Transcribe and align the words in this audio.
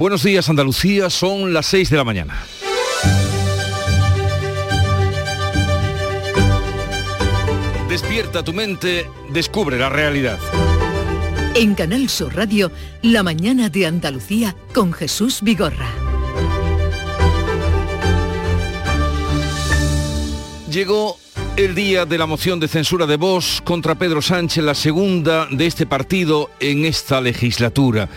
Buenos 0.00 0.22
días 0.22 0.48
Andalucía, 0.48 1.10
son 1.10 1.52
las 1.52 1.66
6 1.66 1.90
de 1.90 1.96
la 1.98 2.04
mañana. 2.04 2.42
Despierta 7.86 8.42
tu 8.42 8.54
mente, 8.54 9.10
descubre 9.30 9.78
la 9.78 9.90
realidad. 9.90 10.38
En 11.54 11.74
Canal 11.74 12.08
Sur 12.08 12.34
Radio, 12.34 12.72
La 13.02 13.22
mañana 13.22 13.68
de 13.68 13.84
Andalucía 13.84 14.56
con 14.72 14.94
Jesús 14.94 15.42
Vigorra. 15.42 15.90
Llegó 20.72 21.18
el 21.58 21.74
día 21.74 22.06
de 22.06 22.16
la 22.16 22.24
moción 22.24 22.58
de 22.58 22.68
censura 22.68 23.04
de 23.04 23.18
Vox 23.18 23.60
contra 23.62 23.96
Pedro 23.96 24.22
Sánchez, 24.22 24.64
la 24.64 24.74
segunda 24.74 25.46
de 25.50 25.66
este 25.66 25.84
partido 25.84 26.48
en 26.58 26.86
esta 26.86 27.20
legislatura. 27.20 28.08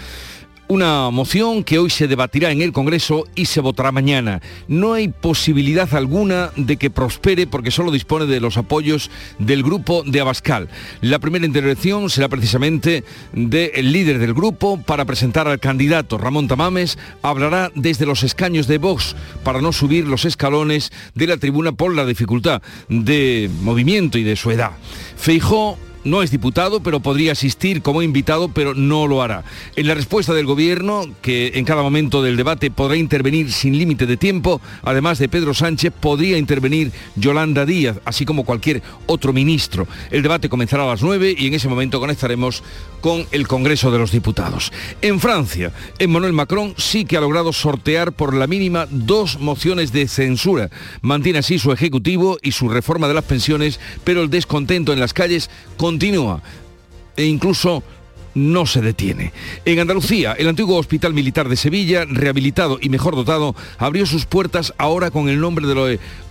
Una 0.74 1.12
moción 1.12 1.64
que 1.64 1.78
hoy 1.78 1.92
se 1.92 2.08
debatirá 2.08 2.50
en 2.50 2.64
el 2.64 2.74
Congreso 2.74 3.28
y 3.36 3.46
se 3.46 3.62
votará 3.62 3.92
mañana. 3.92 4.42
No 4.68 4.94
hay 4.94 5.08
posibilidad 5.08 5.94
alguna 5.94 6.50
de 6.56 6.78
que 6.78 6.90
prospere 6.90 7.46
porque 7.46 7.70
solo 7.70 7.92
dispone 7.92 8.26
de 8.26 8.40
los 8.40 8.58
apoyos 8.58 9.12
del 9.38 9.62
grupo 9.62 10.02
de 10.04 10.20
Abascal. 10.20 10.70
La 11.02 11.20
primera 11.20 11.46
intervención 11.46 12.10
será 12.10 12.28
precisamente 12.28 13.04
del 13.34 13.92
líder 13.92 14.18
del 14.18 14.34
grupo 14.34 14.82
para 14.82 15.06
presentar 15.06 15.48
al 15.48 15.60
candidato. 15.60 16.18
Ramón 16.18 16.48
Tamames 16.48 16.98
hablará 17.22 17.72
desde 17.76 18.08
los 18.08 18.24
escaños 18.24 18.66
de 18.66 18.80
Vox 18.80 19.16
para 19.44 19.62
no 19.62 19.74
subir 19.74 20.08
los 20.08 20.26
escalones 20.26 20.92
de 21.14 21.28
la 21.28 21.38
tribuna 21.38 21.74
por 21.74 21.94
la 21.94 22.04
dificultad 22.04 22.64
de 22.90 23.48
movimiento 23.62 24.18
y 24.18 24.24
de 24.24 24.36
su 24.36 24.50
edad. 24.50 24.72
Feijó 25.18 25.78
no 26.04 26.24
es 26.24 26.32
diputado, 26.32 26.82
pero 26.82 27.00
podría 27.00 27.32
asistir 27.32 27.82
como 27.82 28.02
invitado, 28.02 28.50
pero 28.50 28.74
no 28.74 29.08
lo 29.08 29.22
hará. 29.22 29.44
En 29.76 29.88
la 29.88 29.94
respuesta 29.94 30.34
del 30.34 30.46
Gobierno, 30.46 31.06
que 31.22 31.54
en 31.56 31.66
cada 31.66 31.82
momento 31.82 32.22
del 32.22 32.38
debate 32.38 32.72
podrá 32.72 32.98
intervenir 32.98 33.52
sin 33.52 33.78
límite 33.78 34.06
de 34.06 34.18
tiempo, 34.18 34.62
además 34.84 35.20
de 35.20 35.30
Pedro 35.30 35.54
Sánchez, 35.54 35.94
podría 36.00 36.38
intervenir 36.38 36.92
Yolanda 37.16 37.66
Díaz, 37.66 38.00
así 38.06 38.26
como 38.26 38.46
cualquier 38.46 38.82
otro 39.06 39.34
ministro. 39.34 39.88
El 40.12 40.24
debate 40.24 40.50
comenzará 40.50 40.84
a 40.84 40.88
las 40.88 41.04
9 41.04 41.36
y 41.38 41.48
en 41.48 41.54
ese 41.54 41.68
momento 41.68 42.00
conectaremos 42.00 42.64
con 43.02 43.26
el 43.32 43.48
Congreso 43.48 43.92
de 43.92 44.00
los 44.00 44.12
Diputados. 44.12 44.72
En 45.02 45.20
Francia, 45.20 45.74
Emmanuel 46.00 46.32
Macron 46.32 46.74
sí 46.78 47.04
que 47.04 47.18
ha 47.18 47.22
logrado 47.22 47.52
sortear 47.52 48.14
por 48.14 48.34
la 48.34 48.48
mínima 48.48 48.88
dos 48.90 49.40
mociones 49.40 49.92
de 49.92 50.08
censura. 50.08 50.70
Mantiene 51.02 51.40
así 51.40 51.60
su 51.60 51.72
ejecutivo 51.74 52.38
y 52.42 52.54
su 52.54 52.70
reforma 52.70 53.08
de 53.08 53.14
las 53.14 53.26
pensiones, 53.26 53.80
pero 54.06 54.22
el 54.22 54.30
descontento 54.30 54.94
en 54.94 55.02
las 55.02 55.14
calles 55.14 55.50
continúa 55.94 56.42
e 57.16 57.26
incluso 57.26 57.84
no 58.36 58.66
se 58.66 58.82
detiene. 58.82 59.34
En 59.66 59.80
Andalucía, 59.80 60.34
el 60.34 60.48
antiguo 60.48 60.78
Hospital 60.78 61.14
Militar 61.14 61.50
de 61.50 61.56
Sevilla, 61.56 62.06
rehabilitado 62.06 62.80
y 62.82 62.90
mejor 62.90 63.16
dotado, 63.16 63.56
abrió 63.78 64.06
sus 64.06 64.26
puertas 64.26 64.74
ahora 64.78 65.12
con 65.12 65.30
el 65.30 65.40
nombre 65.40 65.68
de 65.68 65.76
lo 65.76 65.84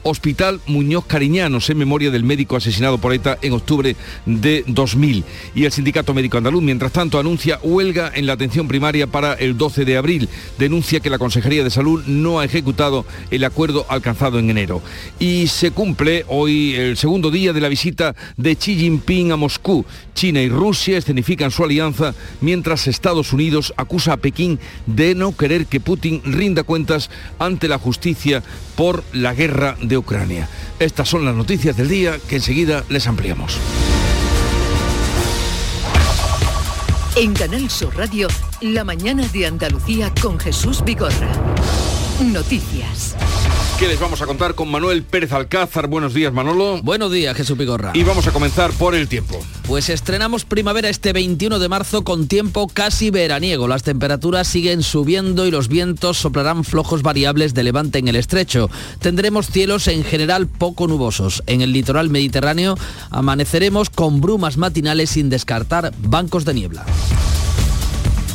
Hospital 0.05 0.61
Muñoz 0.67 1.07
Cariñanos 1.07 1.71
en 1.71 1.79
memoria 1.79 2.11
del 2.11 2.25
médico 2.25 2.57
asesinado 2.57 2.99
por 2.99 3.13
ETA 3.13 3.39
en 3.41 3.53
octubre 3.53 3.95
de 4.27 4.65
2000. 4.67 5.25
Y 5.55 5.65
el 5.65 5.73
Sindicato 5.73 6.13
Médico 6.13 6.39
Andaluz, 6.39 6.63
mientras 6.63 6.93
tanto, 6.93 7.21
anuncia 7.21 7.61
huelga 7.63 8.11
en 8.15 8.27
la 8.27 8.33
atención 8.33 8.67
primaria 8.67 9.07
para 9.07 9.35
el 9.35 9.57
12 9.57 9.85
de 9.85 9.97
abril. 9.97 10.29
Denuncia 10.59 11.01
que 11.01 11.11
la 11.11 11.19
Consejería 11.19 11.63
de 11.63 11.71
Salud 11.71 12.05
no 12.07 12.41
ha 12.41 12.45
ejecutado 12.45 13.05
el 13.31 13.45
acuerdo 13.45 13.87
alcanzado 13.89 14.39
en 14.39 14.51
enero. 14.51 14.83
Y 15.21 15.47
se 15.47 15.71
cumple 15.71 16.25
hoy 16.29 16.75
el 16.75 16.97
segundo 16.97 17.31
día 17.31 17.53
de 17.53 17.61
la 17.61 17.69
visita 17.69 18.17
de 18.37 18.57
Xi 18.57 18.77
Jinping 18.77 19.33
a 19.33 19.37
Moscú. 19.37 19.85
China 20.15 20.43
y 20.43 20.49
Rusia 20.49 20.99
escenifican 20.99 21.51
su 21.51 21.65
alianza 21.65 21.92
mientras 22.41 22.87
Estados 22.87 23.33
Unidos 23.33 23.73
acusa 23.77 24.15
a 24.15 24.17
Pekín 24.17 24.59
de 24.87 25.15
no 25.15 25.37
querer 25.37 25.67
que 25.67 25.81
Putin 25.81 26.23
rinda 26.25 26.63
cuentas 26.63 27.11
ante 27.39 27.69
la 27.69 27.79
justicia 27.79 28.43
por 28.77 29.05
la 29.13 29.35
guerra 29.35 29.77
de 29.81 29.99
Ucrania. 29.99 30.49
Estas 30.79 31.09
son 31.09 31.25
las 31.25 31.35
noticias 31.35 31.77
del 31.77 31.89
día 31.89 32.19
que 32.29 32.37
enseguida 32.37 32.85
les 32.89 33.07
ampliamos. 33.07 33.59
En 37.15 37.35
Canal 37.35 37.69
Sur 37.69 37.95
Radio, 37.97 38.27
la 38.63 38.85
mañana 38.85 39.29
de 39.29 39.47
Andalucía 39.47 40.13
con 40.23 40.41
Jesús 40.41 40.83
Vigorra. 40.83 41.31
Noticias. 42.25 43.15
¿Qué 43.83 43.89
les 43.89 43.99
vamos 43.99 44.23
a 44.23 44.27
contar 44.27 44.55
con 44.55 44.71
Manuel 44.71 45.03
Pérez 45.03 45.33
Alcázar? 45.33 45.89
Buenos 45.89 46.15
días, 46.15 46.33
Manolo. 46.33 46.81
Buenos 46.85 47.11
días, 47.11 47.37
Jesús 47.37 47.59
Vigorra. 47.59 47.91
Y 47.95 48.05
vamos 48.05 48.25
a 48.29 48.31
comenzar 48.31 48.71
por 48.71 48.95
el 48.95 49.09
tiempo. 49.09 49.45
Pues 49.67 49.89
estrenamos 49.89 50.45
primavera 50.45 50.89
este 50.89 51.13
21 51.13 51.59
de 51.59 51.69
marzo 51.69 52.05
con 52.05 52.29
tiempo 52.29 52.69
casi 52.69 53.11
veraniego. 53.11 53.67
Las 53.67 53.83
temperaturas 53.83 54.47
siguen 54.47 54.85
subiendo 54.85 55.49
y 55.49 55.51
los 55.51 55.67
vientos 55.67 56.19
soplarán 56.19 56.63
flojos 56.63 57.03
variables 57.03 57.55
de 57.55 57.65
levante 57.65 57.99
en 57.99 58.07
el 58.07 58.15
estrecho. 58.15 58.71
Tendremos 59.01 59.49
cielos 59.49 59.89
en 59.89 60.05
general 60.05 60.47
poco 60.47 60.87
nubosos. 60.87 61.43
En 61.49 61.61
el 61.61 61.73
litoral 61.73 62.09
mediterráneo 62.09 62.79
amaneceremos 63.11 63.91
con 63.91 64.21
brumas 64.21 64.59
matinales 64.59 65.11
sin 65.11 65.29
descartar 65.29 65.93
bancos 65.99 66.45
de 66.45 66.55
niebla. 66.55 66.87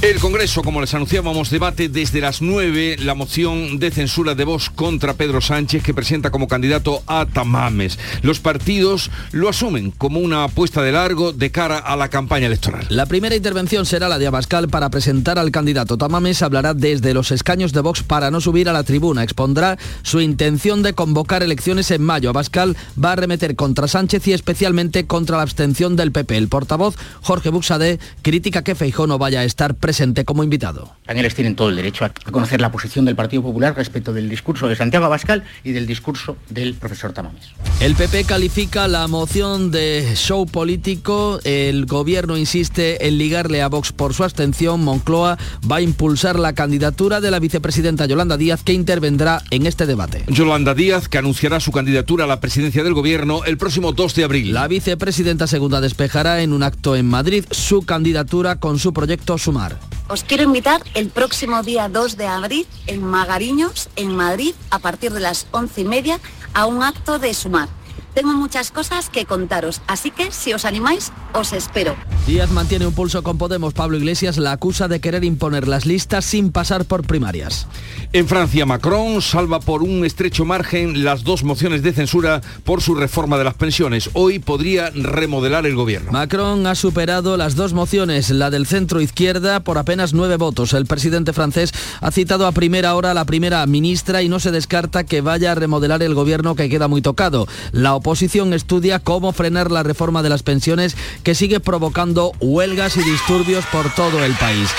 El 0.03 0.19
Congreso, 0.19 0.61
como 0.61 0.79
les 0.79 0.93
anunciábamos, 0.93 1.49
debate 1.49 1.89
desde 1.89 2.21
las 2.21 2.39
9 2.43 2.97
la 2.99 3.15
moción 3.15 3.79
de 3.79 3.89
censura 3.89 4.35
de 4.35 4.45
Vox 4.45 4.69
contra 4.69 5.15
Pedro 5.15 5.41
Sánchez 5.41 5.81
que 5.81 5.95
presenta 5.95 6.29
como 6.29 6.47
candidato 6.47 7.01
a 7.07 7.25
Tamames. 7.25 7.97
Los 8.21 8.39
partidos 8.39 9.09
lo 9.31 9.49
asumen 9.49 9.89
como 9.89 10.19
una 10.19 10.43
apuesta 10.43 10.83
de 10.83 10.91
largo 10.91 11.33
de 11.33 11.49
cara 11.49 11.79
a 11.79 11.95
la 11.95 12.09
campaña 12.09 12.45
electoral. 12.45 12.85
La 12.89 13.07
primera 13.07 13.35
intervención 13.35 13.87
será 13.87 14.07
la 14.07 14.19
de 14.19 14.27
Abascal 14.27 14.69
para 14.69 14.91
presentar 14.91 15.39
al 15.39 15.49
candidato. 15.49 15.97
Tamames 15.97 16.43
hablará 16.43 16.75
desde 16.75 17.15
los 17.15 17.31
escaños 17.31 17.73
de 17.73 17.81
Vox 17.81 18.03
para 18.03 18.29
no 18.29 18.39
subir 18.39 18.69
a 18.69 18.73
la 18.73 18.83
tribuna. 18.83 19.23
Expondrá 19.23 19.79
su 20.03 20.21
intención 20.21 20.83
de 20.83 20.93
convocar 20.93 21.41
elecciones 21.41 21.89
en 21.89 22.03
mayo. 22.03 22.29
Abascal 22.29 22.77
va 23.03 23.13
a 23.13 23.15
remeter 23.15 23.55
contra 23.55 23.87
Sánchez 23.87 24.27
y 24.27 24.33
especialmente 24.33 25.07
contra 25.07 25.37
la 25.37 25.43
abstención 25.43 25.95
del 25.95 26.11
PP. 26.11 26.37
El 26.37 26.49
portavoz, 26.49 26.95
Jorge 27.23 27.49
Buxade, 27.49 27.99
critica 28.21 28.63
que 28.63 28.75
Feijó 28.75 29.07
no 29.07 29.17
vaya 29.17 29.39
a 29.39 29.43
estar 29.43 29.73
presente 29.73 29.86
como 30.25 30.43
invitado. 30.43 30.93
Españoles 31.01 31.35
tienen 31.35 31.55
todo 31.55 31.69
el 31.69 31.75
derecho 31.75 32.05
a 32.05 32.09
conocer 32.31 32.61
la 32.61 32.71
posición 32.71 33.05
del 33.05 33.15
Partido 33.15 33.41
Popular 33.41 33.75
respecto 33.75 34.13
del 34.13 34.29
discurso 34.29 34.67
de 34.67 34.75
Santiago 34.75 35.05
Abascal 35.05 35.43
y 35.63 35.71
del 35.71 35.87
discurso 35.87 36.37
del 36.49 36.73
profesor 36.73 37.13
Tamames. 37.13 37.53
El 37.79 37.95
PP 37.95 38.25
califica 38.25 38.87
la 38.87 39.07
moción 39.07 39.71
de 39.71 40.13
show 40.15 40.45
político. 40.45 41.39
El 41.43 41.85
gobierno 41.85 42.37
insiste 42.37 43.07
en 43.07 43.17
ligarle 43.17 43.61
a 43.61 43.69
Vox 43.69 43.91
por 43.91 44.13
su 44.13 44.23
abstención. 44.23 44.83
Moncloa 44.83 45.37
va 45.69 45.77
a 45.77 45.81
impulsar 45.81 46.39
la 46.39 46.53
candidatura 46.53 47.21
de 47.21 47.31
la 47.31 47.39
vicepresidenta 47.39 48.05
Yolanda 48.05 48.37
Díaz 48.37 48.63
que 48.63 48.73
intervendrá 48.73 49.41
en 49.51 49.65
este 49.65 49.85
debate. 49.85 50.23
Yolanda 50.27 50.73
Díaz, 50.73 51.07
que 51.07 51.17
anunciará 51.17 51.59
su 51.59 51.71
candidatura 51.71 52.25
a 52.25 52.27
la 52.27 52.39
presidencia 52.39 52.83
del 52.83 52.93
gobierno 52.93 53.43
el 53.45 53.57
próximo 53.57 53.93
2 53.93 54.15
de 54.15 54.23
abril. 54.23 54.53
La 54.53 54.67
vicepresidenta 54.67 55.47
segunda 55.47 55.81
despejará 55.81 56.41
en 56.41 56.53
un 56.53 56.63
acto 56.63 56.95
en 56.95 57.05
Madrid 57.05 57.45
su 57.51 57.83
candidatura 57.83 58.57
con 58.57 58.79
su 58.79 58.93
proyecto 58.93 59.37
Sumar. 59.37 59.76
Os 60.09 60.23
quiero 60.23 60.43
invitar 60.43 60.81
el 60.93 61.09
próximo 61.09 61.63
día 61.63 61.89
2 61.89 62.15
de 62.15 62.27
abril 62.27 62.67
en 62.87 63.03
Magariños, 63.03 63.89
en 63.95 64.15
Madrid, 64.15 64.55
a 64.71 64.79
partir 64.79 65.11
de 65.11 65.19
las 65.19 65.47
once 65.51 65.81
y 65.81 65.85
media, 65.85 66.19
a 66.53 66.65
un 66.65 66.81
acto 66.81 67.19
de 67.19 67.33
sumar. 67.33 67.67
Tengo 68.13 68.33
muchas 68.33 68.71
cosas 68.71 69.09
que 69.09 69.25
contaros, 69.25 69.81
así 69.85 70.11
que 70.11 70.31
si 70.31 70.53
os 70.53 70.65
animáis, 70.65 71.11
os 71.33 71.53
espero. 71.53 71.95
Díaz 72.27 72.51
mantiene 72.51 72.85
un 72.85 72.91
pulso 72.91 73.23
con 73.23 73.37
Podemos. 73.37 73.73
Pablo 73.73 73.95
Iglesias 73.95 74.37
la 74.37 74.51
acusa 74.51 74.89
de 74.89 74.99
querer 74.99 75.23
imponer 75.23 75.65
las 75.65 75.85
listas 75.85 76.25
sin 76.25 76.51
pasar 76.51 76.83
por 76.83 77.07
primarias. 77.07 77.67
En 78.11 78.27
Francia, 78.27 78.65
Macron 78.65 79.21
salva 79.21 79.61
por 79.61 79.81
un 79.81 80.03
estrecho 80.03 80.43
margen 80.43 81.05
las 81.05 81.23
dos 81.23 81.45
mociones 81.45 81.83
de 81.83 81.93
censura 81.93 82.41
por 82.65 82.81
su 82.81 82.95
reforma 82.95 83.37
de 83.37 83.45
las 83.45 83.53
pensiones. 83.53 84.09
Hoy 84.11 84.39
podría 84.39 84.89
remodelar 84.89 85.65
el 85.65 85.75
gobierno. 85.75 86.11
Macron 86.11 86.67
ha 86.67 86.75
superado 86.75 87.37
las 87.37 87.55
dos 87.55 87.71
mociones, 87.71 88.29
la 88.29 88.49
del 88.49 88.67
centro 88.67 88.99
izquierda 88.99 89.61
por 89.61 89.77
apenas 89.77 90.13
nueve 90.13 90.35
votos. 90.35 90.73
El 90.73 90.85
presidente 90.85 91.31
francés 91.31 91.71
ha 92.01 92.11
citado 92.11 92.45
a 92.45 92.51
primera 92.51 92.93
hora 92.95 93.11
a 93.11 93.13
la 93.13 93.23
primera 93.23 93.65
ministra 93.67 94.21
y 94.21 94.27
no 94.27 94.41
se 94.41 94.51
descarta 94.51 95.05
que 95.05 95.21
vaya 95.21 95.53
a 95.53 95.55
remodelar 95.55 96.03
el 96.03 96.13
gobierno 96.13 96.55
que 96.55 96.67
queda 96.67 96.89
muy 96.89 97.01
tocado. 97.01 97.47
La 97.71 97.95
oposición 97.95 98.51
estudia 98.51 98.99
cómo 98.99 99.31
frenar 99.31 99.71
la 99.71 99.83
reforma 99.83 100.23
de 100.23 100.29
las 100.29 100.43
pensiones 100.43 100.97
que 101.23 101.33
sigue 101.33 101.61
provocando 101.61 102.16
huelgas 102.39 102.97
y 102.97 103.03
disturbios 103.03 103.65
por 103.67 103.93
todo 103.93 104.23
el 104.23 104.33
país. 104.33 104.69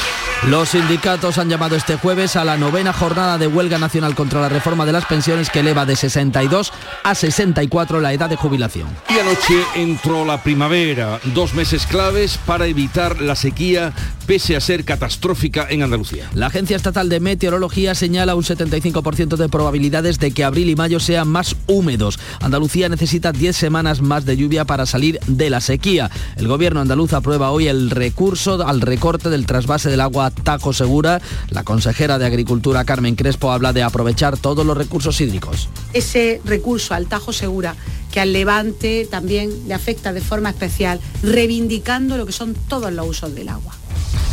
Los 0.47 0.71
sindicatos 0.71 1.37
han 1.39 1.49
llamado 1.49 1.75
este 1.75 1.97
jueves 1.97 2.37
a 2.37 2.45
la 2.45 2.57
novena 2.57 2.93
jornada 2.93 3.39
de 3.39 3.49
huelga 3.49 3.77
nacional 3.79 4.15
contra 4.15 4.41
la 4.41 4.49
reforma 4.49 4.87
de 4.87 4.93
las 4.93 5.05
pensiones 5.05 5.51
que 5.51 5.61
eleva 5.61 5.85
de 5.85 5.97
62 5.97 6.73
a 7.03 7.15
64 7.15 8.01
la 8.01 8.13
edad 8.13 8.31
de 8.31 8.37
jubilación. 8.37 8.89
Y 9.09 9.19
anoche 9.19 9.65
entró 9.75 10.25
la 10.25 10.43
primavera, 10.43 11.21
dos 11.35 11.55
meses 11.55 11.87
claves 11.87 12.39
para 12.47 12.67
evitar 12.67 13.21
la 13.21 13.35
sequía 13.35 13.93
pese 14.29 14.57
a 14.57 14.61
ser 14.61 14.85
catastrófica 14.85 15.67
en 15.71 15.83
Andalucía. 15.83 16.29
La 16.35 16.49
Agencia 16.49 16.77
Estatal 16.77 17.09
de 17.09 17.19
Meteorología 17.19 17.95
señala 17.95 18.35
un 18.35 18.43
75% 18.45 19.37
de 19.37 19.49
probabilidades 19.49 20.19
de 20.19 20.33
que 20.33 20.45
abril 20.45 20.69
y 20.69 20.77
mayo 20.77 21.01
sean 21.01 21.29
más 21.29 21.57
húmedos. 21.67 22.19
Andalucía 22.41 22.91
necesita 22.91 23.33
10 23.33 23.57
semanas 23.57 24.03
más 24.03 24.27
de 24.27 24.37
lluvia 24.37 24.67
para 24.67 24.85
salir 24.85 25.19
de 25.27 25.49
la 25.49 25.63
sequía. 25.63 26.11
El 26.37 26.47
gobierno 26.47 26.81
andaluz 26.81 27.15
ha 27.15 27.23
hoy 27.37 27.69
el 27.69 27.91
recurso 27.91 28.67
al 28.67 28.81
recorte 28.81 29.29
del 29.29 29.47
trasvase 29.47 29.91
del 29.91 30.01
agua 30.01 30.31
Tajo 30.31 30.73
Segura. 30.73 31.21
La 31.51 31.63
consejera 31.63 32.19
de 32.19 32.27
Agricultura, 32.27 32.85
Carmen 32.85 33.17
Crespo, 33.17 33.53
habla 33.53 33.73
de 33.73 33.83
aprovechar 33.83 34.39
todos 34.39 34.65
los 34.65 34.77
recursos 34.77 35.21
hídricos. 35.21 35.69
Ese 35.93 36.41
recurso 36.45 36.95
al 36.95 37.07
Tajo 37.07 37.33
Segura 37.33 37.77
que 38.11 38.21
al 38.21 38.33
Levante 38.33 39.07
también 39.11 39.51
le 39.69 39.75
afecta 39.75 40.13
de 40.13 40.23
forma 40.23 40.49
especial, 40.49 41.01
reivindicando 41.23 42.17
lo 42.17 42.25
que 42.25 42.33
son 42.33 42.55
todos 42.55 42.91
los 42.93 43.07
usos 43.07 43.35
del 43.35 43.51
agua. 43.51 43.75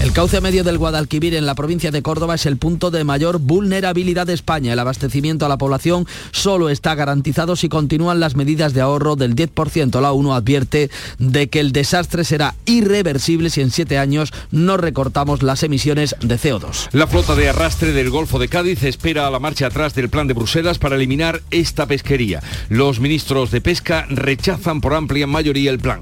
El 0.02 0.12
cauce 0.12 0.42
medio 0.42 0.64
del 0.64 0.78
Guadalquivir 0.78 1.34
en 1.36 1.46
la 1.46 1.56
provincia 1.56 1.90
de 1.90 2.02
Córdoba 2.02 2.36
es 2.36 2.46
el 2.46 2.58
punto 2.58 2.92
de 2.92 3.04
mayor 3.04 3.40
vulnerabilidad 3.40 4.28
de 4.28 4.34
España. 4.34 4.74
El 4.74 4.80
abastecimiento 4.80 5.46
a 5.46 5.50
la 5.50 5.58
población 5.58 6.06
solo 6.32 6.70
está 6.70 6.96
garantizado 6.96 7.56
si 7.56 7.70
continúan 7.70 8.20
las 8.20 8.36
medidas 8.36 8.74
de 8.74 8.82
ahorro 8.82 9.16
del 9.16 9.36
10%. 9.36 10.00
La 10.02 10.12
ONU 10.12 10.34
advierte 10.34 10.92
de 11.18 11.48
que 11.48 11.60
el 11.60 11.72
desastre 11.72 12.24
será 12.24 12.56
irreversible 12.66 13.50
si 13.50 13.62
en 13.62 13.72
siete 13.72 13.98
años 13.98 14.32
no 14.52 14.78
recortamos 14.78 15.42
las 15.42 15.64
emisiones 15.64 16.16
de 16.22 16.38
CO2. 16.38 16.90
La 16.92 17.08
flota 17.08 17.34
de 17.34 17.50
arrastre 17.50 17.92
del 17.94 18.10
Golfo 18.10 18.38
de 18.38 18.48
Cádiz 18.48 18.84
espera 18.84 19.26
a 19.26 19.32
la 19.32 19.40
marcha 19.40 19.68
atrás 19.68 19.96
del 19.96 20.10
plan 20.10 20.28
de 20.28 20.34
Bruselas 20.34 20.78
para 20.78 20.98
eliminar 20.98 21.42
esta 21.52 21.88
pesquería. 21.88 22.44
Los 22.70 23.00
ministros 23.00 23.50
de 23.50 23.62
Pesca 23.62 24.06
rechazan 24.10 24.82
por 24.82 24.94
amplia 24.94 25.26
mayoría 25.26 25.72
el 25.72 25.80
plan. 25.80 26.02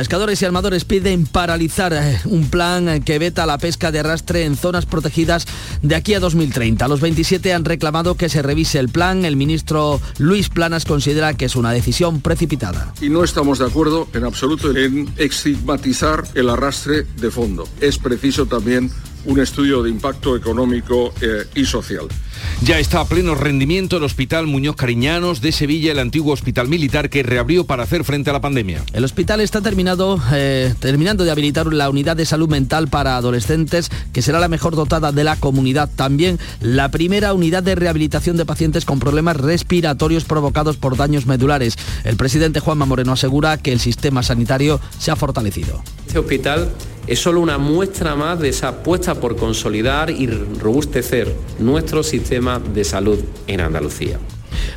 Pescadores 0.00 0.40
y 0.40 0.46
armadores 0.46 0.86
piden 0.86 1.26
paralizar 1.26 1.92
eh, 1.92 2.18
un 2.24 2.48
plan 2.48 3.02
que 3.02 3.18
veta 3.18 3.44
la 3.44 3.58
pesca 3.58 3.92
de 3.92 3.98
arrastre 3.98 4.46
en 4.46 4.56
zonas 4.56 4.86
protegidas 4.86 5.46
de 5.82 5.94
aquí 5.94 6.14
a 6.14 6.20
2030. 6.20 6.88
Los 6.88 7.02
27 7.02 7.52
han 7.52 7.66
reclamado 7.66 8.14
que 8.14 8.30
se 8.30 8.40
revise 8.40 8.78
el 8.78 8.88
plan. 8.88 9.26
El 9.26 9.36
ministro 9.36 10.00
Luis 10.16 10.48
Planas 10.48 10.86
considera 10.86 11.34
que 11.34 11.44
es 11.44 11.54
una 11.54 11.72
decisión 11.72 12.22
precipitada. 12.22 12.94
Y 13.02 13.10
no 13.10 13.22
estamos 13.22 13.58
de 13.58 13.66
acuerdo 13.66 14.08
en 14.14 14.24
absoluto 14.24 14.74
en 14.74 15.12
estigmatizar 15.18 16.24
el 16.34 16.48
arrastre 16.48 17.02
de 17.02 17.30
fondo. 17.30 17.68
Es 17.82 17.98
preciso 17.98 18.46
también 18.46 18.90
un 19.26 19.38
estudio 19.38 19.82
de 19.82 19.90
impacto 19.90 20.34
económico 20.34 21.12
eh, 21.20 21.44
y 21.54 21.66
social. 21.66 22.08
Ya 22.62 22.78
está 22.78 23.00
a 23.00 23.04
pleno 23.06 23.34
rendimiento 23.34 23.96
el 23.96 24.04
Hospital 24.04 24.46
Muñoz 24.46 24.76
Cariñanos 24.76 25.40
de 25.40 25.52
Sevilla, 25.52 25.92
el 25.92 25.98
antiguo 25.98 26.32
hospital 26.32 26.68
militar 26.68 27.08
que 27.08 27.22
reabrió 27.22 27.64
para 27.64 27.84
hacer 27.84 28.04
frente 28.04 28.30
a 28.30 28.32
la 28.32 28.40
pandemia. 28.40 28.82
El 28.92 29.04
hospital 29.04 29.40
está 29.40 29.60
terminado, 29.60 30.20
eh, 30.32 30.74
terminando 30.78 31.24
de 31.24 31.30
habilitar 31.30 31.72
la 31.72 31.88
unidad 31.88 32.16
de 32.16 32.26
salud 32.26 32.48
mental 32.48 32.88
para 32.88 33.16
adolescentes, 33.16 33.90
que 34.12 34.22
será 34.22 34.40
la 34.40 34.48
mejor 34.48 34.76
dotada 34.76 35.12
de 35.12 35.24
la 35.24 35.36
comunidad. 35.36 35.88
También 35.94 36.38
la 36.60 36.90
primera 36.90 37.32
unidad 37.32 37.62
de 37.62 37.74
rehabilitación 37.74 38.36
de 38.36 38.44
pacientes 38.44 38.84
con 38.84 38.98
problemas 38.98 39.36
respiratorios 39.36 40.24
provocados 40.24 40.76
por 40.76 40.96
daños 40.96 41.26
medulares. 41.26 41.76
El 42.04 42.16
presidente 42.16 42.60
Juanma 42.60 42.86
Moreno 42.86 43.12
asegura 43.12 43.56
que 43.56 43.72
el 43.72 43.80
sistema 43.80 44.22
sanitario 44.22 44.80
se 44.98 45.10
ha 45.10 45.16
fortalecido. 45.16 45.82
Este 46.06 46.18
hospital 46.18 46.68
es 47.06 47.18
solo 47.18 47.40
una 47.40 47.58
muestra 47.58 48.14
más 48.14 48.38
de 48.38 48.50
esa 48.50 48.68
apuesta 48.68 49.14
por 49.14 49.36
consolidar 49.36 50.10
y 50.10 50.26
robustecer 50.26 51.34
nuestro 51.58 52.02
sistema 52.02 52.29
de 52.30 52.84
salud 52.84 53.18
en 53.48 53.60
Andalucía. 53.60 54.20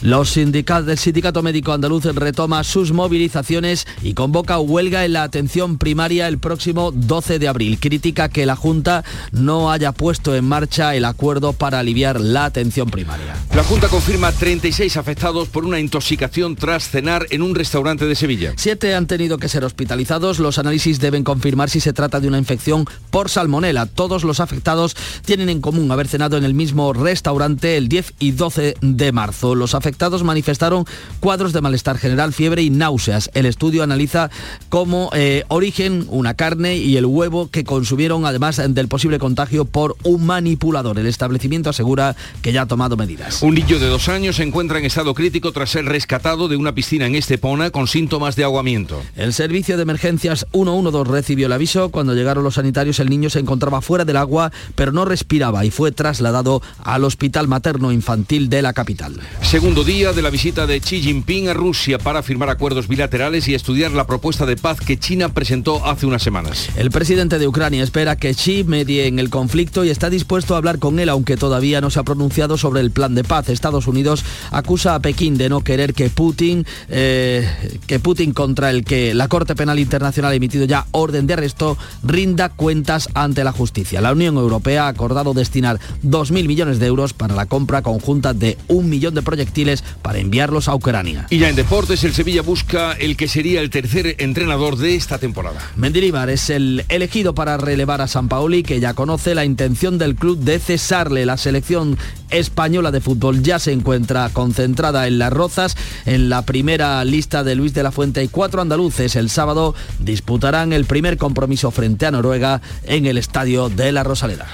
Los 0.01 0.31
sindicatos 0.31 0.85
del 0.85 0.97
Sindicato 0.97 1.43
Médico 1.43 1.71
Andaluz 1.71 2.05
retoma 2.05 2.63
sus 2.63 2.91
movilizaciones 2.91 3.87
y 4.01 4.13
convoca 4.13 4.59
huelga 4.59 5.05
en 5.05 5.13
la 5.13 5.23
atención 5.23 5.77
primaria 5.77 6.27
el 6.27 6.37
próximo 6.37 6.91
12 6.91 7.39
de 7.39 7.47
abril. 7.47 7.79
Critica 7.79 8.29
que 8.29 8.45
la 8.45 8.55
Junta 8.55 9.03
no 9.31 9.71
haya 9.71 9.91
puesto 9.91 10.35
en 10.35 10.45
marcha 10.45 10.95
el 10.95 11.05
acuerdo 11.05 11.53
para 11.53 11.79
aliviar 11.79 12.19
la 12.19 12.45
atención 12.45 12.89
primaria. 12.89 13.35
La 13.55 13.63
Junta 13.63 13.87
confirma 13.87 14.31
36 14.31 14.97
afectados 14.97 15.47
por 15.47 15.65
una 15.65 15.79
intoxicación 15.79 16.55
tras 16.55 16.89
cenar 16.89 17.27
en 17.29 17.41
un 17.41 17.55
restaurante 17.55 18.05
de 18.05 18.15
Sevilla. 18.15 18.53
Siete 18.57 18.95
han 18.95 19.07
tenido 19.07 19.37
que 19.37 19.49
ser 19.49 19.63
hospitalizados. 19.63 20.39
Los 20.39 20.57
análisis 20.57 20.99
deben 20.99 21.23
confirmar 21.23 21.69
si 21.69 21.79
se 21.79 21.93
trata 21.93 22.19
de 22.19 22.27
una 22.27 22.37
infección 22.37 22.85
por 23.09 23.29
salmonela. 23.29 23.85
Todos 23.85 24.23
los 24.23 24.39
afectados 24.39 24.95
tienen 25.25 25.49
en 25.49 25.61
común 25.61 25.91
haber 25.91 26.07
cenado 26.07 26.37
en 26.37 26.43
el 26.43 26.53
mismo 26.53 26.93
restaurante 26.93 27.77
el 27.77 27.87
10 27.87 28.13
y 28.19 28.31
12 28.31 28.75
de 28.81 29.11
marzo. 29.11 29.55
Los 29.55 29.72
afectados 29.73 30.23
manifestaron 30.23 30.85
cuadros 31.19 31.53
de 31.53 31.61
malestar 31.61 31.97
general, 31.97 32.33
fiebre 32.33 32.61
y 32.61 32.69
náuseas. 32.69 33.29
El 33.33 33.45
estudio 33.45 33.83
analiza 33.83 34.29
como 34.69 35.09
eh, 35.13 35.43
origen 35.47 36.05
una 36.09 36.33
carne 36.33 36.77
y 36.77 36.97
el 36.97 37.05
huevo 37.05 37.49
que 37.49 37.63
consumieron 37.63 38.25
además 38.25 38.61
del 38.67 38.87
posible 38.87 39.19
contagio 39.19 39.65
por 39.65 39.95
un 40.03 40.25
manipulador. 40.25 40.99
El 40.99 41.07
establecimiento 41.07 41.69
asegura 41.69 42.15
que 42.41 42.51
ya 42.51 42.63
ha 42.63 42.65
tomado 42.65 42.97
medidas. 42.97 43.41
Un 43.41 43.55
niño 43.55 43.79
de 43.79 43.87
dos 43.87 44.09
años 44.09 44.37
se 44.37 44.43
encuentra 44.43 44.79
en 44.79 44.85
estado 44.85 45.13
crítico 45.13 45.51
tras 45.51 45.71
ser 45.71 45.85
rescatado 45.85 46.47
de 46.47 46.55
una 46.55 46.73
piscina 46.73 47.05
en 47.05 47.15
Estepona 47.15 47.69
con 47.69 47.87
síntomas 47.87 48.35
de 48.35 48.43
ahogamiento. 48.43 49.01
El 49.15 49.33
servicio 49.33 49.77
de 49.77 49.83
emergencias 49.83 50.45
112 50.51 51.11
recibió 51.11 51.47
el 51.47 51.53
aviso. 51.53 51.89
Cuando 51.89 52.13
llegaron 52.13 52.43
los 52.43 52.55
sanitarios 52.55 52.99
el 52.99 53.09
niño 53.09 53.29
se 53.29 53.39
encontraba 53.39 53.81
fuera 53.81 54.05
del 54.05 54.17
agua 54.17 54.51
pero 54.75 54.91
no 54.91 55.05
respiraba 55.05 55.65
y 55.65 55.71
fue 55.71 55.91
trasladado 55.91 56.61
al 56.83 57.03
hospital 57.03 57.47
materno 57.47 57.91
infantil 57.91 58.49
de 58.49 58.61
la 58.61 58.73
capital. 58.73 59.19
Segundo 59.53 59.83
día 59.83 60.13
de 60.13 60.23
la 60.23 60.31
visita 60.31 60.65
de 60.65 60.81
Xi 60.81 60.99
Jinping 60.99 61.47
a 61.47 61.53
Rusia 61.53 61.99
para 61.99 62.23
firmar 62.23 62.49
acuerdos 62.49 62.87
bilaterales 62.87 63.47
y 63.47 63.53
estudiar 63.53 63.91
la 63.91 64.07
propuesta 64.07 64.47
de 64.47 64.57
paz 64.57 64.79
que 64.79 64.97
China 64.97 65.29
presentó 65.29 65.85
hace 65.85 66.07
unas 66.07 66.23
semanas. 66.23 66.69
El 66.75 66.89
presidente 66.89 67.37
de 67.37 67.47
Ucrania 67.47 67.83
espera 67.83 68.15
que 68.15 68.33
Xi 68.33 68.63
medie 68.63 69.05
en 69.05 69.19
el 69.19 69.29
conflicto 69.29 69.85
y 69.85 69.91
está 69.91 70.09
dispuesto 70.09 70.55
a 70.55 70.57
hablar 70.57 70.79
con 70.79 70.97
él, 70.97 71.07
aunque 71.07 71.37
todavía 71.37 71.81
no 71.81 71.91
se 71.91 71.99
ha 71.99 72.03
pronunciado 72.03 72.57
sobre 72.57 72.81
el 72.81 72.89
plan 72.89 73.13
de 73.13 73.23
paz. 73.23 73.47
Estados 73.47 73.85
Unidos 73.85 74.25
acusa 74.49 74.95
a 74.95 75.01
Pekín 75.01 75.37
de 75.37 75.49
no 75.49 75.61
querer 75.61 75.93
que 75.93 76.09
Putin, 76.09 76.65
eh, 76.89 77.47
que 77.85 77.99
Putin 77.99 78.33
contra 78.33 78.71
el 78.71 78.83
que 78.83 79.13
la 79.13 79.27
Corte 79.27 79.55
Penal 79.55 79.77
Internacional 79.77 80.31
ha 80.31 80.35
emitido 80.35 80.65
ya 80.65 80.87
orden 80.89 81.27
de 81.27 81.33
arresto, 81.33 81.77
rinda 82.01 82.49
cuentas 82.49 83.07
ante 83.13 83.43
la 83.43 83.51
justicia. 83.51 84.01
La 84.01 84.13
Unión 84.13 84.35
Europea 84.37 84.85
ha 84.85 84.87
acordado 84.87 85.35
destinar 85.35 85.79
2.000 86.03 86.47
millones 86.47 86.79
de 86.79 86.87
euros 86.87 87.13
para 87.13 87.35
la 87.35 87.45
compra 87.45 87.83
conjunta 87.83 88.33
de 88.33 88.57
un 88.67 88.89
millón 88.89 89.13
de 89.13 89.21
proyectiles 89.43 89.83
para 90.01 90.19
enviarlos 90.19 90.67
a 90.67 90.75
Ucrania. 90.75 91.27
Y 91.29 91.39
ya 91.39 91.49
en 91.49 91.55
deportes, 91.55 92.03
el 92.03 92.13
Sevilla 92.13 92.41
busca 92.41 92.93
el 92.93 93.17
que 93.17 93.27
sería 93.27 93.61
el 93.61 93.69
tercer 93.69 94.15
entrenador 94.19 94.77
de 94.77 94.95
esta 94.95 95.17
temporada. 95.17 95.59
Mendilibar 95.75 96.29
es 96.29 96.49
el 96.49 96.85
elegido 96.87 97.35
para 97.35 97.57
relevar 97.57 98.01
a 98.01 98.07
San 98.07 98.29
Paoli, 98.29 98.63
que 98.63 98.79
ya 98.79 98.93
conoce 98.93 99.35
la 99.35 99.45
intención 99.45 99.97
del 99.97 100.15
club 100.15 100.39
de 100.39 100.59
cesarle. 100.59 101.25
La 101.25 101.37
selección 101.37 101.97
española 102.29 102.91
de 102.91 103.01
fútbol 103.01 103.43
ya 103.43 103.59
se 103.59 103.71
encuentra 103.71 104.29
concentrada 104.29 105.07
en 105.07 105.19
las 105.19 105.33
Rozas. 105.33 105.75
En 106.05 106.29
la 106.29 106.43
primera 106.43 107.03
lista 107.03 107.43
de 107.43 107.55
Luis 107.55 107.73
de 107.73 107.83
la 107.83 107.91
Fuente 107.91 108.23
y 108.23 108.29
cuatro 108.29 108.61
andaluces 108.61 109.15
el 109.15 109.29
sábado 109.29 109.75
disputarán 109.99 110.73
el 110.73 110.85
primer 110.85 111.17
compromiso 111.17 111.71
frente 111.71 112.05
a 112.05 112.11
Noruega 112.11 112.61
en 112.85 113.05
el 113.05 113.17
estadio 113.17 113.69
de 113.69 113.91
la 113.91 114.03
Rosaleda. 114.03 114.47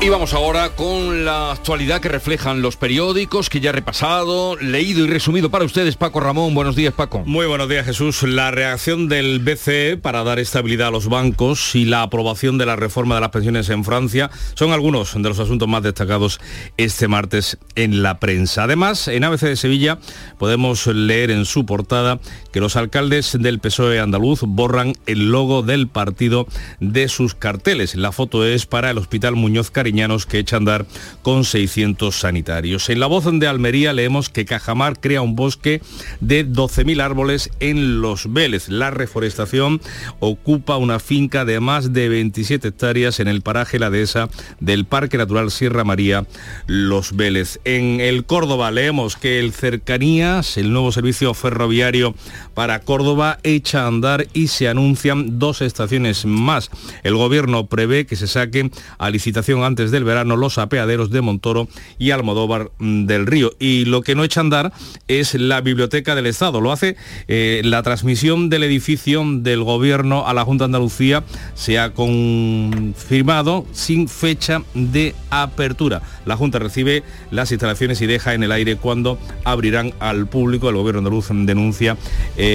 Y 0.00 0.10
vamos 0.10 0.32
ahora 0.32 0.70
con 0.76 1.24
la 1.24 1.50
actualidad 1.50 2.00
que 2.00 2.08
reflejan 2.08 2.62
los 2.62 2.76
periódicos 2.76 3.50
que 3.50 3.58
ya 3.58 3.70
he 3.70 3.72
repasado, 3.72 4.56
leído 4.56 5.04
y 5.04 5.08
resumido 5.08 5.50
para 5.50 5.64
ustedes. 5.64 5.96
Paco 5.96 6.20
Ramón, 6.20 6.54
buenos 6.54 6.76
días 6.76 6.94
Paco. 6.94 7.24
Muy 7.26 7.46
buenos 7.46 7.68
días 7.68 7.84
Jesús. 7.84 8.22
La 8.22 8.52
reacción 8.52 9.08
del 9.08 9.40
BCE 9.40 9.96
para 9.96 10.22
dar 10.22 10.38
estabilidad 10.38 10.88
a 10.88 10.90
los 10.92 11.08
bancos 11.08 11.74
y 11.74 11.84
la 11.84 12.02
aprobación 12.02 12.58
de 12.58 12.66
la 12.66 12.76
reforma 12.76 13.16
de 13.16 13.22
las 13.22 13.30
pensiones 13.30 13.70
en 13.70 13.82
Francia 13.82 14.30
son 14.54 14.70
algunos 14.70 15.14
de 15.14 15.28
los 15.28 15.40
asuntos 15.40 15.66
más 15.66 15.82
destacados 15.82 16.38
este 16.76 17.08
martes 17.08 17.58
en 17.74 18.00
la 18.04 18.20
prensa. 18.20 18.62
Además, 18.62 19.08
en 19.08 19.24
ABC 19.24 19.40
de 19.40 19.56
Sevilla 19.56 19.98
podemos 20.38 20.86
leer 20.86 21.32
en 21.32 21.44
su 21.44 21.66
portada 21.66 22.20
que 22.58 22.62
los 22.62 22.74
alcaldes 22.74 23.38
del 23.38 23.60
PSOE 23.60 24.00
andaluz 24.00 24.40
borran 24.42 24.94
el 25.06 25.30
logo 25.30 25.62
del 25.62 25.86
partido 25.86 26.48
de 26.80 27.06
sus 27.06 27.36
carteles. 27.36 27.94
La 27.94 28.10
foto 28.10 28.44
es 28.44 28.66
para 28.66 28.90
el 28.90 28.98
Hospital 28.98 29.36
Muñoz 29.36 29.70
Cari 29.70 29.92
que 30.28 30.40
echa 30.40 30.56
a 30.56 30.58
andar 30.58 30.84
con 31.22 31.44
600 31.44 32.18
sanitarios. 32.18 32.90
En 32.90 32.98
la 32.98 33.06
voz 33.06 33.26
de 33.30 33.46
Almería 33.46 33.92
leemos 33.92 34.28
que 34.28 34.44
Cajamar 34.44 34.98
crea 34.98 35.22
un 35.22 35.36
bosque 35.36 35.82
de 36.20 36.44
12.000 36.44 37.00
árboles 37.00 37.50
en 37.60 38.00
Los 38.00 38.32
Vélez. 38.32 38.68
La 38.68 38.90
reforestación 38.90 39.80
ocupa 40.18 40.78
una 40.78 40.98
finca 40.98 41.44
de 41.44 41.60
más 41.60 41.92
de 41.92 42.08
27 42.08 42.66
hectáreas 42.66 43.20
en 43.20 43.28
el 43.28 43.40
paraje 43.40 43.78
La 43.78 43.90
Dehesa 43.90 44.30
del 44.58 44.84
Parque 44.84 45.16
Natural 45.16 45.52
Sierra 45.52 45.84
María 45.84 46.26
Los 46.66 47.14
Vélez. 47.14 47.60
En 47.64 48.00
el 48.00 48.24
Córdoba 48.24 48.72
leemos 48.72 49.14
que 49.14 49.38
el 49.38 49.52
Cercanías, 49.52 50.56
el 50.56 50.72
nuevo 50.72 50.90
servicio 50.90 51.34
ferroviario 51.34 52.16
para 52.58 52.80
Córdoba, 52.80 53.38
echa 53.44 53.84
a 53.84 53.86
andar 53.86 54.26
y 54.32 54.48
se 54.48 54.66
anuncian 54.66 55.38
dos 55.38 55.62
estaciones 55.62 56.24
más. 56.26 56.72
El 57.04 57.14
gobierno 57.14 57.68
prevé 57.68 58.04
que 58.04 58.16
se 58.16 58.26
saquen 58.26 58.72
a 58.98 59.10
licitación 59.10 59.62
antes 59.62 59.92
del 59.92 60.02
verano 60.02 60.34
los 60.34 60.58
apeaderos 60.58 61.10
de 61.10 61.20
Montoro 61.20 61.68
y 62.00 62.10
Almodóvar 62.10 62.72
mm, 62.80 63.04
del 63.04 63.28
Río. 63.28 63.52
Y 63.60 63.84
lo 63.84 64.02
que 64.02 64.16
no 64.16 64.24
echa 64.24 64.40
a 64.40 64.42
andar 64.42 64.72
es 65.06 65.34
la 65.34 65.60
Biblioteca 65.60 66.16
del 66.16 66.26
Estado. 66.26 66.60
Lo 66.60 66.72
hace 66.72 66.96
eh, 67.28 67.60
la 67.62 67.84
transmisión 67.84 68.50
del 68.50 68.64
edificio 68.64 69.22
del 69.24 69.62
Gobierno 69.62 70.26
a 70.26 70.34
la 70.34 70.44
Junta 70.44 70.64
de 70.64 70.70
Andalucía. 70.70 71.22
Se 71.54 71.78
ha 71.78 71.94
confirmado 71.94 73.66
sin 73.70 74.08
fecha 74.08 74.64
de 74.74 75.14
apertura. 75.30 76.02
La 76.26 76.36
Junta 76.36 76.58
recibe 76.58 77.04
las 77.30 77.52
instalaciones 77.52 78.00
y 78.00 78.06
deja 78.06 78.34
en 78.34 78.42
el 78.42 78.50
aire 78.50 78.74
cuando 78.74 79.16
abrirán 79.44 79.94
al 80.00 80.26
público. 80.26 80.68
El 80.68 80.74
Gobierno 80.74 80.98
andaluz 80.98 81.28
denuncia 81.30 81.96
eh, 82.36 82.47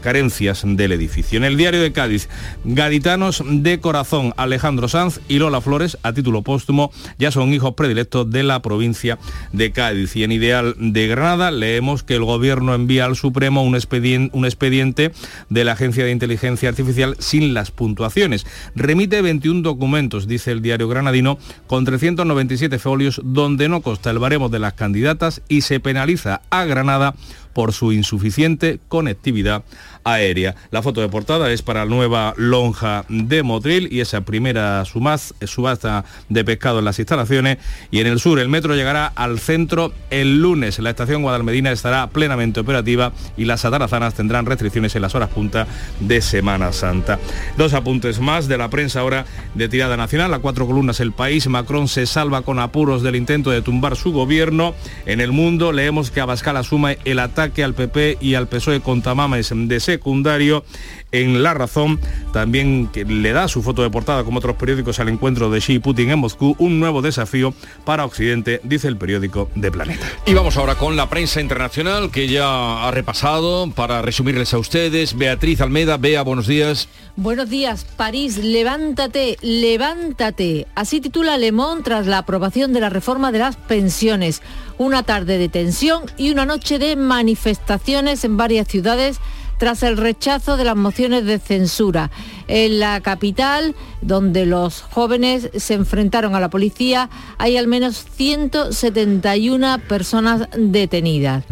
carencias 0.00 0.62
del 0.64 0.92
edificio. 0.92 1.36
En 1.36 1.44
el 1.44 1.56
diario 1.56 1.80
de 1.80 1.92
Cádiz, 1.92 2.28
gaditanos 2.64 3.42
de 3.46 3.80
corazón, 3.80 4.32
Alejandro 4.36 4.88
Sanz 4.88 5.20
y 5.28 5.38
Lola 5.38 5.60
Flores, 5.60 5.98
a 6.02 6.12
título 6.12 6.42
póstumo, 6.42 6.92
ya 7.18 7.30
son 7.30 7.52
hijos 7.52 7.74
predilectos 7.74 8.30
de 8.30 8.42
la 8.42 8.62
provincia 8.62 9.18
de 9.52 9.72
Cádiz. 9.72 10.16
Y 10.16 10.24
en 10.24 10.32
Ideal 10.32 10.74
de 10.78 11.06
Granada 11.06 11.50
leemos 11.50 12.02
que 12.02 12.14
el 12.14 12.24
gobierno 12.24 12.74
envía 12.74 13.04
al 13.04 13.16
Supremo 13.16 13.62
un 13.62 13.74
expediente, 13.74 14.36
un 14.36 14.44
expediente 14.44 15.12
de 15.48 15.64
la 15.64 15.72
Agencia 15.72 16.04
de 16.04 16.12
Inteligencia 16.12 16.68
Artificial 16.68 17.16
sin 17.18 17.54
las 17.54 17.70
puntuaciones. 17.70 18.46
Remite 18.74 19.22
21 19.22 19.62
documentos, 19.62 20.26
dice 20.26 20.52
el 20.52 20.62
diario 20.62 20.88
granadino, 20.88 21.38
con 21.66 21.84
397 21.84 22.78
folios 22.78 23.20
donde 23.24 23.68
no 23.68 23.80
consta 23.80 24.10
el 24.10 24.18
baremo 24.18 24.48
de 24.48 24.58
las 24.58 24.74
candidatas 24.74 25.42
y 25.48 25.62
se 25.62 25.80
penaliza 25.80 26.42
a 26.50 26.64
Granada 26.64 27.14
por 27.52 27.72
su 27.72 27.92
insuficiente 27.92 28.80
conectividad 28.88 29.64
aérea. 30.04 30.54
La 30.70 30.82
foto 30.82 31.00
de 31.00 31.08
portada 31.08 31.50
es 31.50 31.62
para 31.62 31.84
la 31.84 31.90
nueva 31.90 32.34
lonja 32.36 33.04
de 33.08 33.42
Motril 33.42 33.88
y 33.90 34.00
esa 34.00 34.22
primera 34.22 34.84
subasta 34.84 36.04
de 36.28 36.44
pescado 36.44 36.78
en 36.80 36.84
las 36.84 36.98
instalaciones. 36.98 37.58
Y 37.90 38.00
en 38.00 38.06
el 38.06 38.20
sur 38.20 38.38
el 38.38 38.48
metro 38.48 38.74
llegará 38.74 39.06
al 39.06 39.38
centro 39.38 39.92
el 40.10 40.40
lunes. 40.40 40.78
La 40.78 40.90
estación 40.90 41.22
Guadalmedina 41.22 41.72
estará 41.72 42.08
plenamente 42.08 42.60
operativa 42.60 43.12
y 43.36 43.44
las 43.44 43.64
atarazanas 43.64 44.14
tendrán 44.14 44.46
restricciones 44.46 44.94
en 44.96 45.02
las 45.02 45.14
horas 45.14 45.30
punta 45.30 45.66
de 46.00 46.20
Semana 46.20 46.72
Santa. 46.72 47.18
Dos 47.56 47.74
apuntes 47.74 48.20
más 48.20 48.48
de 48.48 48.58
la 48.58 48.70
prensa 48.70 49.00
ahora 49.00 49.26
de 49.54 49.68
tirada 49.68 49.96
nacional. 49.96 50.34
A 50.34 50.38
cuatro 50.38 50.66
columnas 50.66 51.00
el 51.00 51.12
país. 51.12 51.46
Macron 51.46 51.88
se 51.88 52.06
salva 52.06 52.42
con 52.42 52.58
apuros 52.58 53.02
del 53.02 53.16
intento 53.16 53.50
de 53.50 53.62
tumbar 53.62 53.96
su 53.96 54.12
gobierno. 54.12 54.74
En 55.06 55.20
el 55.20 55.32
mundo 55.32 55.72
leemos 55.72 56.10
que 56.10 56.20
Abascal 56.20 56.56
asume 56.56 56.98
el 57.04 57.18
ataque 57.18 57.64
al 57.64 57.74
PP 57.74 58.18
y 58.20 58.34
al 58.34 58.48
PSOE 58.48 58.80
con 58.80 59.02
tamames 59.02 59.52
de 59.54 59.80
secundario 59.92 60.64
en 61.12 61.42
La 61.42 61.52
Razón, 61.52 62.00
también 62.32 62.88
que 62.88 63.04
le 63.04 63.32
da 63.32 63.46
su 63.46 63.62
foto 63.62 63.82
de 63.82 63.90
portada 63.90 64.24
como 64.24 64.38
otros 64.38 64.56
periódicos 64.56 64.98
al 64.98 65.10
encuentro 65.10 65.50
de 65.50 65.60
Xi 65.60 65.74
y 65.74 65.78
Putin 65.78 66.10
en 66.10 66.18
Moscú, 66.18 66.56
un 66.58 66.80
nuevo 66.80 67.02
desafío 67.02 67.52
para 67.84 68.06
Occidente, 68.06 68.60
dice 68.64 68.88
el 68.88 68.96
periódico 68.96 69.50
de 69.54 69.70
Planeta. 69.70 70.06
Y 70.24 70.32
vamos 70.32 70.56
ahora 70.56 70.76
con 70.76 70.96
la 70.96 71.10
prensa 71.10 71.42
internacional 71.42 72.10
que 72.10 72.28
ya 72.28 72.88
ha 72.88 72.90
repasado 72.90 73.70
para 73.70 74.00
resumirles 74.00 74.54
a 74.54 74.58
ustedes. 74.58 75.16
Beatriz 75.16 75.60
Almeda, 75.60 75.98
Bea, 75.98 76.22
buenos 76.22 76.46
días. 76.46 76.88
Buenos 77.16 77.50
días, 77.50 77.84
París, 77.96 78.38
levántate, 78.38 79.36
levántate. 79.42 80.66
Así 80.74 81.02
titula 81.02 81.36
Le 81.36 81.52
Monde 81.52 81.82
tras 81.82 82.06
la 82.06 82.18
aprobación 82.18 82.72
de 82.72 82.80
la 82.80 82.88
reforma 82.88 83.32
de 83.32 83.40
las 83.40 83.56
pensiones. 83.56 84.40
Una 84.78 85.02
tarde 85.02 85.36
de 85.36 85.50
tensión 85.50 86.04
y 86.16 86.30
una 86.30 86.46
noche 86.46 86.78
de 86.78 86.96
manifestaciones 86.96 88.24
en 88.24 88.38
varias 88.38 88.66
ciudades 88.66 89.20
tras 89.62 89.84
el 89.84 89.96
rechazo 89.96 90.56
de 90.56 90.64
las 90.64 90.74
mociones 90.74 91.24
de 91.24 91.38
censura. 91.38 92.10
En 92.48 92.80
la 92.80 93.00
capital, 93.00 93.76
donde 94.00 94.44
los 94.44 94.82
jóvenes 94.82 95.50
se 95.54 95.74
enfrentaron 95.74 96.34
a 96.34 96.40
la 96.40 96.50
policía, 96.50 97.08
hay 97.38 97.56
al 97.56 97.68
menos 97.68 98.04
171 98.16 99.78
personas 99.86 100.48
detenidas. 100.58 101.44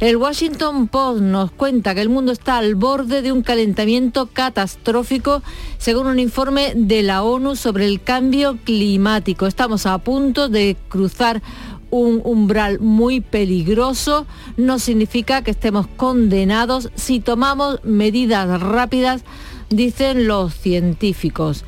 El 0.00 0.16
Washington 0.16 0.88
Post 0.88 1.20
nos 1.20 1.50
cuenta 1.50 1.94
que 1.94 2.00
el 2.00 2.08
mundo 2.08 2.32
está 2.32 2.56
al 2.56 2.76
borde 2.76 3.20
de 3.20 3.30
un 3.30 3.42
calentamiento 3.42 4.30
catastrófico, 4.32 5.42
según 5.76 6.06
un 6.06 6.18
informe 6.18 6.72
de 6.74 7.02
la 7.02 7.22
ONU 7.22 7.56
sobre 7.56 7.84
el 7.84 8.02
cambio 8.02 8.56
climático. 8.64 9.46
Estamos 9.46 9.84
a 9.84 9.98
punto 9.98 10.48
de 10.48 10.78
cruzar 10.88 11.42
un 11.90 12.20
umbral 12.24 12.80
muy 12.80 13.20
peligroso, 13.20 14.26
no 14.56 14.78
significa 14.78 15.42
que 15.42 15.50
estemos 15.50 15.86
condenados 15.86 16.90
si 16.94 17.20
tomamos 17.20 17.82
medidas 17.84 18.60
rápidas, 18.60 19.22
dicen 19.68 20.26
los 20.26 20.54
científicos. 20.54 21.64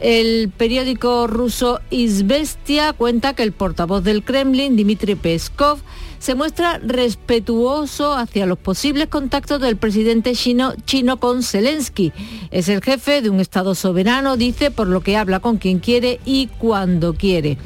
El 0.00 0.50
periódico 0.50 1.28
ruso 1.28 1.80
Izvestia 1.90 2.92
cuenta 2.92 3.34
que 3.34 3.44
el 3.44 3.52
portavoz 3.52 4.02
del 4.02 4.24
Kremlin, 4.24 4.76
Dmitry 4.76 5.14
Peskov, 5.14 5.78
se 6.18 6.34
muestra 6.34 6.78
respetuoso 6.78 8.14
hacia 8.14 8.46
los 8.46 8.58
posibles 8.58 9.08
contactos 9.08 9.60
del 9.60 9.76
presidente 9.76 10.34
chino, 10.34 10.72
chino 10.86 11.18
con 11.18 11.42
Zelensky. 11.42 12.12
Es 12.50 12.68
el 12.68 12.80
jefe 12.80 13.22
de 13.22 13.30
un 13.30 13.40
Estado 13.40 13.74
soberano, 13.74 14.36
dice, 14.36 14.70
por 14.70 14.88
lo 14.88 15.02
que 15.02 15.16
habla 15.16 15.40
con 15.40 15.58
quien 15.58 15.78
quiere 15.78 16.20
y 16.24 16.48
cuando 16.58 17.14
quiere. 17.14 17.58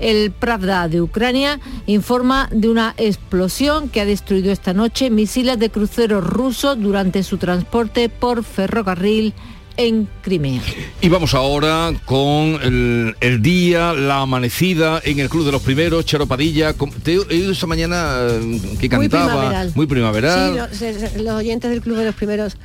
El 0.00 0.30
Pravda 0.30 0.88
de 0.88 1.00
Ucrania 1.00 1.60
informa 1.86 2.48
de 2.52 2.68
una 2.68 2.94
explosión 2.96 3.88
que 3.88 4.00
ha 4.00 4.04
destruido 4.04 4.52
esta 4.52 4.72
noche 4.72 5.10
misiles 5.10 5.58
de 5.58 5.70
cruceros 5.70 6.24
rusos 6.24 6.80
durante 6.80 7.22
su 7.22 7.38
transporte 7.38 8.08
por 8.08 8.44
ferrocarril 8.44 9.34
en 9.78 10.08
Crimea. 10.22 10.60
Y 11.00 11.08
vamos 11.08 11.34
ahora 11.34 11.92
con 12.04 12.58
el, 13.20 13.42
día, 13.42 13.94
la 13.94 14.22
amanecida 14.22 15.00
en 15.04 15.20
el 15.20 15.28
Club 15.30 15.46
de 15.46 15.52
los 15.52 15.62
Primeros, 15.62 16.04
Charo 16.04 16.26
Padilla. 16.26 16.74
Te 17.02 17.14
he 17.14 17.18
oído 17.18 17.52
esta 17.52 17.66
mañana 17.66 18.18
eh, 18.28 18.60
que 18.80 18.88
cantaba. 18.88 19.66
Muy 19.74 19.86
primaveral. 19.86 20.68
Sí, 20.72 20.86
los 21.22 21.34
oyentes 21.34 21.70
del 21.70 21.80
Club 21.80 21.96
de 21.96 22.06
los 22.06 22.14
Primeros 22.14 22.56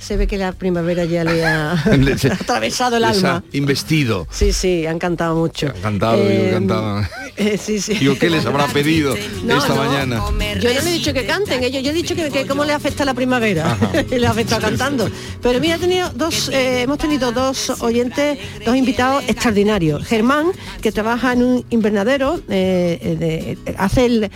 se 0.00 0.16
ve 0.16 0.26
que 0.26 0.38
la 0.38 0.52
primavera 0.52 1.04
ya 1.04 1.24
le 1.24 1.44
ha 1.44 1.72
atravesado 2.40 2.96
el 2.96 3.04
alma. 3.04 3.44
investido. 3.52 4.26
Sí, 4.30 4.52
sí, 4.52 4.86
han 4.86 4.98
cantado 4.98 5.36
mucho. 5.36 5.68
Han 5.68 5.82
cantado, 5.82 6.18
eh, 6.22 6.50
cantaban. 6.52 7.08
Eh, 7.36 7.56
sí, 7.56 7.80
sí. 7.80 7.94
Digo, 7.94 8.18
¿qué 8.18 8.28
les 8.28 8.44
habrá 8.44 8.66
pedido 8.66 9.14
esta 9.14 9.74
mañana? 9.74 10.22
Yo 10.60 10.74
no 10.74 10.80
le 10.82 10.90
he 10.90 10.92
dicho 10.92 11.14
que 11.14 11.24
canten, 11.24 11.64
ellos, 11.64 11.82
yo 11.82 11.90
he 11.90 11.94
dicho 11.94 12.14
que, 12.14 12.46
cómo 12.46 12.66
le 12.66 12.74
afecta 12.74 13.02
la 13.06 13.14
primavera. 13.14 13.78
le 14.10 14.26
afecta 14.26 14.58
cantando. 14.58 15.08
Pero 15.40 15.58
mira, 15.58 15.78
tenido 15.78 16.10
dos, 16.10 16.50
eh, 16.50 16.82
hemos 16.82 16.98
tenido 16.98 17.32
dos 17.32 17.70
oyentes, 17.80 18.38
dos 18.66 18.76
invitados 18.76 19.24
extraordinarios. 19.26 20.04
Germán, 20.04 20.48
que 20.82 20.92
trabaja 20.92 21.32
en 21.32 21.42
un 21.42 21.64
invernadero, 21.70 22.42
eh, 22.50 23.56
hace 23.78 24.04
el, 24.04 24.30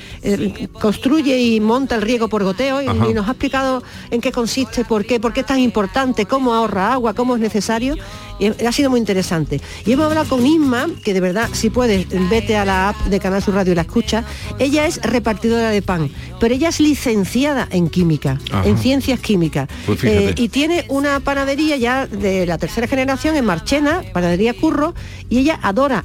construye 0.81 1.39
y 1.39 1.61
monta 1.61 1.97
el 1.97 2.03
riego 2.03 2.29
por 2.29 2.43
goteo 2.43 2.81
y, 2.81 3.13
nos 3.13 3.29
ha 3.29 3.33
explicado 3.33 3.83
en 4.11 4.23
qué 4.23 4.33
consiste, 4.33 4.85
por 4.87 5.05
qué, 5.05 5.21
por 5.21 5.35
qué 5.35 5.41
está 5.41 5.54
importante, 5.59 6.27
cómo 6.27 6.55
ahorra 6.55 6.93
agua, 6.93 7.15
cómo 7.15 7.35
es 7.35 7.41
necesario. 7.41 7.97
Y 8.39 8.49
ha 8.65 8.73
sido 8.73 8.91
muy 8.91 8.99
interesante. 8.99 9.61
Y 9.87 9.93
hemos 9.93 10.07
hablado 10.07 10.29
con 10.29 10.45
Isma, 10.45 10.89
que 11.05 11.15
de 11.15 11.21
verdad, 11.21 11.49
si 11.53 11.71
puedes, 11.71 12.07
vete 12.29 12.57
a 12.57 12.65
la 12.65 12.89
app 12.89 12.97
de 13.05 13.21
Canal 13.21 13.41
Sur 13.43 13.55
Radio 13.55 13.73
y 13.73 13.77
la 13.77 13.83
escucha. 13.83 14.25
Ella 14.59 14.87
es 14.87 15.01
repartidora 15.03 15.71
de 15.71 15.83
pan, 15.83 16.11
pero 16.41 16.53
ella 16.53 16.69
es 16.69 16.81
licenciada 16.81 17.69
en 17.71 17.89
química, 17.89 18.41
en 18.65 18.77
ciencias 18.77 19.21
químicas. 19.21 19.69
Pues 19.87 20.03
eh, 20.03 20.35
y 20.37 20.49
tiene 20.49 20.85
una 20.89 21.21
panadería 21.21 21.77
ya 21.77 22.07
de 22.07 22.45
la 22.47 22.59
tercera 22.59 22.89
generación 22.89 23.37
en 23.37 23.45
Marchena, 23.45 24.03
panadería 24.13 24.53
Curro, 24.55 24.95
y 25.31 25.39
ella 25.39 25.61
adora 25.63 26.05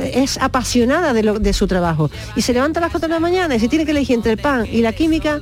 es 0.00 0.38
apasionada 0.38 1.12
de, 1.12 1.22
lo, 1.22 1.38
de 1.38 1.52
su 1.52 1.66
trabajo 1.66 2.10
y 2.36 2.42
se 2.42 2.52
levanta 2.54 2.80
a 2.80 2.82
las 2.82 2.90
4 2.90 3.08
de 3.08 3.14
la 3.14 3.20
mañana 3.20 3.54
y 3.54 3.60
se 3.60 3.68
tiene 3.68 3.84
que 3.84 3.90
elegir 3.90 4.16
entre 4.16 4.32
el 4.32 4.38
pan 4.38 4.66
y 4.70 4.80
la 4.80 4.92
química 4.92 5.40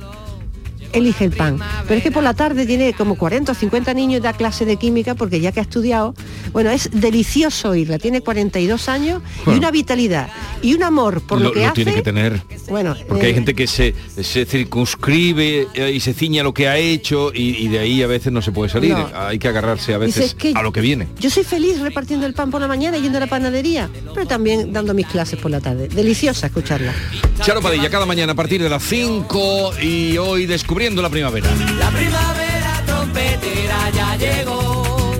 elige 0.93 1.25
el 1.25 1.31
pan. 1.31 1.59
Pero 1.87 1.97
es 1.97 2.03
que 2.03 2.11
por 2.11 2.23
la 2.23 2.33
tarde 2.33 2.65
tiene 2.65 2.93
como 2.93 3.17
40 3.17 3.51
o 3.51 3.55
50 3.55 3.93
niños 3.93 4.21
da 4.21 4.33
clase 4.33 4.65
de 4.65 4.77
química 4.77 5.15
porque 5.15 5.39
ya 5.39 5.51
que 5.51 5.59
ha 5.59 5.63
estudiado, 5.63 6.13
bueno, 6.53 6.69
es 6.71 6.89
delicioso 6.91 7.69
oírla. 7.69 7.99
Tiene 7.99 8.21
42 8.21 8.89
años 8.89 9.21
y 9.45 9.51
una 9.51 9.71
vitalidad 9.71 10.29
y 10.61 10.73
un 10.73 10.83
amor 10.83 11.21
por 11.21 11.41
lo, 11.41 11.51
que 11.51 11.59
lo 11.59 11.65
hace. 11.65 11.75
tiene 11.75 11.93
que 11.93 12.01
tener. 12.01 12.41
Bueno, 12.69 12.95
porque 13.07 13.25
hay 13.25 13.31
eh, 13.31 13.35
gente 13.35 13.53
que 13.53 13.67
se, 13.67 13.93
se 14.21 14.45
circunscribe 14.45 15.67
eh, 15.73 15.91
y 15.91 15.99
se 15.99 16.13
ciña 16.13 16.43
lo 16.43 16.53
que 16.53 16.67
ha 16.67 16.77
hecho 16.77 17.31
y, 17.33 17.67
de 17.67 17.79
ahí 17.79 18.01
a 18.01 18.07
veces 18.07 18.31
no 18.31 18.41
se 18.41 18.51
puede 18.51 18.69
salir. 18.69 18.95
Hay 19.13 19.39
que 19.39 19.47
agarrarse 19.47 19.93
a 19.93 19.97
veces 19.97 20.35
a 20.55 20.61
lo 20.61 20.71
que 20.71 20.81
viene. 20.81 21.07
Yo 21.19 21.29
soy 21.29 21.43
feliz 21.43 21.79
repartiendo 21.79 22.25
el 22.25 22.33
pan 22.33 22.49
por 22.49 22.61
la 22.61 22.67
mañana 22.67 22.97
yendo 22.97 23.17
a 23.17 23.21
la 23.21 23.27
panadería, 23.27 23.89
pero 24.13 24.25
también 24.25 24.71
dando 24.71 24.93
mis 24.93 25.07
clases 25.07 25.39
por 25.39 25.51
la 25.51 25.59
tarde. 25.59 25.87
Deliciosa 25.87 26.47
escucharla. 26.47 26.93
Charo 27.41 27.61
Padilla, 27.61 27.89
cada 27.89 28.05
mañana 28.05 28.33
a 28.33 28.35
partir 28.35 28.61
de 28.61 28.69
las 28.69 28.83
5 28.83 29.73
y 29.81 30.17
hoy 30.17 30.45
descubrimos 30.45 30.76
la 30.79 31.09
primavera. 31.09 31.49
La 31.79 31.89
primavera 31.89 32.83
trompetera 32.85 33.89
ya 33.95 34.15
llegó, 34.15 35.11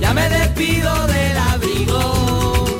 ya 0.00 0.14
me 0.14 0.28
despido 0.28 1.06
del 1.08 1.36
abrigo. 1.36 2.78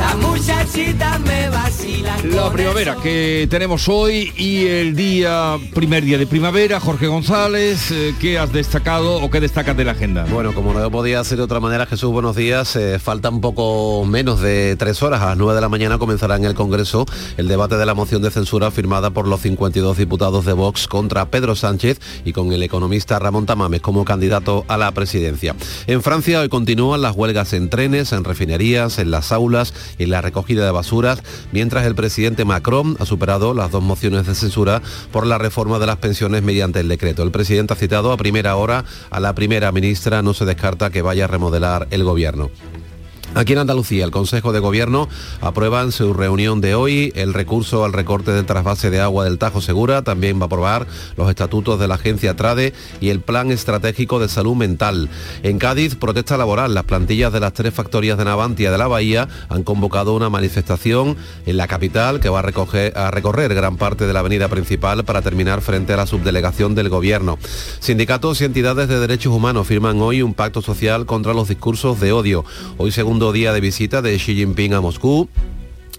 La 0.00 0.16
muchachita 0.16 1.20
me 1.20 1.48
vacila. 1.48 1.73
La 2.04 2.50
primavera 2.50 2.96
que 3.02 3.46
tenemos 3.50 3.88
hoy 3.88 4.32
y 4.36 4.66
el 4.66 4.94
día, 4.94 5.58
primer 5.74 6.04
día 6.04 6.18
de 6.18 6.26
primavera, 6.26 6.78
Jorge 6.80 7.06
González, 7.06 7.90
eh, 7.90 8.14
¿qué 8.20 8.38
has 8.38 8.52
destacado 8.52 9.16
o 9.22 9.30
qué 9.30 9.40
destacas 9.40 9.76
de 9.76 9.84
la 9.84 9.92
agenda? 9.92 10.26
Bueno, 10.30 10.54
como 10.54 10.74
no 10.74 10.90
podía 10.90 11.22
ser 11.24 11.38
de 11.38 11.44
otra 11.44 11.60
manera, 11.60 11.86
Jesús, 11.86 12.12
buenos 12.12 12.36
días. 12.36 12.76
Eh, 12.76 12.98
falta 12.98 13.30
un 13.30 13.40
poco 13.40 14.04
menos 14.04 14.40
de 14.40 14.76
tres 14.76 15.02
horas. 15.02 15.22
A 15.22 15.26
las 15.26 15.36
nueve 15.36 15.54
de 15.54 15.60
la 15.60 15.68
mañana 15.68 15.98
comenzará 15.98 16.36
en 16.36 16.44
el 16.44 16.54
Congreso 16.54 17.06
el 17.36 17.48
debate 17.48 17.76
de 17.76 17.86
la 17.86 17.94
moción 17.94 18.20
de 18.22 18.30
censura 18.30 18.70
firmada 18.70 19.10
por 19.10 19.26
los 19.26 19.40
52 19.40 19.96
diputados 19.96 20.44
de 20.44 20.52
Vox 20.52 20.88
contra 20.88 21.26
Pedro 21.26 21.54
Sánchez 21.54 22.00
y 22.24 22.32
con 22.32 22.52
el 22.52 22.62
economista 22.62 23.18
Ramón 23.18 23.46
Tamames 23.46 23.80
como 23.80 24.04
candidato 24.04 24.64
a 24.68 24.76
la 24.76 24.92
presidencia. 24.92 25.54
En 25.86 26.02
Francia 26.02 26.40
hoy 26.40 26.48
continúan 26.48 27.02
las 27.02 27.16
huelgas 27.16 27.52
en 27.54 27.70
trenes, 27.70 28.12
en 28.12 28.24
refinerías, 28.24 28.98
en 28.98 29.10
las 29.10 29.32
aulas, 29.32 29.72
en 29.98 30.10
la 30.10 30.20
recogida 30.20 30.64
de 30.64 30.70
basuras, 30.70 31.22
mientras 31.52 31.86
el 31.86 31.93
presidente 31.94 32.14
presidente 32.14 32.44
Macron 32.44 32.96
ha 33.00 33.06
superado 33.06 33.54
las 33.54 33.70
dos 33.70 33.82
mociones 33.82 34.26
de 34.26 34.34
censura 34.34 34.80
por 35.10 35.26
la 35.26 35.36
reforma 35.36 35.78
de 35.78 35.86
las 35.86 35.96
pensiones 35.96 36.42
mediante 36.42 36.78
el 36.78 36.88
decreto. 36.88 37.22
El 37.22 37.32
presidente 37.32 37.72
ha 37.72 37.76
citado 37.76 38.12
a 38.12 38.16
primera 38.16 38.56
hora 38.56 38.84
a 39.10 39.20
la 39.20 39.34
primera 39.34 39.72
ministra, 39.72 40.22
no 40.22 40.32
se 40.32 40.44
descarta 40.44 40.90
que 40.90 41.02
vaya 41.02 41.24
a 41.24 41.28
remodelar 41.28 41.88
el 41.90 42.04
gobierno. 42.04 42.50
Aquí 43.36 43.52
en 43.52 43.58
Andalucía, 43.58 44.04
el 44.04 44.12
Consejo 44.12 44.52
de 44.52 44.60
Gobierno 44.60 45.08
aprueba 45.40 45.82
en 45.82 45.90
su 45.90 46.14
reunión 46.14 46.60
de 46.60 46.76
hoy 46.76 47.12
el 47.16 47.34
recurso 47.34 47.84
al 47.84 47.92
recorte 47.92 48.30
del 48.30 48.46
trasvase 48.46 48.90
de 48.90 49.00
agua 49.00 49.24
del 49.24 49.38
Tajo 49.38 49.60
Segura. 49.60 50.02
También 50.02 50.38
va 50.38 50.44
a 50.44 50.46
aprobar 50.46 50.86
los 51.16 51.28
estatutos 51.28 51.80
de 51.80 51.88
la 51.88 51.96
agencia 51.96 52.36
TRADE 52.36 52.74
y 53.00 53.08
el 53.08 53.18
Plan 53.18 53.50
Estratégico 53.50 54.20
de 54.20 54.28
Salud 54.28 54.54
Mental. 54.54 55.08
En 55.42 55.58
Cádiz, 55.58 55.96
protesta 55.96 56.36
laboral. 56.36 56.74
Las 56.74 56.84
plantillas 56.84 57.32
de 57.32 57.40
las 57.40 57.54
tres 57.54 57.74
factorías 57.74 58.16
de 58.18 58.24
Navantia 58.24 58.70
de 58.70 58.78
la 58.78 58.86
Bahía 58.86 59.28
han 59.48 59.64
convocado 59.64 60.14
una 60.14 60.30
manifestación 60.30 61.16
en 61.44 61.56
la 61.56 61.66
capital 61.66 62.20
que 62.20 62.28
va 62.28 62.38
a, 62.38 62.42
a 62.42 63.10
recorrer 63.10 63.52
gran 63.52 63.76
parte 63.78 64.06
de 64.06 64.12
la 64.12 64.20
avenida 64.20 64.46
principal 64.46 65.04
para 65.04 65.22
terminar 65.22 65.60
frente 65.60 65.92
a 65.92 65.96
la 65.96 66.06
subdelegación 66.06 66.76
del 66.76 66.88
Gobierno. 66.88 67.38
Sindicatos 67.80 68.40
y 68.40 68.44
entidades 68.44 68.86
de 68.86 69.00
derechos 69.00 69.32
humanos 69.32 69.66
firman 69.66 70.00
hoy 70.00 70.22
un 70.22 70.34
pacto 70.34 70.62
social 70.62 71.04
contra 71.04 71.34
los 71.34 71.48
discursos 71.48 71.98
de 71.98 72.12
odio. 72.12 72.44
Hoy, 72.78 72.92
segundo 72.92 73.23
día 73.32 73.52
de 73.52 73.60
visita 73.60 74.02
de 74.02 74.16
Xi 74.16 74.34
Jinping 74.34 74.74
a 74.74 74.80
Moscú. 74.80 75.28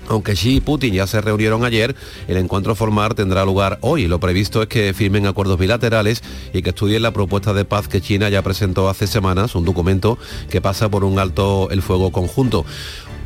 Aunque 0.07 0.33
Xi 0.33 0.57
y 0.57 0.61
Putin 0.61 0.93
ya 0.93 1.07
se 1.07 1.19
reunieron 1.19 1.65
ayer, 1.65 1.95
el 2.27 2.37
encuentro 2.37 2.75
formal 2.75 3.15
tendrá 3.15 3.43
lugar 3.43 3.79
hoy. 3.81 4.07
Lo 4.07 4.19
previsto 4.19 4.61
es 4.61 4.67
que 4.67 4.93
firmen 4.93 5.25
acuerdos 5.25 5.57
bilaterales 5.57 6.23
y 6.53 6.61
que 6.61 6.69
estudien 6.69 7.01
la 7.01 7.11
propuesta 7.11 7.53
de 7.53 7.65
paz 7.65 7.87
que 7.87 8.01
China 8.01 8.29
ya 8.29 8.41
presentó 8.41 8.87
hace 8.87 9.07
semanas, 9.07 9.55
un 9.55 9.65
documento 9.65 10.17
que 10.49 10.61
pasa 10.61 10.89
por 10.89 11.03
un 11.03 11.17
alto 11.17 11.69
el 11.71 11.81
fuego 11.81 12.11
conjunto. 12.11 12.65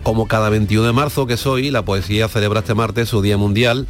Como 0.04 0.28
cada 0.28 0.50
21 0.50 0.88
de 0.88 0.94
marzo 0.94 1.28
que 1.28 1.34
es 1.34 1.46
hoy, 1.46 1.70
la 1.70 1.84
poesía 1.84 2.30
celebra 2.30 2.62
este 2.62 2.74
martes 2.74 3.10
su 3.10 3.22
Día 3.22 3.38
Mundial 3.38 3.86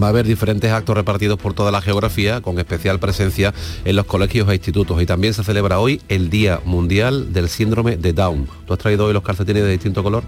Va 0.00 0.06
a 0.06 0.10
haber 0.10 0.26
diferentes 0.26 0.70
actos 0.70 0.96
repartidos 0.96 1.38
por 1.38 1.54
toda 1.54 1.70
la 1.70 1.80
geografía, 1.80 2.40
con 2.40 2.58
especial 2.58 2.98
presencia 2.98 3.54
en 3.84 3.96
los 3.96 4.06
colegios 4.06 4.48
e 4.48 4.54
institutos. 4.54 5.00
Y 5.00 5.06
también 5.06 5.34
se 5.34 5.44
celebra 5.44 5.78
hoy 5.78 6.00
el 6.08 6.30
Día 6.30 6.60
Mundial 6.64 7.32
del 7.32 7.48
Síndrome 7.48 7.96
de 7.96 8.12
Down. 8.12 8.48
¿Tú 8.66 8.72
has 8.72 8.78
traído 8.78 9.06
hoy 9.06 9.12
los 9.12 9.22
calcetines 9.22 9.62
de 9.62 9.70
distinto 9.70 10.02
color? 10.02 10.24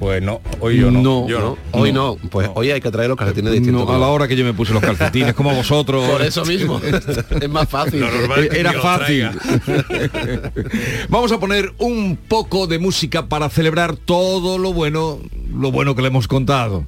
Pues 0.00 0.22
no, 0.22 0.40
hoy 0.60 0.78
yo 0.78 0.90
no. 0.90 1.02
No, 1.02 1.28
yo 1.28 1.40
no, 1.40 1.58
hoy 1.72 1.92
no. 1.92 2.16
Pues 2.30 2.48
hoy 2.54 2.70
hay 2.70 2.80
que 2.80 2.90
traer 2.90 3.10
los 3.10 3.18
calcetines 3.18 3.50
de 3.52 3.58
distinto 3.58 3.84
No, 3.84 3.92
a 3.92 3.98
la 3.98 4.06
hora 4.06 4.26
que 4.26 4.34
yo 4.34 4.46
me 4.46 4.54
puse 4.54 4.72
los 4.72 4.82
calcetines, 4.82 5.34
como 5.34 5.54
vosotros. 5.54 6.08
Por 6.08 6.22
eso 6.22 6.42
mismo. 6.46 6.80
es 7.40 7.50
más 7.50 7.68
fácil. 7.68 8.02
Era 8.50 8.72
fácil. 8.80 9.28
Vamos 11.10 11.32
a 11.32 11.38
poner 11.38 11.74
un 11.76 12.16
poco 12.16 12.66
de 12.66 12.78
música 12.78 13.26
para 13.26 13.50
celebrar 13.50 13.94
todo 13.94 14.56
lo 14.56 14.72
bueno, 14.72 15.18
lo 15.54 15.70
bueno 15.70 15.94
que 15.94 16.00
le 16.00 16.08
hemos 16.08 16.26
contado. 16.26 16.86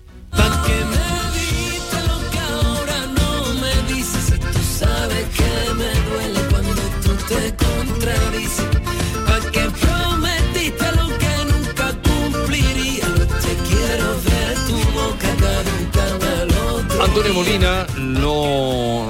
Antonio 17.14 17.34
Molina 17.34 17.86
no 17.98 19.06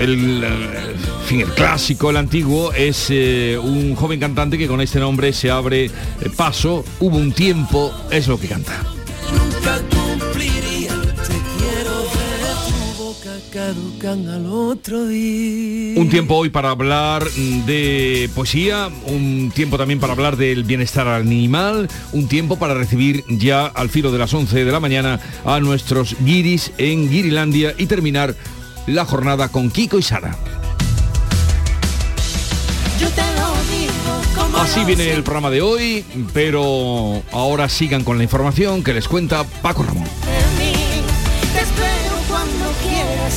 el, 0.00 0.42
el 0.42 1.46
clásico, 1.54 2.10
el 2.10 2.16
antiguo, 2.16 2.72
es 2.72 3.06
eh, 3.10 3.56
un 3.62 3.94
joven 3.94 4.18
cantante 4.18 4.58
que 4.58 4.66
con 4.66 4.80
este 4.80 4.98
nombre 4.98 5.32
se 5.32 5.48
abre 5.48 5.84
eh, 5.84 5.90
paso. 6.36 6.84
Hubo 6.98 7.16
un 7.16 7.30
tiempo, 7.30 7.94
es 8.10 8.26
lo 8.26 8.40
que 8.40 8.48
canta. 8.48 8.72
Caducan 13.52 14.28
al 14.28 14.46
otro 14.46 15.06
día. 15.06 16.00
Un 16.00 16.08
tiempo 16.08 16.36
hoy 16.36 16.48
para 16.48 16.70
hablar 16.70 17.24
de 17.30 18.30
poesía, 18.34 18.88
un 19.06 19.52
tiempo 19.54 19.76
también 19.76 20.00
para 20.00 20.14
hablar 20.14 20.36
del 20.36 20.64
bienestar 20.64 21.06
animal, 21.06 21.88
un 22.12 22.28
tiempo 22.28 22.58
para 22.58 22.74
recibir 22.74 23.24
ya 23.28 23.66
al 23.66 23.90
filo 23.90 24.10
de 24.10 24.18
las 24.18 24.32
11 24.32 24.64
de 24.64 24.72
la 24.72 24.80
mañana 24.80 25.20
a 25.44 25.60
nuestros 25.60 26.16
guiris 26.20 26.72
en 26.78 27.10
Guirilandia 27.10 27.74
y 27.76 27.86
terminar 27.86 28.34
la 28.86 29.04
jornada 29.04 29.48
con 29.48 29.70
Kiko 29.70 29.98
y 29.98 30.02
Sara. 30.02 30.36
Así 34.58 34.84
viene 34.84 35.12
el 35.12 35.22
programa 35.22 35.50
de 35.50 35.60
hoy, 35.60 36.04
pero 36.32 37.22
ahora 37.32 37.68
sigan 37.68 38.04
con 38.04 38.16
la 38.16 38.24
información 38.24 38.82
que 38.82 38.94
les 38.94 39.08
cuenta 39.08 39.44
Paco 39.44 39.82
Ramón. 39.82 40.08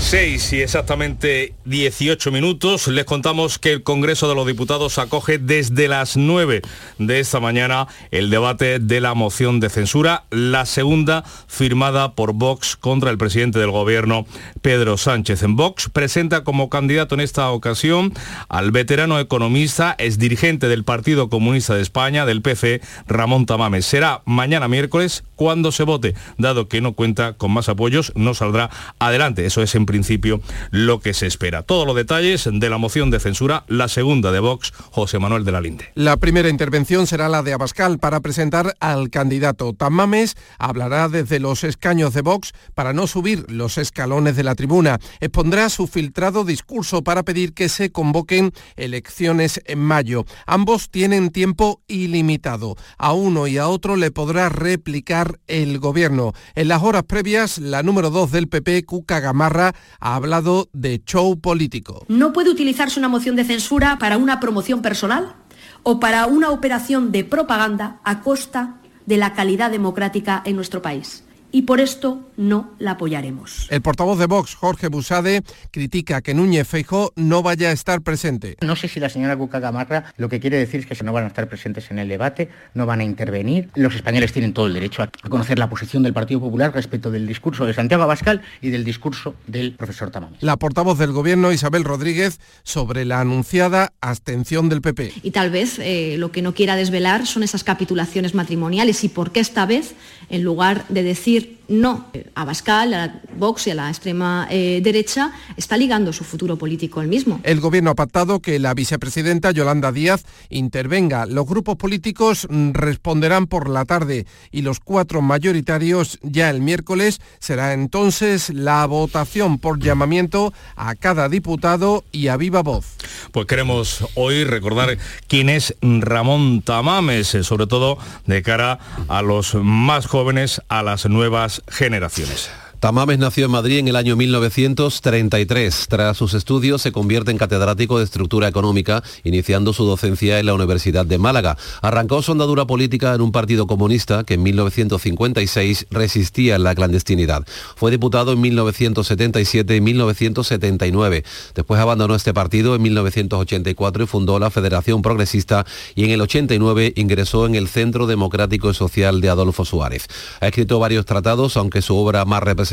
6 0.00 0.52
y 0.54 0.62
exactamente 0.62 1.54
18 1.64 2.32
minutos. 2.32 2.88
Les 2.88 3.04
contamos 3.04 3.58
que 3.58 3.72
el 3.72 3.82
Congreso 3.82 4.28
de 4.28 4.34
los 4.34 4.46
Diputados 4.46 4.98
acoge 4.98 5.38
desde 5.38 5.88
las 5.88 6.16
9 6.16 6.62
de 6.98 7.20
esta 7.20 7.40
mañana 7.40 7.88
el 8.10 8.30
debate 8.30 8.78
de 8.78 9.00
la 9.00 9.14
moción 9.14 9.60
de 9.60 9.68
censura, 9.68 10.24
la 10.30 10.64
segunda 10.66 11.24
firmada 11.46 12.14
por 12.14 12.32
Vox 12.32 12.76
contra 12.76 13.10
el 13.10 13.18
presidente 13.18 13.58
del 13.58 13.70
gobierno, 13.70 14.26
Pedro 14.62 14.96
Sánchez. 14.96 15.42
En 15.42 15.56
Vox 15.56 15.90
presenta 15.90 16.44
como 16.44 16.70
candidato 16.70 17.14
en 17.14 17.20
esta 17.20 17.50
ocasión 17.50 18.14
al 18.48 18.70
veterano 18.70 19.18
economista, 19.18 19.94
ex 19.98 20.18
dirigente 20.18 20.68
del 20.68 20.84
Partido 20.84 21.28
Comunista 21.28 21.74
de 21.74 21.82
España, 21.82 22.24
del 22.24 22.40
PC, 22.40 22.80
Ramón 23.06 23.46
Tamames. 23.46 23.84
Será 23.84 24.22
mañana 24.24 24.68
miércoles 24.68 25.24
cuando 25.36 25.72
se 25.72 25.82
vote, 25.82 26.14
dado 26.36 26.68
que 26.68 26.80
no 26.80 26.92
cuenta 26.94 27.34
con 27.34 27.52
más 27.52 27.68
apoyos, 27.68 28.12
no 28.14 28.34
saldrá 28.34 28.70
adelante. 28.98 29.44
Eso 29.44 29.62
es 29.62 29.74
en 29.74 29.86
principio 29.88 30.42
lo 30.70 31.00
que 31.00 31.14
se 31.14 31.26
espera. 31.26 31.62
Todos 31.62 31.86
los 31.86 31.96
detalles 31.96 32.46
de 32.52 32.68
la 32.68 32.76
moción 32.76 33.10
de 33.10 33.20
censura, 33.20 33.64
la 33.68 33.88
segunda 33.88 34.30
de 34.30 34.38
Vox, 34.38 34.70
José 34.90 35.18
Manuel 35.18 35.46
de 35.46 35.52
la 35.52 35.62
Linde. 35.62 35.86
La 35.94 36.18
primera 36.18 36.50
intervención 36.50 37.06
será 37.06 37.30
la 37.30 37.42
de 37.42 37.54
Abascal 37.54 37.98
para 37.98 38.20
presentar 38.20 38.76
al 38.80 39.08
candidato. 39.08 39.72
Tamames 39.72 40.36
hablará 40.58 41.08
desde 41.08 41.40
los 41.40 41.64
escaños 41.64 42.12
de 42.12 42.20
Vox 42.20 42.52
para 42.74 42.92
no 42.92 43.06
subir 43.06 43.46
los 43.48 43.78
escalones 43.78 44.36
de 44.36 44.44
la 44.44 44.54
tribuna. 44.54 44.98
Expondrá 45.20 45.70
su 45.70 45.86
filtrado 45.86 46.44
discurso 46.44 47.02
para 47.02 47.22
pedir 47.22 47.54
que 47.54 47.70
se 47.70 47.90
convoquen 47.90 48.52
elecciones 48.76 49.62
en 49.64 49.78
mayo. 49.78 50.26
Ambos 50.46 50.90
tienen 50.90 51.30
tiempo 51.30 51.80
ilimitado. 51.88 52.76
A 52.98 53.14
uno 53.14 53.46
y 53.46 53.56
a 53.56 53.68
otro 53.68 53.96
le 53.96 54.10
podrá 54.10 54.50
replicar 54.50 55.40
el 55.46 55.78
gobierno. 55.78 56.34
En 56.54 56.68
las 56.68 56.82
horas 56.82 57.04
previas, 57.04 57.56
la 57.56 57.82
número 57.82 58.10
2 58.10 58.32
del 58.32 58.48
PP, 58.48 58.84
Cuca 58.84 59.20
Gamarra, 59.20 59.74
ha 60.00 60.14
hablado 60.14 60.68
de 60.72 61.02
show 61.04 61.38
político. 61.40 62.04
No 62.08 62.32
puede 62.32 62.50
utilizarse 62.50 62.98
una 62.98 63.08
moción 63.08 63.36
de 63.36 63.44
censura 63.44 63.98
para 63.98 64.16
una 64.16 64.40
promoción 64.40 64.82
personal 64.82 65.34
o 65.82 66.00
para 66.00 66.26
una 66.26 66.50
operación 66.50 67.12
de 67.12 67.24
propaganda 67.24 68.00
a 68.04 68.20
costa 68.20 68.80
de 69.06 69.16
la 69.16 69.32
calidad 69.32 69.70
democrática 69.70 70.42
en 70.44 70.56
nuestro 70.56 70.82
país. 70.82 71.24
Y 71.50 71.62
por 71.62 71.80
esto 71.80 72.20
no 72.36 72.70
la 72.78 72.92
apoyaremos. 72.92 73.66
El 73.70 73.80
portavoz 73.80 74.18
de 74.18 74.26
Vox, 74.26 74.54
Jorge 74.54 74.88
Busade, 74.88 75.42
critica 75.70 76.20
que 76.20 76.34
Núñez 76.34 76.68
Feijóo 76.68 77.12
no 77.16 77.42
vaya 77.42 77.70
a 77.70 77.72
estar 77.72 78.02
presente. 78.02 78.56
No 78.60 78.76
sé 78.76 78.88
si 78.88 79.00
la 79.00 79.08
señora 79.08 79.36
Cuca 79.36 79.58
Gamarra 79.58 80.12
lo 80.16 80.28
que 80.28 80.40
quiere 80.40 80.58
decir 80.58 80.80
es 80.80 80.86
que 80.86 81.04
no 81.04 81.12
van 81.12 81.24
a 81.24 81.28
estar 81.28 81.48
presentes 81.48 81.90
en 81.90 81.98
el 81.98 82.08
debate, 82.08 82.50
no 82.74 82.86
van 82.86 83.00
a 83.00 83.04
intervenir. 83.04 83.70
Los 83.74 83.94
españoles 83.94 84.32
tienen 84.32 84.52
todo 84.52 84.66
el 84.66 84.74
derecho 84.74 85.02
a 85.02 85.10
conocer 85.28 85.58
la 85.58 85.70
posición 85.70 86.02
del 86.02 86.12
Partido 86.12 86.40
Popular 86.40 86.72
respecto 86.74 87.10
del 87.10 87.26
discurso 87.26 87.64
de 87.64 87.72
Santiago 87.72 88.02
Abascal 88.02 88.42
y 88.60 88.70
del 88.70 88.84
discurso 88.84 89.34
del 89.46 89.72
profesor 89.72 90.10
Tamames. 90.10 90.42
La 90.42 90.56
portavoz 90.56 90.98
del 90.98 91.12
Gobierno, 91.12 91.52
Isabel 91.52 91.84
Rodríguez, 91.84 92.40
sobre 92.62 93.04
la 93.04 93.20
anunciada 93.20 93.92
abstención 94.00 94.68
del 94.68 94.82
PP. 94.82 95.12
Y 95.22 95.30
tal 95.30 95.50
vez 95.50 95.78
eh, 95.78 96.16
lo 96.18 96.30
que 96.30 96.42
no 96.42 96.54
quiera 96.54 96.76
desvelar 96.76 97.26
son 97.26 97.42
esas 97.42 97.64
capitulaciones 97.64 98.34
matrimoniales 98.34 99.02
y 99.04 99.08
por 99.08 99.32
qué 99.32 99.40
esta 99.40 99.66
vez, 99.66 99.94
en 100.30 100.42
lugar 100.42 100.84
de 100.88 101.02
decir 101.02 101.37
decir 101.40 101.57
no. 101.68 102.06
A 102.34 102.44
Bascal, 102.44 102.94
a 102.94 103.20
Vox 103.36 103.66
y 103.66 103.70
a 103.70 103.74
la 103.74 103.88
extrema 103.88 104.48
eh, 104.50 104.80
derecha 104.82 105.32
está 105.56 105.76
ligando 105.76 106.12
su 106.12 106.24
futuro 106.24 106.56
político 106.56 107.00
el 107.02 107.08
mismo. 107.08 107.40
El 107.44 107.60
gobierno 107.60 107.90
ha 107.90 107.94
pactado 107.94 108.40
que 108.40 108.58
la 108.58 108.74
vicepresidenta 108.74 109.50
Yolanda 109.50 109.92
Díaz 109.92 110.24
intervenga. 110.48 111.26
Los 111.26 111.46
grupos 111.46 111.76
políticos 111.76 112.46
mm, 112.48 112.72
responderán 112.72 113.46
por 113.46 113.68
la 113.68 113.84
tarde 113.84 114.26
y 114.50 114.62
los 114.62 114.80
cuatro 114.80 115.20
mayoritarios 115.20 116.18
ya 116.22 116.50
el 116.50 116.60
miércoles 116.60 117.20
será 117.38 117.74
entonces 117.74 118.50
la 118.50 118.86
votación 118.86 119.58
por 119.58 119.78
llamamiento 119.78 120.52
a 120.76 120.94
cada 120.94 121.28
diputado 121.28 122.04
y 122.12 122.28
a 122.28 122.36
viva 122.36 122.62
voz. 122.62 122.96
Pues 123.32 123.46
queremos 123.46 124.06
hoy 124.14 124.44
recordar 124.44 124.96
quién 125.26 125.48
es 125.48 125.74
Ramón 125.82 126.62
Tamames, 126.62 127.34
eh, 127.34 127.44
sobre 127.44 127.66
todo 127.66 127.98
de 128.26 128.42
cara 128.42 128.78
a 129.08 129.22
los 129.22 129.54
más 129.54 130.06
jóvenes, 130.06 130.62
a 130.68 130.82
las 130.82 131.06
nuevas 131.06 131.57
generaciones. 131.66 132.50
Tamames 132.80 133.18
nació 133.18 133.46
en 133.46 133.50
Madrid 133.50 133.78
en 133.78 133.88
el 133.88 133.96
año 133.96 134.14
1933. 134.14 135.86
Tras 135.88 136.16
sus 136.16 136.34
estudios 136.34 136.80
se 136.80 136.92
convierte 136.92 137.32
en 137.32 137.36
catedrático 137.36 137.98
de 137.98 138.04
estructura 138.04 138.46
económica, 138.46 139.02
iniciando 139.24 139.72
su 139.72 139.84
docencia 139.84 140.38
en 140.38 140.46
la 140.46 140.54
Universidad 140.54 141.04
de 141.04 141.18
Málaga. 141.18 141.56
Arrancó 141.82 142.22
su 142.22 142.30
andadura 142.30 142.66
política 142.66 143.14
en 143.14 143.20
un 143.20 143.32
partido 143.32 143.66
comunista 143.66 144.22
que 144.22 144.34
en 144.34 144.44
1956 144.44 145.88
resistía 145.90 146.54
en 146.54 146.62
la 146.62 146.76
clandestinidad. 146.76 147.44
Fue 147.74 147.90
diputado 147.90 148.32
en 148.32 148.40
1977 148.42 149.74
y 149.74 149.80
1979. 149.80 151.24
Después 151.56 151.80
abandonó 151.80 152.14
este 152.14 152.32
partido 152.32 152.76
en 152.76 152.82
1984 152.82 154.04
y 154.04 154.06
fundó 154.06 154.38
la 154.38 154.50
Federación 154.50 155.02
Progresista 155.02 155.66
y 155.96 156.04
en 156.04 156.10
el 156.10 156.20
89 156.20 156.92
ingresó 156.94 157.44
en 157.46 157.56
el 157.56 157.66
Centro 157.66 158.06
Democrático 158.06 158.70
y 158.70 158.74
Social 158.74 159.20
de 159.20 159.30
Adolfo 159.30 159.64
Suárez. 159.64 160.06
Ha 160.40 160.46
escrito 160.46 160.78
varios 160.78 161.06
tratados, 161.06 161.56
aunque 161.56 161.82
su 161.82 161.96
obra 161.96 162.24
más 162.24 162.40
representativa 162.40 162.67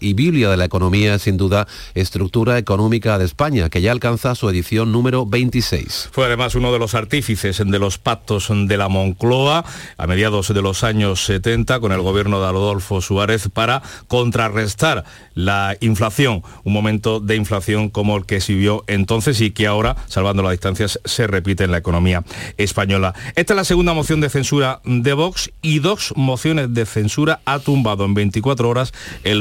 y 0.00 0.14
Biblia 0.14 0.50
de 0.50 0.56
la 0.56 0.64
Economía 0.64 1.18
sin 1.18 1.36
duda 1.36 1.66
Estructura 1.94 2.58
Económica 2.58 3.18
de 3.18 3.24
España, 3.24 3.68
que 3.68 3.80
ya 3.80 3.92
alcanza 3.92 4.34
su 4.34 4.48
edición 4.48 4.92
número 4.92 5.26
26. 5.26 6.10
Fue 6.12 6.26
además 6.26 6.54
uno 6.54 6.72
de 6.72 6.78
los 6.78 6.94
artífices 6.94 7.62
de 7.64 7.78
los 7.78 7.98
pactos 7.98 8.48
de 8.50 8.76
la 8.76 8.88
Moncloa 8.88 9.64
a 9.96 10.06
mediados 10.06 10.52
de 10.52 10.62
los 10.62 10.84
años 10.84 11.24
70 11.24 11.80
con 11.80 11.92
el 11.92 12.02
gobierno 12.02 12.40
de 12.40 12.46
Adolfo 12.46 13.00
Suárez 13.00 13.48
para 13.52 13.82
contrarrestar 14.08 15.04
la 15.34 15.76
inflación, 15.80 16.42
un 16.64 16.72
momento 16.72 17.20
de 17.20 17.36
inflación 17.36 17.88
como 17.88 18.16
el 18.16 18.26
que 18.26 18.40
se 18.40 18.54
vio 18.54 18.84
entonces 18.86 19.40
y 19.40 19.52
que 19.52 19.66
ahora, 19.66 19.96
salvando 20.06 20.42
las 20.42 20.52
distancias, 20.52 21.00
se 21.04 21.26
repite 21.26 21.64
en 21.64 21.70
la 21.70 21.78
economía 21.78 22.24
española. 22.56 23.14
Esta 23.36 23.54
es 23.54 23.56
la 23.56 23.64
segunda 23.64 23.94
moción 23.94 24.20
de 24.20 24.28
censura 24.28 24.80
de 24.84 25.12
Vox 25.12 25.50
y 25.62 25.78
dos 25.78 26.12
mociones 26.16 26.74
de 26.74 26.86
censura 26.86 27.40
ha 27.44 27.58
tumbado 27.58 28.04
en 28.04 28.14
24 28.14 28.68
horas 28.68 28.92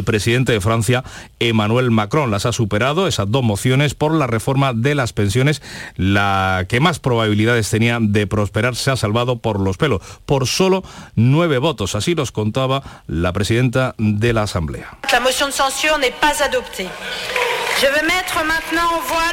presidente 0.03 0.51
de 0.51 0.61
Francia, 0.61 1.03
Emmanuel 1.39 1.91
Macron. 1.91 2.31
Las 2.31 2.45
ha 2.45 2.51
superado 2.51 3.07
esas 3.07 3.29
dos 3.29 3.43
mociones 3.43 3.93
por 3.93 4.13
la 4.13 4.27
reforma 4.27 4.73
de 4.73 4.95
las 4.95 5.13
pensiones. 5.13 5.61
La 5.95 6.65
que 6.69 6.79
más 6.79 6.99
probabilidades 6.99 7.69
tenía 7.69 7.97
de 8.01 8.27
prosperar 8.27 8.75
se 8.75 8.91
ha 8.91 8.95
salvado 8.95 9.39
por 9.39 9.59
los 9.59 9.77
pelos, 9.77 10.01
por 10.25 10.47
solo 10.47 10.83
nueve 11.15 11.57
votos. 11.57 11.95
Así 11.95 12.15
los 12.15 12.31
contaba 12.31 12.83
la 13.07 13.33
presidenta 13.33 13.95
de 13.97 14.33
la 14.33 14.43
Asamblea. 14.43 14.97
La 15.11 15.19
motion 15.19 15.49
de 15.49 16.13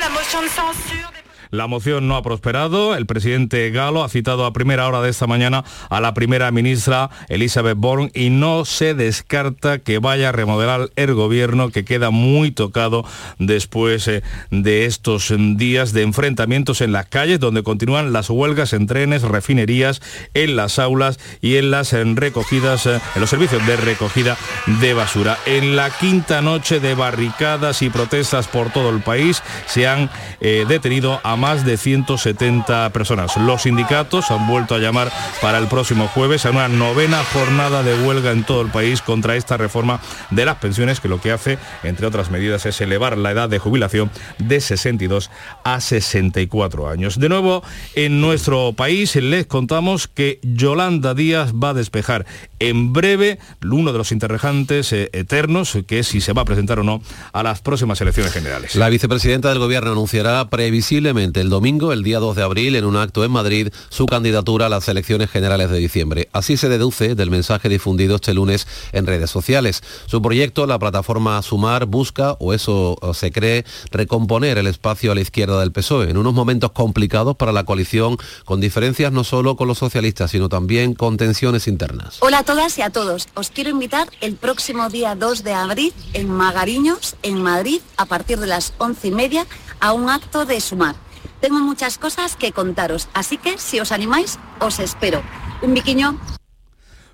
la 0.01 0.09
motion 0.11 0.45
de 0.45 0.51
censure. 0.51 1.16
La 1.51 1.67
moción 1.67 2.09
no 2.09 2.17
ha 2.17 2.23
prosperado. 2.23 2.95
El 2.95 3.07
presidente 3.07 3.71
Galo 3.71 4.03
ha 4.05 4.09
citado 4.09 4.47
a 4.47 4.53
primera 4.53 4.87
hora 4.87 5.01
de 5.01 5.11
esta 5.11 5.27
mañana 5.27 5.65
a 5.91 6.01
la 6.01 6.15
primera 6.15 6.51
ministra 6.51 7.11
Elizabeth 7.29 7.77
Born 7.77 8.11
y 8.15 8.31
no 8.31 8.65
se 8.65 8.95
descarta 8.95 9.79
que 9.79 9.99
vaya 9.99 10.31
a 10.31 10.33
remodelar 10.33 10.91
el 10.97 11.15
gobierno 11.15 11.71
que 11.71 11.85
queda 11.85 12.11
muy 12.11 12.51
tocado 12.51 13.05
después 13.39 14.09
eh, 14.09 14.23
de 14.51 14.85
estos 14.85 15.33
días 15.57 15.93
de 15.93 16.03
enfrentamientos 16.03 16.81
en 16.81 16.93
las 16.93 17.07
calles 17.07 17.41
donde 17.41 17.63
continúan 17.63 18.13
las 18.13 18.31
huelgas 18.31 18.73
en 18.73 18.87
trenes, 18.87 19.23
refinerías, 19.23 20.03
en 20.35 20.57
las 20.57 20.79
aulas 20.79 21.19
y 21.41 21.57
en 21.57 21.71
las 21.71 21.93
en 21.93 22.17
recogidas, 22.17 22.87
eh, 22.87 23.01
en 23.15 23.21
los 23.21 23.31
servicios 23.31 23.65
de 23.67 23.77
recogida 23.77 24.37
de 24.81 24.95
basura. 24.95 25.39
En 25.47 25.77
la 25.77 25.91
quinta 25.91 26.43
noche 26.43 26.81
de 26.81 26.95
barricadas 26.95 27.83
y 27.83 27.91
protestas 27.91 28.49
por 28.49 28.71
todo 28.73 28.91
el 28.91 29.01
país 29.01 29.43
se 29.67 29.87
han 29.87 30.11
eh, 30.41 30.65
detenido 30.69 31.21
a 31.23 31.36
más 31.37 31.65
de 31.65 31.77
170 31.77 32.91
personas. 32.91 33.37
Los 33.37 33.63
sindicatos 33.63 34.31
han 34.31 34.47
vuelto 34.47 34.75
a 34.75 34.79
llamar 34.79 35.13
para 35.41 35.59
el 35.59 35.67
próximo 35.67 36.09
jueves 36.09 36.47
a 36.47 36.51
una 36.51 36.69
novena 36.69 37.23
jornada 37.33 37.83
de 37.83 37.95
huelga 38.03 38.33
en 38.33 38.45
todo 38.45 38.63
el 38.63 38.71
país 38.71 39.03
contra 39.03 39.37
esta 39.37 39.57
reforma 39.57 40.01
de 40.31 40.45
las 40.45 40.57
pensiones 40.57 41.01
que 41.01 41.09
lo 41.09 41.21
que 41.21 41.33
hace, 41.33 41.59
entre 41.83 42.07
otras 42.07 42.31
medidas, 42.31 42.67
es 42.67 42.81
elevar 42.81 43.19
la 43.19 43.31
edad 43.31 43.49
de 43.49 43.59
jubilación 43.59 44.11
de 44.39 44.61
62 44.61 45.31
a 45.65 45.81
64 45.81 46.89
años. 46.89 47.19
De 47.19 47.29
nuevo, 47.29 47.63
en 47.95 48.21
nuestro 48.21 48.73
país 48.73 49.17
les 49.17 49.47
contamos 49.47 50.09
que 50.09 50.41
Yolanda 50.43 51.15
Díaz 51.15 51.53
va 51.53 51.71
a 51.71 51.75
despejar 51.75 52.27
en 52.59 52.93
breve 52.93 53.39
uno 53.63 53.93
de 53.93 53.99
los 53.99 54.13
interrogantes 54.13 54.93
eh, 54.93 55.11
eternos, 55.13 55.79
que 55.87 56.01
es 56.01 56.09
si 56.09 56.21
se 56.21 56.33
va 56.33 56.43
a 56.43 56.45
presentar 56.45 56.79
o 56.79 56.83
no 56.83 57.03
a 57.33 57.43
las 57.43 57.61
próximas 57.61 58.01
elecciones 58.01 58.33
generales. 58.33 58.75
La 58.75 58.89
vicepresidenta 58.89 59.51
del 59.51 59.59
Gobierno 59.59 59.93
anunciará 59.93 60.49
previsiblemente 60.49 61.26
el 61.35 61.51
domingo, 61.51 61.93
el 61.93 62.03
día 62.03 62.19
2 62.21 62.37
de 62.37 62.43
abril, 62.43 62.77
en 62.77 62.85
un 62.85 62.97
acto 62.97 63.25
en 63.25 63.31
Madrid, 63.31 63.69
su 63.89 64.07
candidatura 64.07 64.67
a 64.67 64.69
las 64.69 64.89
elecciones 64.89 65.31
generales 65.31 65.71
de 65.71 65.79
diciembre. 65.79 66.29
Así 66.33 66.57
se 66.57 66.69
deduce 66.69 67.15
del 67.15 67.31
mensaje 67.31 67.69
difundido 67.69 68.17
este 68.17 68.35
lunes 68.35 68.67
en 68.93 69.07
redes 69.07 69.31
sociales. 69.31 69.83
Su 70.07 70.23
proyecto, 70.23 70.67
la 70.67 70.79
plataforma 70.79 71.41
Sumar, 71.43 71.87
busca, 71.87 72.33
o 72.39 72.55
eso 72.55 72.97
se 73.15 73.33
cree, 73.33 73.65
recomponer 73.91 74.59
el 74.59 74.67
espacio 74.67 75.13
a 75.13 75.15
la 75.15 75.21
izquierda 75.21 75.61
del 75.61 75.73
PSOE 75.73 76.11
en 76.11 76.17
unos 76.17 76.35
momentos 76.35 76.73
complicados 76.73 77.37
para 77.37 77.53
la 77.53 77.65
coalición, 77.65 78.17
con 78.45 78.61
diferencias 78.61 79.13
no 79.13 79.25
solo 79.25 79.57
con 79.57 79.69
los 79.69 79.79
socialistas, 79.79 80.31
sino 80.31 80.49
también 80.49 80.95
con 80.95 81.17
tensiones 81.17 81.67
internas. 81.67 82.19
Hola 82.21 82.39
a 82.39 82.43
todas 82.45 82.79
y 82.79 82.83
a 82.83 82.91
todos. 82.91 83.29
Os 83.35 83.51
quiero 83.51 83.71
invitar 83.71 84.09
el 84.21 84.37
próximo 84.37 84.89
día 84.89 85.15
2 85.15 85.43
de 85.43 85.53
abril 85.53 85.93
en 86.13 86.31
Magariños, 86.31 87.17
en 87.23 87.43
Madrid, 87.43 87.81
a 87.97 88.07
partir 88.07 88.39
de 88.39 88.47
las 88.47 88.73
once 88.79 89.09
y 89.09 89.11
media, 89.11 89.47
a 89.81 89.93
un 89.93 90.11
acto 90.11 90.45
de 90.45 90.61
Sumar. 90.61 91.06
Tengo 91.47 91.61
muchas 91.61 91.97
cosas 91.97 92.35
que 92.35 92.51
contaros, 92.51 93.09
así 93.15 93.39
que 93.39 93.57
si 93.57 93.79
os 93.79 93.93
animáis, 93.93 94.41
os 94.59 94.81
espero. 94.81 95.23
Un 95.63 95.75
biquiño. 95.75 96.19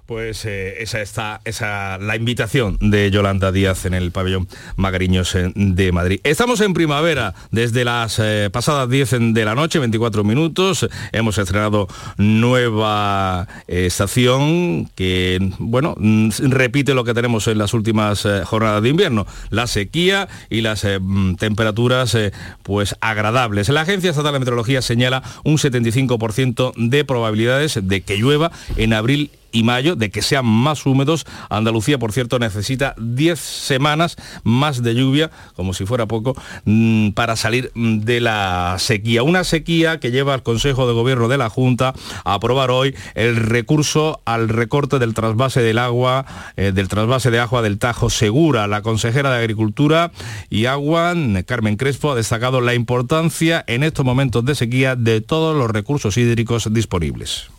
Pues 0.06 0.44
eh, 0.46 0.82
esa 0.82 1.00
está 1.00 1.40
esa 1.44 1.96
la 1.96 2.16
invitación 2.16 2.76
de 2.80 3.08
Yolanda 3.12 3.52
Díaz 3.52 3.86
en 3.86 3.94
el 3.94 4.10
pabellón 4.10 4.48
Magariños 4.74 5.32
eh, 5.36 5.52
de 5.54 5.92
Madrid. 5.92 6.20
Estamos 6.24 6.60
en 6.60 6.74
primavera 6.74 7.34
desde 7.52 7.84
las 7.84 8.18
eh, 8.18 8.50
pasadas 8.52 8.90
10 8.90 9.32
de 9.32 9.44
la 9.44 9.54
noche, 9.54 9.78
24 9.78 10.24
minutos. 10.24 10.88
Hemos 11.12 11.38
estrenado 11.38 11.86
nueva 12.16 13.46
estación 13.68 14.90
que 14.96 15.38
bueno, 15.60 15.94
mm, 15.96 16.30
repite 16.48 16.94
lo 16.94 17.04
que 17.04 17.14
tenemos 17.14 17.46
en 17.46 17.58
las 17.58 17.72
últimas 17.72 18.26
jornadas 18.44 18.82
de 18.82 18.88
invierno, 18.88 19.24
la 19.50 19.68
sequía 19.68 20.28
y 20.50 20.62
las 20.62 20.84
mm, 20.84 21.36
temperaturas 21.36 22.18
pues 22.64 22.96
agradables. 23.00 23.68
La 23.68 23.82
Agencia 23.82 24.10
Estatal 24.10 24.32
de 24.32 24.40
Meteorología 24.40 24.82
señala 24.82 25.22
un 25.44 25.58
75% 25.58 26.72
de 26.76 27.04
probabilidades 27.04 27.78
de 27.80 28.00
que 28.00 28.16
llueva 28.16 28.50
en 28.76 28.94
abril 28.94 29.30
y 29.52 29.62
mayo, 29.62 29.96
de 29.96 30.10
que 30.10 30.22
sean 30.22 30.46
más 30.46 30.86
húmedos. 30.86 31.26
Andalucía, 31.50 31.98
por 31.98 32.12
cierto, 32.12 32.38
necesita 32.38 32.94
10 32.98 33.38
semanas 33.38 34.16
más 34.42 34.82
de 34.82 34.94
lluvia, 34.94 35.30
como 35.54 35.74
si 35.74 35.86
fuera 35.86 36.06
poco, 36.06 36.34
mm, 36.64 37.10
para 37.10 37.36
salir 37.36 37.70
de 37.74 38.20
la 38.20 38.76
sequía. 38.78 39.22
Una 39.22 39.44
sequía 39.44 40.00
que 40.00 40.10
lleva 40.10 40.34
al 40.34 40.42
Consejo 40.42 40.86
de 40.86 40.94
Gobierno 40.94 41.28
de 41.28 41.38
la 41.38 41.48
Junta 41.48 41.94
a 42.24 42.34
aprobar 42.34 42.70
hoy 42.70 42.94
el 43.14 43.36
recurso 43.36 44.20
al 44.24 44.48
recorte 44.48 44.98
del 44.98 45.14
trasvase 45.14 45.60
del 45.60 45.78
agua, 45.78 46.24
eh, 46.56 46.72
del 46.72 46.88
trasvase 46.88 47.30
de 47.30 47.38
agua 47.38 47.62
del 47.62 47.78
Tajo 47.78 48.10
Segura. 48.10 48.66
La 48.66 48.82
consejera 48.82 49.30
de 49.30 49.38
Agricultura 49.38 50.12
y 50.50 50.66
Agua, 50.66 51.14
Carmen 51.46 51.76
Crespo, 51.76 52.12
ha 52.12 52.14
destacado 52.14 52.60
la 52.60 52.74
importancia 52.74 53.64
en 53.66 53.82
estos 53.82 54.04
momentos 54.04 54.44
de 54.44 54.54
sequía 54.54 54.96
de 54.96 55.20
todos 55.20 55.56
los 55.56 55.70
recursos 55.70 56.16
hídricos 56.16 56.72
disponibles. 56.72 57.50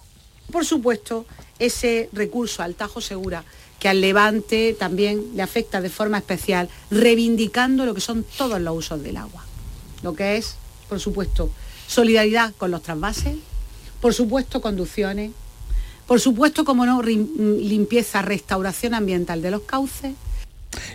Por 0.51 0.65
supuesto, 0.65 1.25
ese 1.59 2.09
recurso 2.13 2.63
al 2.63 2.75
Tajo 2.75 3.01
Segura, 3.01 3.43
que 3.79 3.89
al 3.89 4.01
Levante 4.01 4.75
también 4.77 5.31
le 5.35 5.41
afecta 5.41 5.81
de 5.81 5.89
forma 5.89 6.17
especial, 6.17 6.69
reivindicando 6.89 7.85
lo 7.85 7.93
que 7.93 8.01
son 8.01 8.25
todos 8.37 8.61
los 8.61 8.77
usos 8.77 9.03
del 9.03 9.17
agua. 9.17 9.43
Lo 10.03 10.13
que 10.15 10.37
es, 10.37 10.55
por 10.89 10.99
supuesto, 10.99 11.49
solidaridad 11.87 12.53
con 12.57 12.71
los 12.71 12.81
trasvases, 12.81 13.35
por 13.99 14.13
supuesto, 14.13 14.61
conducciones, 14.61 15.31
por 16.07 16.19
supuesto, 16.19 16.65
como 16.65 16.85
no, 16.85 17.01
limpieza, 17.01 18.21
restauración 18.21 18.93
ambiental 18.93 19.41
de 19.41 19.51
los 19.51 19.61
cauces, 19.61 20.13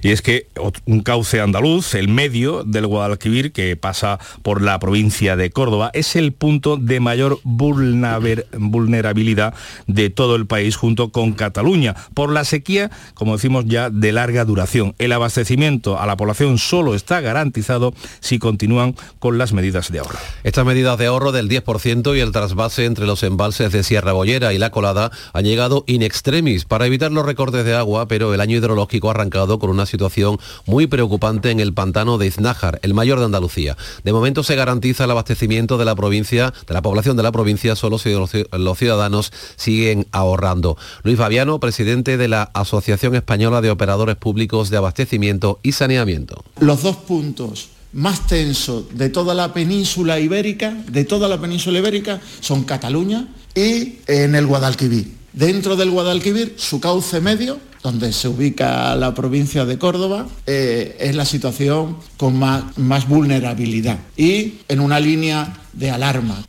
Y 0.03 0.11
es 0.11 0.23
que 0.23 0.47
un 0.85 1.03
cauce 1.03 1.41
andaluz, 1.41 1.95
el 1.95 2.09
medio 2.09 2.65
del 2.65 2.87
Guadalquivir, 2.87 3.53
que 3.53 3.77
pasa 3.77 4.19
por 4.43 4.63
la 4.63 4.79
provincia 4.79 5.37
de 5.37 5.51
Córdoba, 5.51 5.91
es 5.95 6.17
el 6.17 6.33
punto 6.33 6.77
de 6.77 7.01
mayor 7.01 7.39
vulnerabilidad 7.43 9.55
de 9.87 10.11
todo 10.11 10.37
el 10.37 10.47
país 10.47 10.77
junto 10.77 11.11
con 11.11 11.33
Cataluña, 11.33 11.97
por 12.15 12.31
la 12.31 12.45
sequía, 12.45 12.91
como 13.15 13.37
decimos 13.37 13.65
ya, 13.67 13.91
de 13.91 14.13
larga 14.13 14.45
duración. 14.45 14.95
El 14.99 15.13
abastecimiento 15.13 16.01
a 16.01 16.07
la 16.07 16.17
población 16.17 16.59
solo 16.59 16.95
está 16.95 17.21
garantizado 17.21 17.95
si 18.21 18.39
continúan 18.39 18.95
con 19.19 19.39
las 19.39 19.53
medidas 19.53 19.91
de 19.91 20.01
ahorro. 20.01 20.19
Estas 20.45 20.65
medidas 20.65 20.99
de 20.99 21.07
ahorro 21.07 21.33
del 21.33 21.49
10% 21.49 22.17
y 22.17 22.21
el 22.21 22.33
trasvase 22.33 22.85
entre 22.85 23.07
los 23.07 23.23
embalses 23.23 23.73
de 23.73 23.83
Sierra 23.83 24.13
Bollera 24.13 24.53
y 24.53 24.59
La 24.59 24.71
Colada 24.71 25.11
han 25.33 25.45
llegado 25.45 25.85
in 25.87 26.03
extremis 26.03 26.65
para 26.65 26.87
evitar 26.87 27.13
los 27.13 27.27
recortes 27.27 27.65
de 27.65 27.75
agua, 27.75 28.09
pero 28.09 28.35
el 28.35 28.41
año 28.41 28.57
hidrológico 28.57 29.09
ha 29.09 29.13
arrancado 29.13 29.59
con 29.59 29.71
una 29.71 29.87
situación 29.89 30.39
muy 30.67 30.87
preocupante 30.87 31.51
en 31.51 31.59
el 31.59 31.75
pantano 31.75 32.19
de 32.19 32.27
Iznájar, 32.29 32.79
el 32.83 32.95
mayor 32.95 33.19
de 33.19 33.25
Andalucía. 33.25 33.77
De 34.05 34.13
momento 34.13 34.45
se 34.45 34.55
garantiza 34.55 35.05
el 35.05 35.11
abastecimiento 35.11 35.79
de 35.79 35.85
la 35.85 35.97
provincia, 35.97 36.55
de 36.67 36.75
la 36.75 36.83
población 36.83 37.17
de 37.17 37.25
la 37.25 37.33
provincia, 37.33 37.75
solo 37.75 37.99
si 37.99 38.11
los 38.13 38.79
ciudadanos 38.79 39.33
siguen 39.57 40.07
ahorrando. 40.13 40.77
Luis 41.03 41.19
Fabiano, 41.19 41.59
presidente 41.59 42.17
de 42.17 42.29
la 42.29 42.45
Asociación 42.55 43.17
Española 43.17 43.61
de 43.61 43.71
Operadores 43.71 44.17
Públicos 44.17 44.71
de 44.71 44.77
Abastecimiento 44.77 45.59
y 45.63 45.73
Saneamiento. 45.73 46.45
Los 46.61 46.83
dos 46.83 46.97
puntos 46.97 47.71
más 47.93 48.27
tensos 48.27 48.97
de 48.97 49.09
toda 49.09 49.35
la 49.35 49.55
península 49.55 50.21
ibérica, 50.21 50.77
de 50.91 51.05
toda 51.05 51.27
la 51.27 51.41
península 51.41 51.79
ibérica, 51.79 52.21
son 52.41 52.65
Cataluña 52.65 53.29
y 53.55 54.01
en 54.07 54.35
el 54.35 54.47
Guadalquivir. 54.47 55.17
Dentro 55.33 55.77
del 55.77 55.91
Guadalquivir, 55.91 56.55
su 56.57 56.81
cauce 56.81 57.21
medio, 57.21 57.59
donde 57.83 58.13
se 58.13 58.29
ubica 58.29 58.95
la 58.97 59.15
provincia 59.15 59.65
de 59.65 59.79
Córdoba, 59.79 60.27
eh, 60.47 60.97
es 61.01 61.15
la 61.15 61.25
situación 61.25 61.97
con 62.17 62.39
más, 62.39 62.77
más 62.79 63.09
vulnerabilidad 63.09 63.99
y 64.17 64.59
en 64.69 64.81
una 64.81 65.01
línea 65.01 65.55
de 65.73 65.91
alarma. 65.91 66.45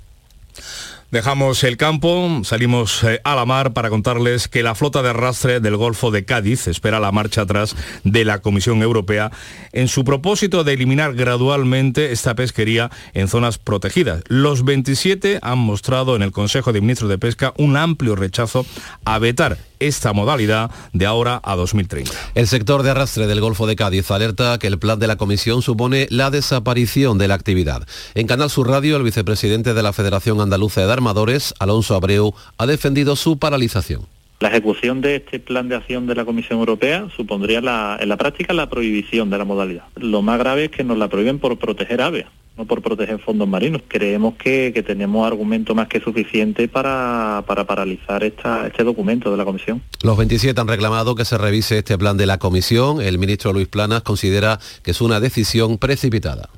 Dejamos 1.11 1.63
el 1.63 1.75
campo, 1.75 2.41
salimos 2.43 3.03
eh, 3.03 3.19
a 3.23 3.33
la 3.33 3.43
mar 3.43 3.73
para 3.73 3.89
contarles 3.89 4.47
que 4.47 4.61
la 4.61 4.75
flota 4.75 5.01
de 5.01 5.09
arrastre 5.09 5.59
del 5.59 5.75
Golfo 5.75 6.11
de 6.11 6.23
Cádiz 6.23 6.67
espera 6.67 6.99
la 6.99 7.11
marcha 7.11 7.41
atrás 7.41 7.75
de 8.03 8.25
la 8.25 8.43
Comisión 8.43 8.83
Europea 8.83 9.31
en 9.71 9.87
su 9.87 10.03
propósito 10.03 10.63
de 10.63 10.73
eliminar 10.73 11.15
gradualmente 11.15 12.11
esta 12.11 12.35
pesquería 12.35 12.91
en 13.15 13.27
zonas 13.27 13.57
protegidas. 13.57 14.21
Los 14.27 14.63
27 14.63 15.39
han 15.41 15.57
mostrado 15.57 16.15
en 16.15 16.21
el 16.21 16.31
Consejo 16.31 16.73
de 16.73 16.81
Ministros 16.81 17.09
de 17.09 17.17
Pesca 17.17 17.55
un 17.57 17.75
amplio 17.75 18.15
rechazo 18.15 18.67
a 19.03 19.17
vetar 19.17 19.57
esta 19.79 20.13
modalidad 20.13 20.71
de 20.93 21.05
ahora 21.05 21.39
a 21.43 21.55
2030. 21.55 22.11
El 22.35 22.47
sector 22.47 22.83
de 22.83 22.91
arrastre 22.91 23.27
del 23.27 23.41
Golfo 23.41 23.67
de 23.67 23.75
Cádiz 23.75 24.09
alerta 24.11 24.57
que 24.59 24.67
el 24.67 24.79
plan 24.79 24.99
de 24.99 25.07
la 25.07 25.15
Comisión 25.15 25.61
supone 25.61 26.07
la 26.09 26.29
desaparición 26.31 27.17
de 27.17 27.27
la 27.27 27.35
actividad. 27.35 27.87
En 28.15 28.27
Canal 28.27 28.49
Sur 28.49 28.69
Radio, 28.69 28.97
el 28.97 29.03
vicepresidente 29.03 29.73
de 29.73 29.83
la 29.83 29.93
Federación 29.93 30.41
Andaluza 30.41 30.85
de 30.85 30.91
Armadores, 30.91 31.53
Alonso 31.59 31.95
Abreu, 31.95 32.33
ha 32.57 32.65
defendido 32.65 33.15
su 33.15 33.39
paralización. 33.39 34.07
La 34.39 34.47
ejecución 34.47 35.01
de 35.01 35.17
este 35.17 35.39
plan 35.39 35.67
de 35.67 35.75
acción 35.75 36.07
de 36.07 36.15
la 36.15 36.23
Comisión 36.23 36.59
Europea 36.59 37.07
supondría 37.15 37.59
en 37.99 38.09
la 38.09 38.17
práctica 38.17 38.53
la 38.53 38.69
prohibición 38.69 39.29
de 39.29 39.37
la 39.37 39.43
modalidad. 39.43 39.83
Lo 39.95 40.21
más 40.21 40.39
grave 40.39 40.65
es 40.65 40.71
que 40.71 40.85
nos 40.85 40.97
la 40.97 41.09
prohíben 41.09 41.39
por 41.39 41.57
proteger 41.57 42.01
aves 42.01 42.25
no 42.59 42.65
por 42.65 42.81
proteger 42.81 43.19
fondos 43.19 43.47
marinos. 43.47 43.81
Creemos 43.87 44.35
que, 44.35 44.83
tenemos 44.85 45.25
argumento 45.25 45.73
más 45.73 45.87
que 45.87 46.01
suficiente 46.01 46.67
para, 46.67 47.41
paralizar 47.47 48.23
este 48.23 48.83
documento 48.83 49.31
de 49.31 49.37
la 49.37 49.45
Comisión. 49.45 49.81
Los 50.03 50.17
27 50.17 50.59
han 50.59 50.67
reclamado 50.67 51.15
que 51.15 51.23
se 51.23 51.37
revise 51.37 51.77
este 51.77 51.97
plan 51.97 52.17
de 52.17 52.25
la 52.25 52.37
Comisión. 52.37 53.01
El 53.01 53.17
ministro 53.17 53.53
Luis 53.53 53.69
Planas 53.69 54.01
considera 54.01 54.59
que 54.83 54.91
es 54.91 54.99
una 54.99 55.19
decisión 55.19 55.77
precipitada 55.77 56.49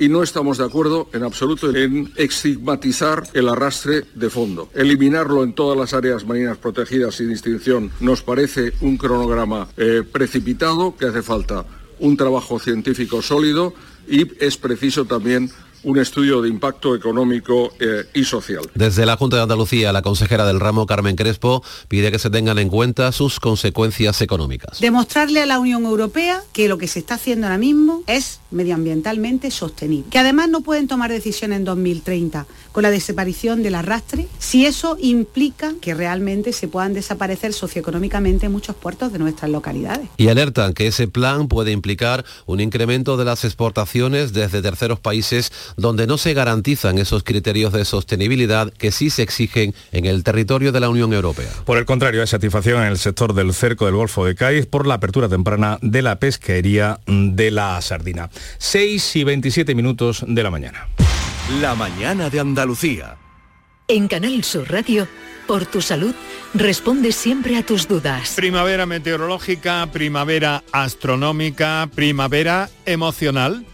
y 0.00 0.08
no 0.08 0.22
estamos 0.22 0.56
de 0.56 0.64
acuerdo 0.64 1.10
en 1.12 1.24
absoluto 1.24 1.76
en 1.76 2.10
estigmatizar 2.16 3.22
el 3.34 3.50
arrastre 3.50 4.04
de 4.14 4.30
fondo. 4.30 4.70
Eliminarlo 4.74 5.44
en 5.44 5.52
todas 5.52 5.76
las 5.76 5.92
áreas 5.92 6.24
marinas 6.24 6.56
protegidas 6.56 7.16
sin 7.16 7.28
distinción 7.28 7.90
nos 8.00 8.22
parece 8.22 8.72
un 8.80 8.96
cronograma 8.96 9.68
eh, 9.76 10.02
precipitado 10.10 10.96
que 10.96 11.04
hace 11.04 11.22
falta 11.22 11.66
un 11.98 12.16
trabajo 12.16 12.58
científico 12.58 13.20
sólido 13.20 13.74
y 14.10 14.30
es 14.44 14.56
preciso 14.56 15.04
también 15.04 15.50
un 15.82 15.98
estudio 15.98 16.42
de 16.42 16.48
impacto 16.48 16.94
económico 16.94 17.72
eh, 17.80 18.04
y 18.14 18.24
social. 18.24 18.62
Desde 18.74 19.06
la 19.06 19.16
Junta 19.16 19.36
de 19.36 19.42
Andalucía, 19.42 19.92
la 19.92 20.02
consejera 20.02 20.46
del 20.46 20.60
ramo, 20.60 20.86
Carmen 20.86 21.16
Crespo, 21.16 21.62
pide 21.88 22.10
que 22.10 22.18
se 22.18 22.30
tengan 22.30 22.58
en 22.58 22.68
cuenta 22.68 23.12
sus 23.12 23.40
consecuencias 23.40 24.20
económicas. 24.20 24.80
Demostrarle 24.80 25.42
a 25.42 25.46
la 25.46 25.58
Unión 25.58 25.84
Europea 25.84 26.42
que 26.52 26.68
lo 26.68 26.78
que 26.78 26.88
se 26.88 26.98
está 26.98 27.14
haciendo 27.14 27.46
ahora 27.46 27.58
mismo 27.58 28.02
es 28.06 28.40
medioambientalmente 28.50 29.50
sostenible. 29.50 30.10
Que 30.10 30.18
además 30.18 30.48
no 30.48 30.60
pueden 30.60 30.88
tomar 30.88 31.10
decisiones 31.10 31.58
en 31.58 31.64
2030 31.64 32.46
con 32.72 32.82
la 32.82 32.90
desaparición 32.90 33.62
del 33.62 33.74
arrastre 33.74 34.28
si 34.38 34.66
eso 34.66 34.96
implica 35.00 35.72
que 35.80 35.94
realmente 35.94 36.52
se 36.52 36.68
puedan 36.68 36.94
desaparecer 36.94 37.52
socioeconómicamente 37.52 38.48
muchos 38.48 38.76
puertos 38.76 39.12
de 39.12 39.18
nuestras 39.18 39.50
localidades. 39.50 40.08
Y 40.16 40.28
alertan 40.28 40.74
que 40.74 40.86
ese 40.86 41.08
plan 41.08 41.48
puede 41.48 41.72
implicar 41.72 42.24
un 42.46 42.60
incremento 42.60 43.16
de 43.16 43.24
las 43.24 43.44
exportaciones 43.44 44.32
desde 44.32 44.62
terceros 44.62 45.00
países 45.00 45.52
donde 45.76 46.06
no 46.06 46.18
se 46.18 46.34
garantizan 46.34 46.98
esos 46.98 47.22
criterios 47.22 47.72
de 47.72 47.84
sostenibilidad 47.84 48.72
que 48.72 48.92
sí 48.92 49.10
se 49.10 49.22
exigen 49.22 49.74
en 49.92 50.06
el 50.06 50.24
territorio 50.24 50.72
de 50.72 50.80
la 50.80 50.88
Unión 50.88 51.12
Europea. 51.12 51.50
Por 51.64 51.78
el 51.78 51.84
contrario, 51.84 52.20
hay 52.20 52.26
satisfacción 52.26 52.82
en 52.82 52.88
el 52.88 52.98
sector 52.98 53.34
del 53.34 53.54
cerco 53.54 53.86
del 53.86 53.94
Golfo 53.94 54.24
de 54.24 54.34
Cádiz 54.34 54.66
por 54.66 54.86
la 54.86 54.94
apertura 54.94 55.28
temprana 55.28 55.78
de 55.82 56.02
la 56.02 56.18
pesquería 56.18 57.00
de 57.06 57.50
la 57.50 57.80
sardina. 57.80 58.30
6 58.58 59.16
y 59.16 59.24
27 59.24 59.74
minutos 59.74 60.24
de 60.26 60.42
la 60.42 60.50
mañana. 60.50 60.88
La 61.60 61.74
mañana 61.74 62.30
de 62.30 62.40
Andalucía. 62.40 63.16
En 63.88 64.06
Canal 64.06 64.44
Sur 64.44 64.70
Radio, 64.70 65.08
por 65.48 65.66
tu 65.66 65.82
salud, 65.82 66.14
responde 66.54 67.10
siempre 67.10 67.56
a 67.56 67.66
tus 67.66 67.88
dudas. 67.88 68.34
Primavera 68.36 68.86
meteorológica, 68.86 69.88
primavera 69.92 70.62
astronómica, 70.70 71.90
primavera 71.92 72.70
emocional. 72.86 73.66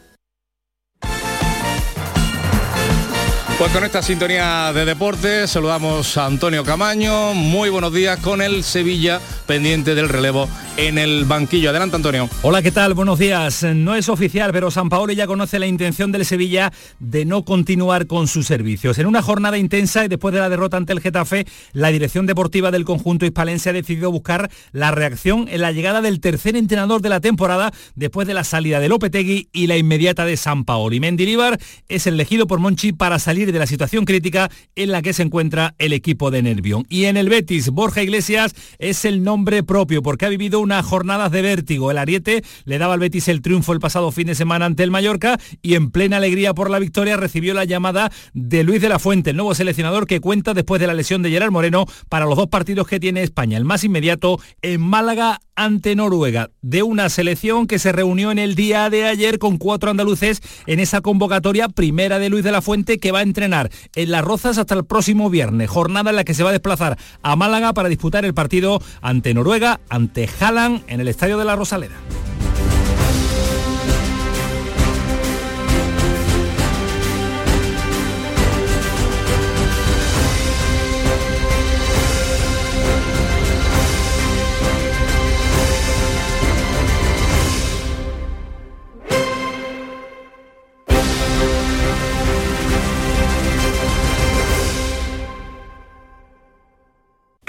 Pues 3.57 3.71
con 3.71 3.83
esta 3.83 4.03
sintonía 4.03 4.71
de 4.71 4.85
deporte 4.85 5.47
saludamos 5.47 6.15
a 6.17 6.27
Antonio 6.27 6.63
Camaño. 6.63 7.33
Muy 7.33 7.69
buenos 7.69 7.91
días 7.91 8.19
con 8.19 8.41
el 8.41 8.63
Sevilla 8.63 9.19
pendiente 9.47 9.95
del 9.95 10.09
relevo 10.09 10.47
en 10.77 10.99
el 10.99 11.25
banquillo. 11.25 11.71
Adelante, 11.71 11.95
Antonio. 11.95 12.29
Hola, 12.43 12.61
¿qué 12.61 12.71
tal? 12.71 12.93
Buenos 12.93 13.17
días. 13.17 13.63
No 13.63 13.95
es 13.95 14.09
oficial, 14.09 14.51
pero 14.53 14.69
San 14.69 14.89
Paolo 14.89 15.11
ya 15.11 15.25
conoce 15.25 15.57
la 15.57 15.65
intención 15.65 16.11
del 16.11 16.23
Sevilla 16.23 16.71
de 16.99 17.25
no 17.25 17.43
continuar 17.43 18.05
con 18.05 18.27
sus 18.27 18.45
servicios. 18.45 18.99
En 18.99 19.07
una 19.07 19.23
jornada 19.23 19.57
intensa 19.57 20.05
y 20.05 20.07
después 20.07 20.33
de 20.33 20.39
la 20.39 20.49
derrota 20.49 20.77
ante 20.77 20.93
el 20.93 21.01
Getafe, 21.01 21.47
la 21.73 21.89
dirección 21.89 22.27
deportiva 22.27 22.69
del 22.69 22.85
conjunto 22.85 23.25
hispalense 23.25 23.71
ha 23.71 23.73
decidido 23.73 24.11
buscar 24.11 24.51
la 24.71 24.91
reacción 24.91 25.47
en 25.49 25.61
la 25.61 25.71
llegada 25.71 26.01
del 26.01 26.19
tercer 26.19 26.55
entrenador 26.55 27.01
de 27.01 27.09
la 27.09 27.21
temporada 27.21 27.73
después 27.95 28.27
de 28.27 28.35
la 28.35 28.43
salida 28.43 28.79
de 28.79 28.89
Lopetegui 28.89 29.49
y 29.51 29.65
la 29.67 29.77
inmediata 29.77 30.25
de 30.25 30.37
San 30.37 30.63
Paolo. 30.63 30.95
Y 30.95 30.99
Mendilibar 30.99 31.59
es 31.89 32.05
elegido 32.05 32.45
por 32.45 32.59
Monchi 32.59 32.93
para 32.93 33.17
salir 33.17 33.51
de 33.51 33.59
la 33.59 33.65
situación 33.65 34.05
crítica 34.05 34.51
en 34.75 34.91
la 34.91 35.01
que 35.01 35.13
se 35.13 35.23
encuentra 35.23 35.73
el 35.79 35.91
equipo 35.91 36.29
de 36.29 36.43
Nervión. 36.43 36.85
Y 36.87 37.05
en 37.05 37.17
el 37.17 37.29
Betis, 37.29 37.71
Borja 37.71 38.03
Iglesias 38.03 38.53
es 38.77 39.05
el 39.05 39.23
nombre 39.23 39.63
propio 39.63 40.03
porque 40.03 40.27
ha 40.27 40.29
vivido 40.29 40.66
unas 40.67 40.85
jornadas 40.85 41.31
de 41.31 41.41
vértigo. 41.41 41.91
El 41.91 41.97
Ariete 41.97 42.43
le 42.65 42.77
daba 42.77 42.93
al 42.95 42.99
Betis 42.99 43.29
el 43.29 43.41
triunfo 43.41 43.71
el 43.71 43.79
pasado 43.79 44.11
fin 44.11 44.27
de 44.27 44.35
semana 44.35 44.65
ante 44.65 44.83
el 44.83 44.91
Mallorca 44.91 45.39
y 45.61 45.75
en 45.75 45.91
plena 45.91 46.17
alegría 46.17 46.53
por 46.53 46.69
la 46.69 46.77
victoria 46.77 47.15
recibió 47.15 47.53
la 47.53 47.63
llamada 47.63 48.11
de 48.33 48.63
Luis 48.63 48.81
de 48.81 48.89
la 48.89 48.99
Fuente, 48.99 49.29
el 49.29 49.37
nuevo 49.37 49.55
seleccionador 49.55 50.07
que 50.07 50.19
cuenta 50.19 50.53
después 50.53 50.81
de 50.81 50.87
la 50.87 50.93
lesión 50.93 51.21
de 51.21 51.29
Gerard 51.29 51.51
Moreno 51.51 51.85
para 52.09 52.25
los 52.25 52.35
dos 52.35 52.47
partidos 52.47 52.85
que 52.85 52.99
tiene 52.99 53.23
España. 53.23 53.57
El 53.57 53.63
más 53.63 53.85
inmediato 53.85 54.41
en 54.61 54.81
Málaga 54.81 55.39
ante 55.57 55.95
Noruega, 55.95 56.51
de 56.61 56.83
una 56.83 57.09
selección 57.09 57.67
que 57.67 57.79
se 57.79 57.91
reunió 57.91 58.31
en 58.31 58.39
el 58.39 58.55
día 58.55 58.89
de 58.89 59.05
ayer 59.05 59.39
con 59.39 59.57
cuatro 59.57 59.91
andaluces 59.91 60.41
en 60.67 60.79
esa 60.79 61.01
convocatoria 61.01 61.67
primera 61.67 62.19
de 62.19 62.29
Luis 62.29 62.45
de 62.45 62.53
la 62.53 62.61
Fuente 62.61 62.99
que 62.99 63.11
va 63.11 63.19
a 63.19 63.23
entrenar 63.23 63.69
en 63.95 64.11
Las 64.11 64.23
Rozas 64.23 64.57
hasta 64.59 64.75
el 64.75 64.85
próximo 64.85 65.29
viernes, 65.29 65.69
jornada 65.69 66.11
en 66.11 66.15
la 66.15 66.23
que 66.23 66.35
se 66.35 66.43
va 66.43 66.49
a 66.49 66.53
desplazar 66.53 66.97
a 67.23 67.35
Málaga 67.35 67.73
para 67.73 67.89
disputar 67.89 68.23
el 68.23 68.35
partido 68.35 68.79
ante 69.01 69.33
Noruega, 69.33 69.81
ante 69.89 70.29
Haaland 70.39 70.83
en 70.87 71.01
el 71.01 71.07
Estadio 71.07 71.37
de 71.37 71.45
la 71.45 71.55
Rosaleda. 71.55 71.95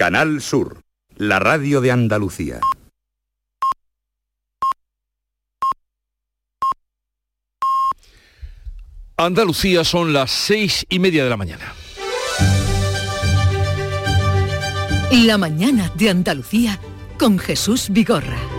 Canal 0.08 0.40
Sur, 0.40 0.80
la 1.16 1.38
radio 1.38 1.82
de 1.82 1.92
Andalucía. 1.92 2.60
Andalucía 9.18 9.84
son 9.84 10.14
las 10.14 10.30
seis 10.30 10.86
y 10.88 10.98
media 10.98 11.24
de 11.24 11.28
la 11.28 11.36
mañana. 11.36 11.74
La 15.12 15.36
mañana 15.36 15.92
de 15.94 16.08
Andalucía 16.08 16.80
con 17.18 17.38
Jesús 17.38 17.90
Vigorra. 17.90 18.57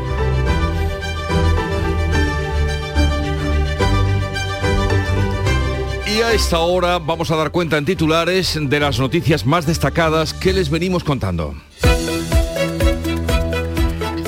Y 6.19 6.21
a 6.21 6.33
esta 6.33 6.59
hora 6.59 6.99
vamos 6.99 7.31
a 7.31 7.37
dar 7.37 7.49
cuenta 7.49 7.77
en 7.77 7.85
titulares 7.85 8.59
de 8.61 8.79
las 8.81 8.99
noticias 8.99 9.45
más 9.45 9.65
destacadas 9.65 10.33
que 10.33 10.51
les 10.51 10.69
venimos 10.69 11.05
contando. 11.05 11.55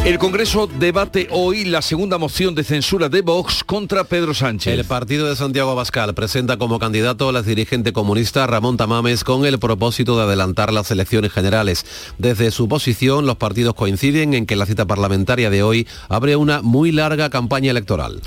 El 0.04 0.18
Congreso 0.18 0.66
debate 0.66 1.28
hoy 1.30 1.64
la 1.64 1.84
segunda 1.84 2.18
moción 2.18 2.56
de 2.56 2.64
censura 2.64 3.08
de 3.08 3.22
Vox 3.22 3.64
contra 3.64 4.04
Pedro 4.04 4.34
Sánchez. 4.34 4.74
El 4.74 4.84
partido 4.84 5.28
de 5.28 5.36
Santiago 5.36 5.70
Abascal 5.70 6.16
presenta 6.16 6.58
como 6.58 6.80
candidato 6.80 7.30
a 7.30 7.32
la 7.32 7.44
dirigente 7.44 7.94
comunista 7.94 8.48
Ramón 8.48 8.78
Tamames 8.78 9.24
con 9.24 9.46
el 9.46 9.60
propósito 9.60 10.18
de 10.18 10.24
adelantar 10.24 10.74
las 10.74 10.90
elecciones 10.90 11.32
generales. 11.32 11.86
Desde 12.18 12.50
su 12.50 12.68
posición, 12.68 13.28
los 13.28 13.38
partidos 13.38 13.76
coinciden 13.76 14.34
en 14.34 14.48
que 14.48 14.56
la 14.56 14.66
cita 14.66 14.88
parlamentaria 14.88 15.52
de 15.52 15.62
hoy 15.62 15.88
abre 16.10 16.36
una 16.36 16.64
muy 16.64 16.92
larga 16.92 17.30
campaña 17.30 17.70
electoral. 17.70 18.22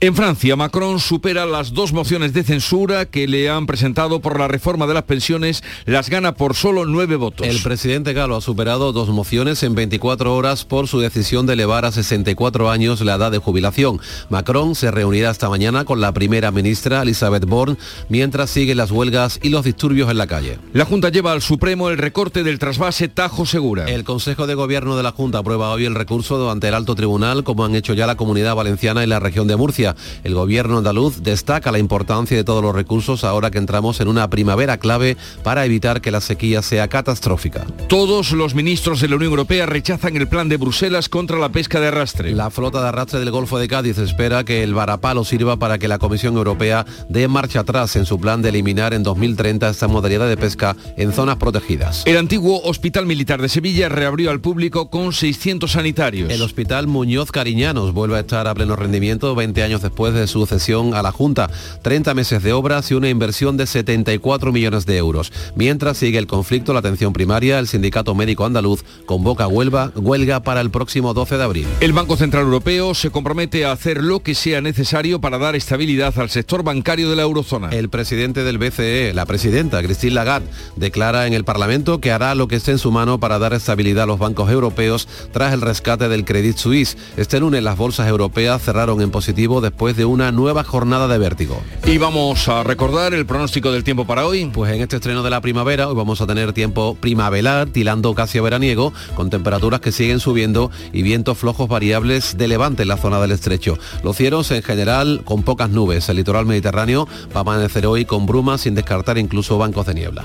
En 0.00 0.14
Francia, 0.14 0.54
Macron 0.56 1.00
supera 1.00 1.46
las 1.46 1.72
dos 1.72 1.94
mociones 1.94 2.34
de 2.34 2.42
censura 2.42 3.06
que 3.06 3.26
le 3.26 3.48
han 3.48 3.64
presentado 3.64 4.20
por 4.20 4.38
la 4.38 4.48
reforma 4.48 4.86
de 4.86 4.92
las 4.92 5.04
pensiones, 5.04 5.64
las 5.86 6.10
gana 6.10 6.34
por 6.34 6.54
solo 6.54 6.84
nueve 6.84 7.16
votos. 7.16 7.46
El 7.46 7.62
presidente 7.62 8.12
galo 8.12 8.36
ha 8.36 8.42
superado 8.42 8.92
dos 8.92 9.08
mociones 9.08 9.62
en 9.62 9.74
24 9.74 10.36
horas 10.36 10.66
por 10.66 10.88
su 10.88 11.00
decisión 11.00 11.13
de 11.14 11.52
elevar 11.52 11.84
a 11.84 11.92
64 11.92 12.70
años 12.70 13.00
la 13.00 13.14
edad 13.14 13.30
de 13.30 13.38
jubilación. 13.38 14.00
Macron 14.30 14.74
se 14.74 14.90
reunirá 14.90 15.30
esta 15.30 15.48
mañana 15.48 15.84
con 15.84 16.00
la 16.00 16.12
primera 16.12 16.50
ministra 16.50 17.02
Elizabeth 17.02 17.44
Borne 17.44 17.76
mientras 18.08 18.50
siguen 18.50 18.78
las 18.78 18.90
huelgas 18.90 19.38
y 19.40 19.50
los 19.50 19.64
disturbios 19.64 20.10
en 20.10 20.18
la 20.18 20.26
calle. 20.26 20.58
La 20.72 20.84
Junta 20.84 21.10
lleva 21.10 21.30
al 21.30 21.40
Supremo 21.40 21.88
el 21.88 21.98
recorte 21.98 22.42
del 22.42 22.58
trasvase 22.58 23.06
Tajo 23.06 23.46
Segura. 23.46 23.84
El 23.84 24.02
Consejo 24.02 24.48
de 24.48 24.54
Gobierno 24.56 24.96
de 24.96 25.04
la 25.04 25.12
Junta 25.12 25.38
aprueba 25.38 25.70
hoy 25.70 25.84
el 25.84 25.94
recurso 25.94 26.50
ante 26.50 26.66
el 26.66 26.74
Alto 26.74 26.96
Tribunal, 26.96 27.44
como 27.44 27.64
han 27.64 27.76
hecho 27.76 27.94
ya 27.94 28.08
la 28.08 28.16
Comunidad 28.16 28.56
Valenciana 28.56 29.04
y 29.04 29.06
la 29.06 29.20
región 29.20 29.46
de 29.46 29.56
Murcia. 29.56 29.94
El 30.24 30.34
gobierno 30.34 30.78
andaluz 30.78 31.22
destaca 31.22 31.70
la 31.70 31.78
importancia 31.78 32.36
de 32.36 32.44
todos 32.44 32.62
los 32.62 32.74
recursos 32.74 33.22
ahora 33.22 33.52
que 33.52 33.58
entramos 33.58 34.00
en 34.00 34.08
una 34.08 34.28
primavera 34.30 34.78
clave 34.78 35.16
para 35.44 35.64
evitar 35.64 36.00
que 36.00 36.10
la 36.10 36.20
sequía 36.20 36.60
sea 36.60 36.88
catastrófica. 36.88 37.64
Todos 37.88 38.32
los 38.32 38.54
ministros 38.56 39.00
de 39.00 39.08
la 39.08 39.16
Unión 39.16 39.30
Europea 39.30 39.66
rechazan 39.66 40.16
el 40.16 40.28
plan 40.28 40.48
de 40.48 40.56
Bruselas 40.56 41.03
contra 41.08 41.38
la 41.38 41.48
pesca 41.50 41.80
de 41.80 41.88
arrastre. 41.88 42.32
La 42.32 42.50
flota 42.50 42.80
de 42.80 42.88
arrastre 42.88 43.20
del 43.20 43.30
Golfo 43.30 43.58
de 43.58 43.68
Cádiz 43.68 43.98
espera 43.98 44.44
que 44.44 44.62
el 44.62 44.74
varapalo 44.74 45.24
sirva 45.24 45.56
para 45.56 45.78
que 45.78 45.88
la 45.88 45.98
Comisión 45.98 46.36
Europea 46.36 46.86
dé 47.08 47.28
marcha 47.28 47.60
atrás 47.60 47.96
en 47.96 48.06
su 48.06 48.18
plan 48.20 48.42
de 48.42 48.48
eliminar 48.48 48.94
en 48.94 49.02
2030 49.02 49.68
esta 49.68 49.88
modalidad 49.88 50.28
de 50.28 50.36
pesca 50.36 50.76
en 50.96 51.12
zonas 51.12 51.36
protegidas. 51.36 52.02
El 52.06 52.16
antiguo 52.16 52.60
Hospital 52.62 53.06
Militar 53.06 53.40
de 53.40 53.48
Sevilla 53.48 53.88
reabrió 53.88 54.30
al 54.30 54.40
público 54.40 54.90
con 54.90 55.12
600 55.12 55.70
sanitarios. 55.70 56.30
El 56.30 56.42
Hospital 56.42 56.86
Muñoz 56.86 57.30
Cariñanos 57.30 57.92
vuelve 57.92 58.16
a 58.16 58.20
estar 58.20 58.48
a 58.48 58.54
pleno 58.54 58.76
rendimiento 58.76 59.34
20 59.34 59.62
años 59.62 59.82
después 59.82 60.14
de 60.14 60.26
su 60.26 60.46
cesión 60.46 60.94
a 60.94 61.02
la 61.02 61.12
Junta. 61.12 61.50
30 61.82 62.14
meses 62.14 62.42
de 62.42 62.52
obras 62.52 62.90
y 62.90 62.94
una 62.94 63.08
inversión 63.08 63.56
de 63.56 63.66
74 63.66 64.52
millones 64.52 64.86
de 64.86 64.96
euros. 64.96 65.32
Mientras 65.54 65.98
sigue 65.98 66.18
el 66.18 66.26
conflicto, 66.26 66.72
la 66.72 66.78
atención 66.80 67.12
primaria, 67.12 67.58
el 67.58 67.68
Sindicato 67.68 68.14
Médico 68.14 68.44
Andaluz 68.44 68.84
convoca 69.06 69.46
huelga, 69.46 69.92
huelga 69.94 70.42
para 70.42 70.60
el 70.60 70.70
próximo 70.70 70.93
12 71.02 71.36
de 71.36 71.44
abril. 71.44 71.66
El 71.80 71.92
Banco 71.92 72.16
Central 72.16 72.44
Europeo 72.44 72.94
se 72.94 73.10
compromete 73.10 73.64
a 73.64 73.72
hacer 73.72 74.02
lo 74.02 74.20
que 74.20 74.34
sea 74.34 74.60
necesario 74.60 75.20
para 75.20 75.38
dar 75.38 75.56
estabilidad 75.56 76.18
al 76.18 76.30
sector 76.30 76.62
bancario 76.62 77.10
de 77.10 77.16
la 77.16 77.22
eurozona. 77.22 77.70
El 77.70 77.88
presidente 77.88 78.44
del 78.44 78.58
BCE, 78.58 79.12
la 79.14 79.26
presidenta 79.26 79.82
Christine 79.82 80.14
Lagarde, 80.14 80.48
declara 80.76 81.26
en 81.26 81.32
el 81.32 81.44
Parlamento 81.44 82.00
que 82.00 82.12
hará 82.12 82.34
lo 82.34 82.48
que 82.48 82.56
esté 82.56 82.72
en 82.72 82.78
su 82.78 82.90
mano 82.92 83.18
para 83.18 83.38
dar 83.38 83.52
estabilidad 83.52 84.04
a 84.04 84.06
los 84.06 84.18
bancos 84.18 84.50
europeos 84.50 85.08
tras 85.32 85.52
el 85.52 85.60
rescate 85.60 86.08
del 86.08 86.24
Credit 86.24 86.56
Suisse. 86.56 86.96
Este 87.16 87.40
lunes 87.40 87.62
las 87.62 87.76
bolsas 87.76 88.08
europeas 88.08 88.62
cerraron 88.62 89.00
en 89.00 89.10
positivo 89.10 89.60
después 89.60 89.96
de 89.96 90.04
una 90.04 90.32
nueva 90.32 90.64
jornada 90.64 91.08
de 91.08 91.18
vértigo. 91.18 91.60
Y 91.86 91.98
vamos 91.98 92.48
a 92.48 92.62
recordar 92.62 93.14
el 93.14 93.26
pronóstico 93.26 93.72
del 93.72 93.84
tiempo 93.84 94.06
para 94.06 94.26
hoy. 94.26 94.50
Pues 94.52 94.72
en 94.72 94.80
este 94.80 94.96
estreno 94.96 95.22
de 95.22 95.30
la 95.30 95.40
primavera 95.40 95.88
hoy 95.88 95.94
vamos 95.94 96.20
a 96.20 96.26
tener 96.26 96.52
tiempo 96.52 96.96
primaveral, 97.00 97.70
tilando 97.70 98.14
casi 98.14 98.38
a 98.38 98.42
veraniego, 98.42 98.92
con 99.14 99.30
temperaturas 99.30 99.80
que 99.80 99.92
siguen 99.92 100.20
subiendo 100.20 100.70
y 100.92 101.02
vientos 101.02 101.38
flojos 101.38 101.68
variables 101.68 102.36
de 102.36 102.48
levante 102.48 102.82
en 102.82 102.88
la 102.88 102.96
zona 102.96 103.20
del 103.20 103.32
estrecho. 103.32 103.78
Los 104.02 104.16
cielos 104.16 104.50
en 104.50 104.62
general 104.62 105.22
con 105.24 105.42
pocas 105.42 105.70
nubes. 105.70 106.08
El 106.08 106.16
litoral 106.16 106.46
mediterráneo 106.46 107.06
va 107.34 107.38
a 107.38 107.40
amanecer 107.40 107.86
hoy 107.86 108.04
con 108.04 108.26
brumas 108.26 108.62
sin 108.62 108.74
descartar 108.74 109.18
incluso 109.18 109.58
bancos 109.58 109.86
de 109.86 109.94
niebla. 109.94 110.24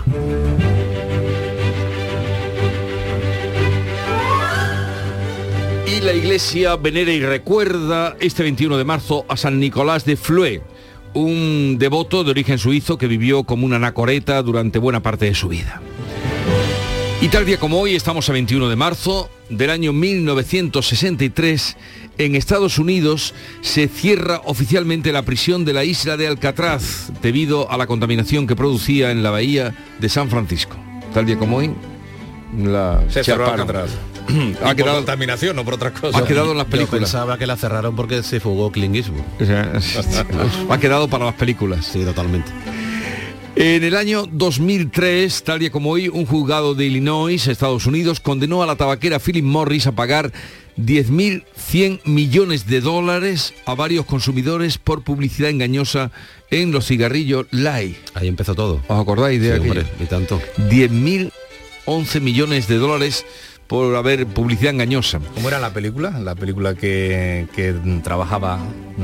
Y 5.86 6.02
la 6.02 6.14
iglesia 6.14 6.76
venera 6.76 7.12
y 7.12 7.20
recuerda 7.20 8.16
este 8.20 8.44
21 8.44 8.78
de 8.78 8.86
marzo 8.86 9.26
a 9.28 9.36
San 9.36 9.60
Nicolás 9.60 10.06
de 10.06 10.16
Flue, 10.16 10.62
un 11.14 11.78
devoto 11.80 12.24
de 12.24 12.32
origen 12.32 12.58
suizo 12.58 12.98
que 12.98 13.08
vivió 13.08 13.44
como 13.44 13.66
una 13.66 13.78
anacoreta 13.78 14.42
durante 14.42 14.80
buena 14.80 15.02
parte 15.02 15.26
de 15.26 15.36
su 15.36 15.50
vida. 15.50 15.82
Y 17.22 17.28
tal 17.28 17.46
día 17.46 17.60
como 17.60 17.80
hoy, 17.82 17.96
estamos 17.96 18.30
a 18.30 18.34
21 18.34 18.70
de 18.70 18.76
marzo 18.78 19.30
del 19.50 19.70
año 19.72 19.92
1963, 19.92 21.76
en 22.18 22.36
Estados 22.36 22.80
Unidos 22.80 23.34
se 23.62 23.88
cierra 23.90 24.42
oficialmente 24.46 25.12
la 25.12 25.24
prisión 25.24 25.66
de 25.66 25.74
la 25.74 25.84
isla 25.84 26.16
de 26.16 26.28
Alcatraz 26.28 27.12
debido 27.22 27.70
a 27.72 27.78
la 27.78 27.88
contaminación 27.88 28.48
que 28.48 28.56
producía 28.56 29.12
en 29.12 29.22
la 29.22 29.32
bahía 29.32 29.76
de 30.00 30.08
San 30.10 30.30
Francisco. 30.30 30.78
Tal 31.14 31.26
día 31.26 31.38
como 31.38 31.58
hoy, 31.58 31.72
la 32.58 33.02
Se 33.10 33.24
cerró. 33.24 33.48
Alcatraz. 33.50 33.90
Ha 34.64 34.76
quedado- 34.76 34.98
contaminación, 34.98 35.56
no 35.56 35.66
por 35.66 35.74
otras 35.74 36.00
cosas. 36.00 36.22
Ha 36.22 36.26
quedado 36.26 36.52
en 36.52 36.58
las 36.58 36.68
Yo 36.68 36.72
películas. 36.72 37.02
pensaba 37.12 37.38
que 37.38 37.48
la 37.48 37.58
cerraron 37.58 37.96
porque 37.98 38.24
se 38.24 38.40
fugó 38.40 38.72
Clint 38.72 38.96
Eastwood. 38.96 39.24
Ha 40.70 40.78
quedado 40.80 41.08
para 41.10 41.26
las 41.26 41.34
películas. 41.34 41.86
Sí, 41.92 42.04
totalmente. 42.06 42.50
En 43.62 43.84
el 43.84 43.94
año 43.98 44.26
2003, 44.26 45.44
tal 45.44 45.60
día 45.60 45.70
como 45.70 45.90
hoy, 45.90 46.08
un 46.08 46.26
juzgado 46.26 46.76
de 46.76 46.86
Illinois, 46.86 47.46
Estados 47.46 47.86
Unidos, 47.88 48.22
condenó 48.22 48.64
a 48.64 48.66
la 48.66 48.78
tabaquera 48.78 49.20
Philip 49.20 49.44
Morris 49.44 49.86
a 49.86 49.92
pagar 49.92 50.32
10.100 50.78 52.00
millones 52.06 52.68
de 52.68 52.80
dólares 52.80 53.54
a 53.66 53.76
varios 53.76 54.06
consumidores 54.06 54.78
por 54.78 55.04
publicidad 55.04 55.50
engañosa 55.50 56.10
en 56.52 56.72
los 56.72 56.88
cigarrillos 56.88 57.48
Light. 57.52 57.98
Ahí 58.14 58.30
empezó 58.30 58.56
todo. 58.56 58.82
¿Os 58.88 59.02
acordáis 59.02 59.42
de 59.42 59.48
Sí, 59.48 59.54
aquello? 59.54 59.72
hombre, 59.82 59.86
y 60.00 60.06
tanto. 60.06 60.42
10.011 60.70 62.22
millones 62.22 62.70
de 62.70 62.76
dólares 62.78 63.26
por 63.70 63.96
haber 63.96 64.26
publicidad 64.26 64.74
engañosa. 64.74 65.20
¿Cómo 65.36 65.48
era 65.48 65.60
la 65.60 65.72
película? 65.72 66.10
La 66.20 66.34
película 66.34 66.74
que, 66.74 67.46
que 67.56 67.76
trabajaba, 68.04 68.58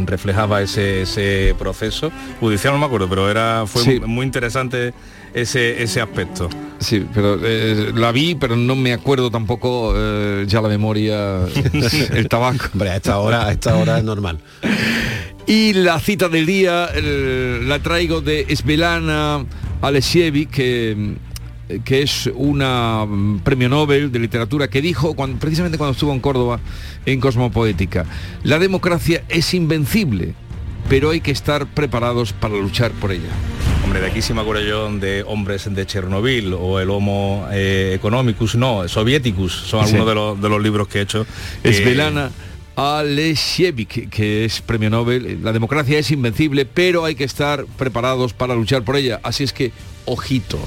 reflejaba 0.08 0.64
ese, 0.64 1.04
ese 1.04 1.54
proceso. 1.60 2.12
Judicial 2.40 2.74
no 2.74 2.80
me 2.80 2.88
acuerdo, 2.88 3.08
pero 3.08 3.30
era 3.30 3.66
fue 3.68 3.84
Sí. 3.84 4.00
muy 4.00 4.26
interesante 4.26 4.92
ese, 5.36 5.84
ese 5.84 6.02
aspecto. 6.02 6.50
Sí, 6.80 7.06
pero 7.14 7.40
eh, 7.44 7.92
la 7.94 8.12
vi, 8.12 8.34
pero 8.34 8.56
no 8.56 8.76
me 8.76 8.92
acuerdo 8.92 9.30
tampoco 9.30 9.94
eh, 9.96 10.46
ya 10.48 10.62
la 10.62 10.68
memoria, 10.70 11.42
el 12.14 12.28
tabaco. 12.28 12.66
Hombre, 12.74 12.90
a 12.90 12.96
esta 12.96 13.20
hora, 13.20 13.46
a 13.48 13.52
esta 13.52 13.76
hora 13.76 14.00
es 14.00 14.04
normal. 14.04 14.40
Y 15.46 15.74
la 15.74 16.00
cita 16.00 16.28
del 16.28 16.48
día 16.48 16.90
eh, 16.96 17.60
la 17.64 17.78
traigo 17.78 18.20
de 18.20 18.48
Svelana 18.56 19.46
Alexievi, 19.84 20.48
que 20.48 21.14
que 21.84 22.02
es 22.04 22.30
una 22.36 23.06
mm, 23.06 23.40
premio 23.40 23.70
Nobel 23.70 24.12
de 24.12 24.20
literatura, 24.20 24.68
que 24.68 24.82
dijo 24.82 25.14
cuando- 25.16 25.40
precisamente 25.40 25.78
cuando 25.78 25.94
estuvo 25.94 26.14
en 26.14 26.20
Córdoba 26.20 26.60
en 27.06 27.20
Cosmopoética, 27.20 28.06
la 28.44 28.60
democracia 28.60 29.24
es 29.30 29.54
invencible, 29.54 30.34
pero 30.90 31.10
hay 31.10 31.22
que 31.22 31.32
estar 31.32 31.66
preparados 31.66 32.34
para 32.34 32.54
luchar 32.56 32.92
por 32.92 33.12
ella. 33.12 33.30
Hombre, 33.84 34.00
de 34.02 34.08
aquí 34.08 34.22
sí 34.22 34.34
me 34.34 34.42
acuerdo 34.42 34.64
yo 34.64 34.92
de 34.98 35.24
hombres 35.28 35.68
de 35.74 35.86
Chernobyl 35.86 36.54
o 36.54 36.80
el 36.80 36.90
Homo 36.90 37.48
eh, 37.52 37.94
economicus, 37.96 38.56
no, 38.56 38.88
Sovieticus, 38.88 39.52
son 39.54 39.86
Sí. 39.88 39.96
algunos 39.96 40.08
de 40.08 40.16
los, 40.16 40.42
de 40.42 40.50
los 40.50 40.62
libros 40.62 40.88
que 40.88 41.00
he 41.00 41.02
hecho. 41.02 41.26
Es 41.64 41.80
que- 41.80 41.86
Belana 41.86 42.32
Alesievich, 42.76 44.10
que 44.10 44.46
es 44.46 44.62
premio 44.62 44.90
Nobel. 44.90 45.40
La 45.44 45.54
democracia 45.54 45.98
es 46.00 46.12
invencible, 46.12 46.66
pero 46.66 47.06
hay 47.06 47.16
que 47.16 47.24
estar 47.24 47.66
preparados 47.78 48.34
para 48.34 48.54
luchar 48.56 48.84
por 48.84 48.96
ella. 48.98 49.20
Así 49.24 49.44
es 49.44 49.54
que, 49.54 49.72
ojito. 50.06 50.60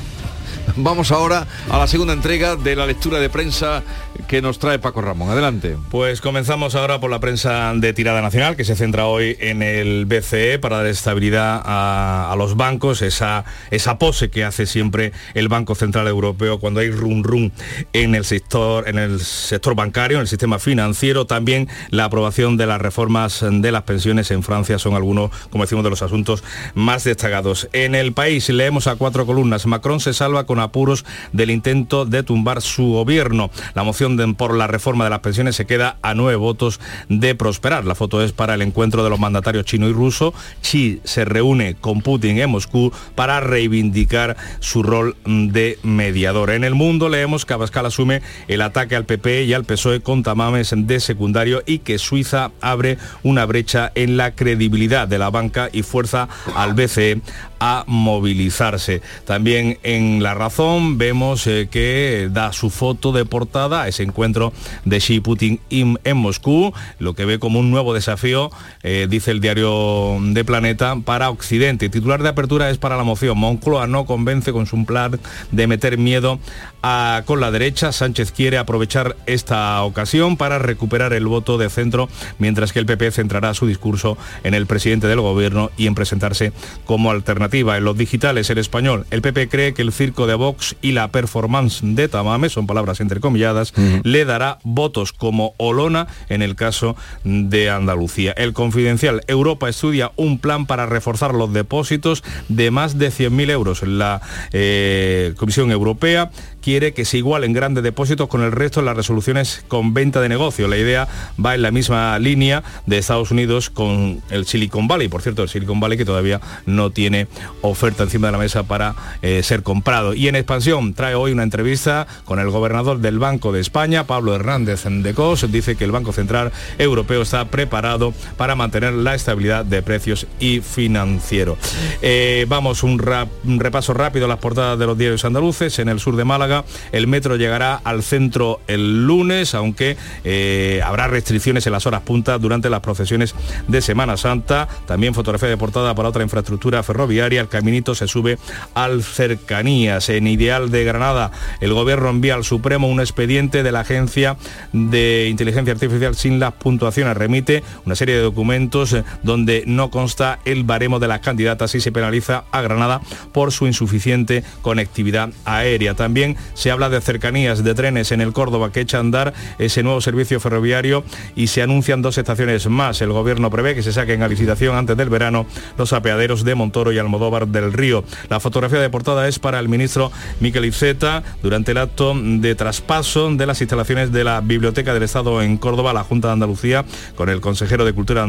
Vamos 0.76 1.10
ahora 1.12 1.46
a 1.70 1.78
la 1.78 1.86
segunda 1.86 2.12
entrega 2.12 2.56
de 2.56 2.76
la 2.76 2.86
lectura 2.86 3.18
de 3.18 3.28
prensa 3.28 3.82
que 4.26 4.42
nos 4.42 4.58
trae 4.58 4.78
Paco 4.78 5.00
Ramón. 5.00 5.30
Adelante. 5.30 5.76
Pues 5.90 6.20
comenzamos 6.20 6.74
ahora 6.74 7.00
por 7.00 7.10
la 7.10 7.20
prensa 7.20 7.72
de 7.74 7.92
tirada 7.92 8.20
nacional, 8.20 8.56
que 8.56 8.64
se 8.64 8.76
centra 8.76 9.06
hoy 9.06 9.36
en 9.40 9.62
el 9.62 10.06
BCE 10.06 10.58
para 10.58 10.78
dar 10.78 10.86
estabilidad 10.86 11.62
a, 11.64 12.34
los 12.36 12.56
bancos, 12.56 13.02
esa, 13.02 13.44
esa 13.70 13.98
pose 13.98 14.30
que 14.30 14.44
hace 14.44 14.66
siempre 14.66 15.12
el 15.34 15.48
Banco 15.48 15.74
Central 15.74 16.06
Europeo 16.06 16.58
cuando 16.60 16.80
hay 16.80 16.90
rum 16.90 17.22
rum 17.22 17.50
en 17.92 18.14
el 18.14 18.24
sector, 18.24 18.88
en 18.88 18.98
el 18.98 19.20
sector 19.20 19.74
bancario, 19.74 20.18
en 20.18 20.22
el 20.22 20.28
sistema 20.28 20.58
financiero. 20.58 21.26
También 21.26 21.68
la 21.90 22.04
aprobación 22.04 22.56
de 22.56 22.66
las 22.66 22.80
reformas 22.80 23.44
de 23.48 23.72
las 23.72 23.82
pensiones 23.82 24.30
en 24.30 24.42
Francia 24.42 24.78
son 24.78 24.94
algunos, 24.94 25.30
como 25.50 25.64
decimos, 25.64 25.84
de 25.84 25.90
los 25.90 26.02
asuntos 26.02 26.44
más 26.74 27.04
destacados. 27.04 27.68
En 27.72 27.94
el 27.94 28.12
país 28.12 28.48
leemos 28.48 28.86
a 28.86 28.96
cuatro 28.96 29.26
columnas. 29.26 29.66
Macron 29.66 30.00
se 30.00 30.12
salva 30.12 30.44
con 30.44 30.60
apuros 30.60 31.04
del 31.32 31.50
intento 31.50 32.04
de 32.04 32.22
tumbar 32.22 32.62
su 32.62 32.92
gobierno. 32.92 33.50
La 33.74 33.82
moción 33.82 34.07
por 34.36 34.56
la 34.56 34.66
reforma 34.66 35.04
de 35.04 35.10
las 35.10 35.20
pensiones 35.20 35.56
se 35.56 35.66
queda 35.66 35.98
a 36.02 36.14
nueve 36.14 36.36
votos 36.36 36.80
de 37.08 37.34
prosperar. 37.34 37.84
La 37.84 37.94
foto 37.94 38.22
es 38.22 38.32
para 38.32 38.54
el 38.54 38.62
encuentro 38.62 39.04
de 39.04 39.10
los 39.10 39.20
mandatarios 39.20 39.64
chino 39.64 39.88
y 39.88 39.92
ruso. 39.92 40.32
Xi 40.62 41.00
se 41.04 41.24
reúne 41.24 41.74
con 41.74 42.00
Putin 42.00 42.38
en 42.38 42.50
Moscú 42.50 42.92
para 43.14 43.40
reivindicar 43.40 44.36
su 44.60 44.82
rol 44.82 45.16
de 45.24 45.78
mediador. 45.82 46.50
En 46.50 46.64
el 46.64 46.74
mundo 46.74 47.08
leemos 47.08 47.44
que 47.44 47.54
Abascal 47.54 47.86
asume 47.86 48.22
el 48.48 48.62
ataque 48.62 48.96
al 48.96 49.04
PP 49.04 49.44
y 49.44 49.52
al 49.52 49.64
PSOE 49.64 50.00
con 50.00 50.22
tamames 50.22 50.72
de 50.74 51.00
secundario 51.00 51.62
y 51.66 51.80
que 51.80 51.98
Suiza 51.98 52.52
abre 52.60 52.98
una 53.22 53.44
brecha 53.44 53.92
en 53.94 54.16
la 54.16 54.34
credibilidad 54.34 55.06
de 55.06 55.18
la 55.18 55.30
banca 55.30 55.68
y 55.72 55.82
fuerza 55.82 56.28
al 56.54 56.74
BCE 56.74 57.20
a 57.60 57.84
movilizarse. 57.86 59.00
También 59.24 59.78
en 59.82 60.22
La 60.22 60.34
Razón 60.34 60.98
vemos 60.98 61.46
eh, 61.46 61.68
que 61.70 62.28
da 62.30 62.52
su 62.52 62.70
foto 62.70 63.12
de 63.12 63.24
portada 63.24 63.82
a 63.82 63.88
ese 63.88 64.02
encuentro 64.02 64.52
de 64.84 64.98
Xi 64.98 65.20
Putin 65.20 65.60
in- 65.70 65.98
en 66.04 66.16
Moscú, 66.16 66.72
lo 66.98 67.14
que 67.14 67.24
ve 67.24 67.38
como 67.38 67.58
un 67.60 67.70
nuevo 67.70 67.94
desafío, 67.94 68.50
eh, 68.82 69.06
dice 69.08 69.30
el 69.30 69.40
diario 69.40 70.18
de 70.20 70.44
Planeta, 70.44 70.96
para 71.04 71.30
Occidente. 71.30 71.88
Titular 71.88 72.22
de 72.22 72.28
apertura 72.28 72.70
es 72.70 72.78
para 72.78 72.96
la 72.96 73.04
moción. 73.04 73.38
Moncloa 73.38 73.86
no 73.86 74.04
convence 74.06 74.52
con 74.52 74.66
su 74.66 74.84
plan 74.84 75.18
de 75.50 75.66
meter 75.66 75.98
miedo 75.98 76.38
a- 76.82 77.22
con 77.24 77.40
la 77.40 77.50
derecha. 77.50 77.92
Sánchez 77.92 78.30
quiere 78.32 78.58
aprovechar 78.58 79.16
esta 79.26 79.82
ocasión 79.82 80.36
para 80.36 80.58
recuperar 80.58 81.12
el 81.12 81.26
voto 81.26 81.58
de 81.58 81.70
centro, 81.70 82.08
mientras 82.38 82.72
que 82.72 82.78
el 82.78 82.86
PP 82.86 83.10
centrará 83.10 83.54
su 83.54 83.66
discurso 83.66 84.16
en 84.44 84.54
el 84.54 84.66
presidente 84.66 85.06
del 85.08 85.20
gobierno 85.20 85.70
y 85.76 85.86
en 85.86 85.94
presentarse 85.94 86.52
como 86.84 87.10
alternativa. 87.10 87.47
En 87.52 87.84
los 87.84 87.96
digitales, 87.96 88.50
el 88.50 88.58
español, 88.58 89.06
el 89.10 89.22
PP 89.22 89.48
cree 89.48 89.74
que 89.74 89.82
el 89.82 89.92
circo 89.92 90.26
de 90.26 90.34
Vox 90.34 90.76
y 90.82 90.92
la 90.92 91.08
performance 91.08 91.80
de 91.82 92.08
Tamame, 92.08 92.50
son 92.50 92.66
palabras 92.66 93.00
entrecomilladas, 93.00 93.72
le 94.02 94.24
dará 94.24 94.58
votos 94.64 95.12
como 95.12 95.54
Olona 95.56 96.08
en 96.28 96.42
el 96.42 96.56
caso 96.56 96.94
de 97.24 97.70
Andalucía. 97.70 98.32
El 98.32 98.52
confidencial, 98.52 99.22
Europa 99.28 99.68
estudia 99.68 100.12
un 100.16 100.38
plan 100.38 100.66
para 100.66 100.86
reforzar 100.86 101.34
los 101.34 101.52
depósitos 101.52 102.22
de 102.48 102.70
más 102.70 102.98
de 102.98 103.08
100.000 103.08 103.50
euros. 103.50 103.82
La 103.82 104.20
eh, 104.52 105.34
Comisión 105.36 105.70
Europea 105.70 106.30
quiere 106.62 106.92
que 106.92 107.04
se 107.04 107.18
igualen 107.18 107.52
grandes 107.52 107.84
depósitos 107.84 108.28
con 108.28 108.42
el 108.42 108.52
resto 108.52 108.80
de 108.80 108.86
las 108.86 108.96
resoluciones 108.96 109.64
con 109.68 109.94
venta 109.94 110.20
de 110.20 110.28
negocio. 110.28 110.68
La 110.68 110.76
idea 110.76 111.08
va 111.44 111.54
en 111.54 111.62
la 111.62 111.70
misma 111.70 112.18
línea 112.18 112.62
de 112.86 112.98
Estados 112.98 113.30
Unidos 113.30 113.70
con 113.70 114.22
el 114.30 114.46
Silicon 114.46 114.88
Valley. 114.88 115.08
Por 115.08 115.22
cierto, 115.22 115.42
el 115.42 115.48
Silicon 115.48 115.80
Valley 115.80 115.98
que 115.98 116.04
todavía 116.04 116.40
no 116.66 116.90
tiene 116.90 117.28
oferta 117.62 118.02
encima 118.02 118.28
de 118.28 118.32
la 118.32 118.38
mesa 118.38 118.62
para 118.64 118.94
eh, 119.22 119.42
ser 119.42 119.62
comprado. 119.62 120.14
Y 120.14 120.28
en 120.28 120.36
expansión 120.36 120.94
trae 120.94 121.14
hoy 121.14 121.32
una 121.32 121.42
entrevista 121.42 122.06
con 122.24 122.38
el 122.38 122.50
gobernador 122.50 122.98
del 122.98 123.18
Banco 123.18 123.52
de 123.52 123.60
España, 123.60 124.06
Pablo 124.06 124.34
Hernández 124.34 124.84
de 124.84 125.14
Cos. 125.14 125.50
Dice 125.50 125.76
que 125.76 125.84
el 125.84 125.92
Banco 125.92 126.12
Central 126.12 126.52
Europeo 126.78 127.22
está 127.22 127.44
preparado 127.46 128.12
para 128.36 128.54
mantener 128.54 128.92
la 128.92 129.14
estabilidad 129.14 129.64
de 129.64 129.82
precios 129.82 130.26
y 130.40 130.60
financiero. 130.60 131.56
Eh, 132.02 132.46
vamos, 132.48 132.82
un, 132.82 133.02
un 133.44 133.60
repaso 133.60 133.94
rápido 133.94 134.26
a 134.26 134.28
las 134.28 134.38
portadas 134.38 134.78
de 134.78 134.86
los 134.86 134.96
diarios 134.96 135.24
andaluces. 135.24 135.78
En 135.78 135.88
el 135.88 136.00
sur 136.00 136.16
de 136.16 136.24
Málaga, 136.24 136.47
el 136.92 137.06
metro 137.06 137.36
llegará 137.36 137.74
al 137.76 138.02
centro 138.02 138.60
el 138.66 139.06
lunes, 139.06 139.54
aunque 139.54 139.96
eh, 140.24 140.80
habrá 140.84 141.06
restricciones 141.08 141.66
en 141.66 141.72
las 141.72 141.86
horas 141.86 142.02
puntas 142.02 142.40
durante 142.40 142.70
las 142.70 142.80
procesiones 142.80 143.34
de 143.66 143.80
Semana 143.80 144.16
Santa. 144.16 144.68
También 144.86 145.14
fotografía 145.14 145.48
de 145.48 145.56
portada 145.56 145.94
para 145.94 146.08
otra 146.08 146.22
infraestructura 146.22 146.82
ferroviaria. 146.82 147.40
El 147.40 147.48
caminito 147.48 147.94
se 147.94 148.08
sube 148.08 148.38
al 148.74 149.02
cercanías. 149.02 150.08
En 150.08 150.26
Ideal 150.26 150.70
de 150.70 150.84
Granada, 150.84 151.30
el 151.60 151.72
gobierno 151.72 152.10
envía 152.10 152.34
al 152.34 152.44
Supremo 152.44 152.88
un 152.88 153.00
expediente 153.00 153.62
de 153.62 153.72
la 153.72 153.80
Agencia 153.80 154.36
de 154.72 155.28
Inteligencia 155.28 155.72
Artificial 155.72 156.14
sin 156.14 156.38
las 156.38 156.52
puntuaciones. 156.54 157.16
Remite 157.16 157.62
una 157.84 157.94
serie 157.94 158.16
de 158.16 158.22
documentos 158.22 158.92
eh, 158.92 159.04
donde 159.22 159.64
no 159.66 159.90
consta 159.90 160.38
el 160.44 160.64
baremo 160.64 160.98
de 160.98 161.08
las 161.08 161.20
candidatas 161.20 161.74
y 161.74 161.80
se 161.80 161.92
penaliza 161.92 162.44
a 162.50 162.62
Granada 162.62 163.00
por 163.32 163.52
su 163.52 163.66
insuficiente 163.66 164.44
conectividad 164.62 165.30
aérea. 165.44 165.94
También 165.94 166.36
se 166.54 166.70
habla 166.70 166.88
de 166.88 167.00
cercanías 167.00 167.64
de 167.64 167.74
trenes 167.74 168.12
en 168.12 168.20
el 168.20 168.32
Córdoba 168.32 168.72
que 168.72 168.80
echa 168.80 168.98
a 168.98 169.00
andar 169.00 169.32
ese 169.58 169.82
nuevo 169.82 170.00
servicio 170.00 170.40
ferroviario 170.40 171.04
y 171.36 171.48
se 171.48 171.62
anuncian 171.62 172.02
dos 172.02 172.18
estaciones 172.18 172.66
más. 172.68 173.00
El 173.00 173.12
gobierno 173.12 173.50
prevé 173.50 173.74
que 173.74 173.82
se 173.82 173.92
saquen 173.92 174.22
a 174.22 174.28
licitación 174.28 174.76
antes 174.76 174.96
del 174.96 175.08
verano 175.08 175.46
los 175.76 175.92
apeaderos 175.92 176.44
de 176.44 176.54
Montoro 176.54 176.92
y 176.92 176.98
Almodóvar 176.98 177.48
del 177.48 177.72
Río. 177.72 178.04
La 178.28 178.40
fotografía 178.40 178.80
de 178.80 178.90
portada 178.90 179.28
es 179.28 179.38
para 179.38 179.58
el 179.58 179.68
ministro 179.68 180.10
Miquel 180.40 180.64
Iceta 180.64 181.22
durante 181.42 181.72
el 181.72 181.78
acto 181.78 182.14
de 182.14 182.54
traspaso 182.54 183.30
de 183.34 183.46
las 183.46 183.60
instalaciones 183.60 184.12
de 184.12 184.24
la 184.24 184.40
Biblioteca 184.40 184.94
del 184.94 185.02
Estado 185.02 185.42
en 185.42 185.56
Córdoba 185.56 185.92
la 185.92 186.04
Junta 186.04 186.28
de 186.28 186.34
Andalucía 186.34 186.84
con 187.16 187.28
el 187.28 187.40
consejero 187.40 187.84
de 187.84 187.92
Cultura 187.92 188.26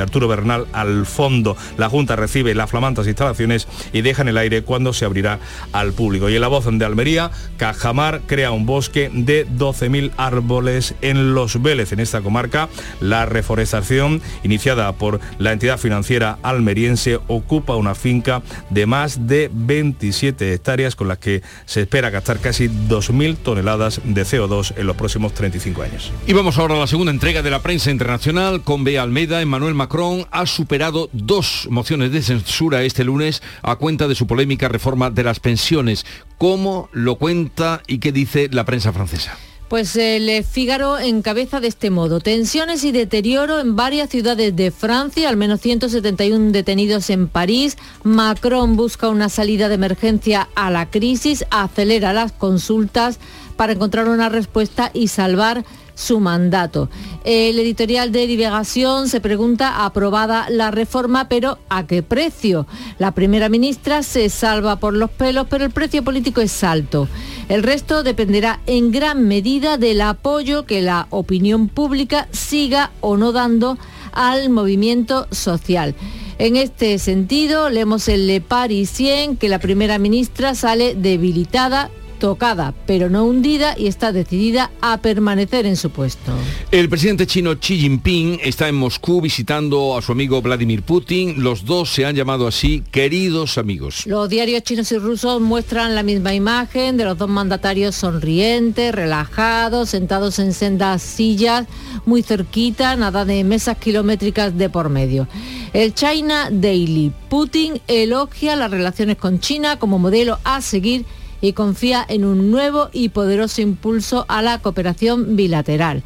Arturo 0.00 0.28
Bernal 0.28 0.66
al 0.72 1.06
fondo. 1.06 1.56
La 1.78 1.88
Junta 1.88 2.16
recibe 2.16 2.54
las 2.54 2.70
flamantas 2.70 3.06
instalaciones 3.06 3.68
y 3.92 4.02
deja 4.02 4.22
en 4.22 4.28
el 4.28 4.38
aire 4.38 4.62
cuando 4.62 4.92
se 4.92 5.04
abrirá 5.04 5.38
al 5.72 5.92
público. 5.92 6.28
Y 6.28 6.34
en 6.34 6.40
la 6.40 6.48
voz 6.48 6.64
de 6.66 6.84
Almería, 6.84 7.30
Cajamar 7.56 8.22
crea 8.26 8.50
un 8.50 8.66
bosque 8.66 9.10
de 9.12 9.46
12.000 9.46 10.12
árboles 10.16 10.94
en 11.02 11.34
Los 11.34 11.62
Vélez. 11.62 11.92
En 11.92 12.00
esta 12.00 12.20
comarca, 12.20 12.68
la 13.00 13.26
reforestación 13.26 14.20
iniciada 14.42 14.92
por 14.92 15.20
la 15.38 15.52
entidad 15.52 15.78
financiera 15.78 16.38
almeriense 16.42 17.20
ocupa 17.28 17.76
una 17.76 17.94
finca 17.94 18.42
de 18.70 18.86
más 18.86 19.26
de 19.26 19.50
27 19.52 20.52
hectáreas 20.54 20.96
con 20.96 21.08
las 21.08 21.18
que 21.18 21.42
se 21.66 21.82
espera 21.82 22.10
gastar 22.10 22.40
casi 22.40 22.68
2.000 22.68 23.36
toneladas 23.36 24.00
de 24.04 24.22
CO2 24.22 24.74
en 24.76 24.86
los 24.86 24.96
próximos 24.96 25.34
35 25.34 25.82
años. 25.82 26.12
Y 26.26 26.32
vamos 26.32 26.58
ahora 26.58 26.74
a 26.74 26.78
la 26.78 26.86
segunda 26.86 27.12
entrega 27.12 27.42
de 27.42 27.50
la 27.50 27.62
prensa 27.62 27.90
internacional 27.90 28.62
con 28.62 28.84
Bea 28.84 29.02
Almeida. 29.02 29.42
Emmanuel 29.44 29.74
Macron 29.74 30.26
ha 30.30 30.46
superado 30.46 31.08
dos 31.12 31.68
mociones 31.70 32.10
de 32.12 32.22
censura 32.22 32.82
este 32.82 33.04
lunes 33.04 33.42
a 33.62 33.76
cuenta 33.76 34.08
de 34.08 34.14
su 34.14 34.26
polémica 34.26 34.68
reforma 34.68 35.10
de 35.10 35.22
las 35.22 35.38
pensiones. 35.38 36.04
¿Cómo 36.38 36.88
lo 36.92 37.16
cuenta 37.16 37.82
y 37.86 37.98
qué 37.98 38.10
dice 38.10 38.48
la 38.50 38.64
prensa 38.64 38.92
francesa? 38.92 39.38
Pues 39.68 39.96
el 39.96 40.44
Figaro 40.44 40.98
encabeza 40.98 41.60
de 41.60 41.68
este 41.68 41.90
modo. 41.90 42.20
Tensiones 42.20 42.84
y 42.84 42.92
deterioro 42.92 43.60
en 43.60 43.76
varias 43.76 44.10
ciudades 44.10 44.54
de 44.54 44.70
Francia, 44.70 45.28
al 45.28 45.36
menos 45.36 45.60
171 45.60 46.52
detenidos 46.52 47.10
en 47.10 47.28
París. 47.28 47.76
Macron 48.02 48.76
busca 48.76 49.08
una 49.08 49.28
salida 49.28 49.68
de 49.68 49.74
emergencia 49.74 50.48
a 50.54 50.70
la 50.70 50.90
crisis, 50.90 51.44
acelera 51.50 52.12
las 52.12 52.32
consultas 52.32 53.18
para 53.56 53.72
encontrar 53.72 54.08
una 54.08 54.28
respuesta 54.28 54.90
y 54.92 55.08
salvar 55.08 55.64
su 55.94 56.20
mandato. 56.20 56.88
El 57.24 57.58
editorial 57.58 58.12
de 58.12 58.26
Liberación 58.26 59.08
se 59.08 59.20
pregunta, 59.20 59.84
aprobada 59.84 60.46
la 60.50 60.70
reforma, 60.70 61.28
pero 61.28 61.58
¿a 61.68 61.86
qué 61.86 62.02
precio? 62.02 62.66
La 62.98 63.12
primera 63.12 63.48
ministra 63.48 64.02
se 64.02 64.28
salva 64.28 64.76
por 64.76 64.94
los 64.94 65.10
pelos, 65.10 65.46
pero 65.48 65.64
el 65.64 65.70
precio 65.70 66.02
político 66.02 66.40
es 66.40 66.64
alto. 66.64 67.08
El 67.48 67.62
resto 67.62 68.02
dependerá 68.02 68.60
en 68.66 68.90
gran 68.90 69.26
medida 69.28 69.78
del 69.78 70.00
apoyo 70.00 70.64
que 70.64 70.82
la 70.82 71.06
opinión 71.10 71.68
pública 71.68 72.28
siga 72.32 72.90
o 73.00 73.16
no 73.16 73.32
dando 73.32 73.78
al 74.12 74.50
movimiento 74.50 75.26
social. 75.30 75.94
En 76.38 76.56
este 76.56 76.98
sentido, 76.98 77.70
leemos 77.70 78.08
en 78.08 78.26
Le 78.26 78.40
Parisien 78.40 79.36
que 79.36 79.48
la 79.48 79.60
primera 79.60 79.98
ministra 79.98 80.54
sale 80.54 80.94
debilitada 80.94 81.90
tocada, 82.18 82.74
pero 82.86 83.10
no 83.10 83.24
hundida 83.24 83.74
y 83.76 83.86
está 83.86 84.12
decidida 84.12 84.70
a 84.80 84.98
permanecer 84.98 85.66
en 85.66 85.76
su 85.76 85.90
puesto. 85.90 86.32
El 86.70 86.88
presidente 86.88 87.26
chino 87.26 87.58
Xi 87.58 87.78
Jinping 87.78 88.40
está 88.42 88.68
en 88.68 88.74
Moscú 88.74 89.20
visitando 89.20 89.96
a 89.96 90.02
su 90.02 90.12
amigo 90.12 90.40
Vladimir 90.42 90.82
Putin. 90.82 91.42
Los 91.42 91.64
dos 91.64 91.90
se 91.90 92.06
han 92.06 92.14
llamado 92.14 92.46
así 92.46 92.82
queridos 92.90 93.58
amigos. 93.58 94.06
Los 94.06 94.28
diarios 94.28 94.62
chinos 94.62 94.90
y 94.92 94.98
rusos 94.98 95.40
muestran 95.40 95.94
la 95.94 96.02
misma 96.02 96.34
imagen 96.34 96.96
de 96.96 97.04
los 97.04 97.18
dos 97.18 97.28
mandatarios 97.28 97.94
sonrientes, 97.94 98.94
relajados, 98.94 99.90
sentados 99.90 100.38
en 100.38 100.52
sendas 100.52 101.02
sillas, 101.02 101.66
muy 102.06 102.22
cerquita, 102.22 102.96
nada 102.96 103.24
de 103.24 103.44
mesas 103.44 103.78
kilométricas 103.78 104.56
de 104.56 104.70
por 104.70 104.88
medio. 104.88 105.28
El 105.72 105.94
China 105.94 106.48
Daily. 106.50 107.12
Putin 107.28 107.80
elogia 107.88 108.56
las 108.56 108.70
relaciones 108.70 109.16
con 109.16 109.40
China 109.40 109.78
como 109.78 109.98
modelo 109.98 110.38
a 110.44 110.60
seguir 110.60 111.04
y 111.44 111.52
confía 111.52 112.04
en 112.08 112.24
un 112.24 112.50
nuevo 112.50 112.88
y 112.90 113.10
poderoso 113.10 113.60
impulso 113.60 114.24
a 114.28 114.40
la 114.40 114.62
cooperación 114.62 115.36
bilateral. 115.36 116.02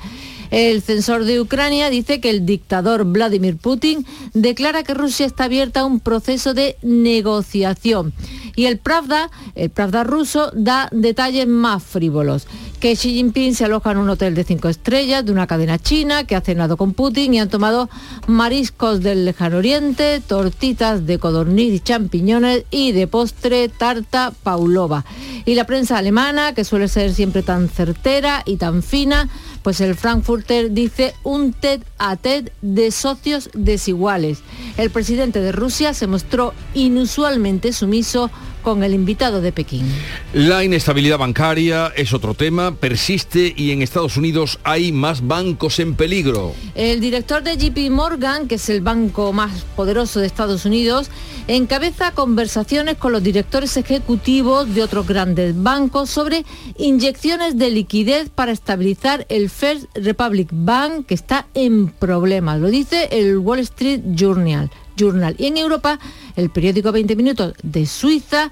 El 0.50 0.82
censor 0.82 1.24
de 1.26 1.40
Ucrania 1.40 1.90
dice 1.90 2.20
que 2.20 2.30
el 2.30 2.44
dictador 2.44 3.04
Vladimir 3.04 3.56
Putin 3.56 4.04
declara 4.34 4.82
que 4.82 4.94
Rusia 4.94 5.26
está 5.26 5.44
abierta 5.44 5.80
a 5.80 5.84
un 5.84 6.00
proceso 6.00 6.54
de 6.54 6.76
negociación. 6.82 8.12
Y 8.58 8.66
el 8.66 8.78
Pravda, 8.78 9.30
el 9.54 9.70
Pravda 9.70 10.02
ruso, 10.02 10.50
da 10.52 10.88
detalles 10.90 11.46
más 11.46 11.80
frívolos. 11.80 12.48
Que 12.80 12.96
Xi 12.96 13.14
Jinping 13.14 13.54
se 13.54 13.64
aloja 13.64 13.92
en 13.92 13.98
un 13.98 14.10
hotel 14.10 14.34
de 14.34 14.42
cinco 14.42 14.68
estrellas 14.68 15.24
de 15.24 15.30
una 15.30 15.46
cadena 15.46 15.78
china, 15.78 16.24
que 16.24 16.34
ha 16.34 16.40
cenado 16.40 16.76
con 16.76 16.92
Putin 16.92 17.34
y 17.34 17.38
han 17.38 17.50
tomado 17.50 17.88
mariscos 18.26 19.00
del 19.00 19.24
lejano 19.24 19.58
oriente, 19.58 20.20
tortitas 20.26 21.06
de 21.06 21.20
codorniz 21.20 21.72
y 21.72 21.78
champiñones 21.78 22.64
y 22.72 22.90
de 22.90 23.06
postre 23.06 23.68
tarta 23.68 24.32
paulova. 24.42 25.04
Y 25.44 25.54
la 25.54 25.64
prensa 25.64 25.96
alemana, 25.96 26.52
que 26.52 26.64
suele 26.64 26.88
ser 26.88 27.14
siempre 27.14 27.44
tan 27.44 27.68
certera 27.68 28.42
y 28.44 28.56
tan 28.56 28.82
fina, 28.82 29.28
pues 29.62 29.80
el 29.80 29.94
Frankfurter 29.94 30.72
dice 30.72 31.14
un 31.22 31.52
TED 31.52 31.82
a 31.98 32.16
TED 32.16 32.50
de 32.62 32.90
socios 32.90 33.50
desiguales. 33.54 34.40
El 34.76 34.90
presidente 34.90 35.40
de 35.40 35.52
Rusia 35.52 35.94
se 35.94 36.06
mostró 36.06 36.54
inusualmente 36.74 37.72
sumiso 37.72 38.30
con 38.68 38.84
el 38.84 38.92
invitado 38.92 39.40
de 39.40 39.50
Pekín. 39.50 39.86
La 40.34 40.62
inestabilidad 40.62 41.16
bancaria 41.16 41.90
es 41.96 42.12
otro 42.12 42.34
tema, 42.34 42.74
persiste 42.74 43.54
y 43.56 43.70
en 43.70 43.80
Estados 43.80 44.18
Unidos 44.18 44.58
hay 44.62 44.92
más 44.92 45.26
bancos 45.26 45.78
en 45.78 45.94
peligro. 45.94 46.52
El 46.74 47.00
director 47.00 47.42
de 47.42 47.56
JP 47.56 47.90
Morgan, 47.90 48.46
que 48.46 48.56
es 48.56 48.68
el 48.68 48.82
banco 48.82 49.32
más 49.32 49.64
poderoso 49.74 50.20
de 50.20 50.26
Estados 50.26 50.66
Unidos, 50.66 51.10
encabeza 51.46 52.12
conversaciones 52.12 52.98
con 52.98 53.12
los 53.12 53.22
directores 53.22 53.78
ejecutivos 53.78 54.74
de 54.74 54.82
otros 54.82 55.06
grandes 55.06 55.54
bancos 55.56 56.10
sobre 56.10 56.44
inyecciones 56.76 57.56
de 57.56 57.70
liquidez 57.70 58.28
para 58.28 58.52
estabilizar 58.52 59.24
el 59.30 59.48
First 59.48 59.86
Republic 59.94 60.50
Bank, 60.52 61.06
que 61.06 61.14
está 61.14 61.46
en 61.54 61.88
problemas. 61.88 62.60
Lo 62.60 62.68
dice 62.68 63.08
el 63.12 63.38
Wall 63.38 63.60
Street 63.60 64.02
Journal. 64.14 64.70
Journal. 64.98 65.34
Y 65.38 65.46
en 65.46 65.56
Europa, 65.56 65.98
el 66.36 66.50
periódico 66.50 66.92
20 66.92 67.16
Minutos 67.16 67.54
de 67.62 67.86
Suiza 67.86 68.50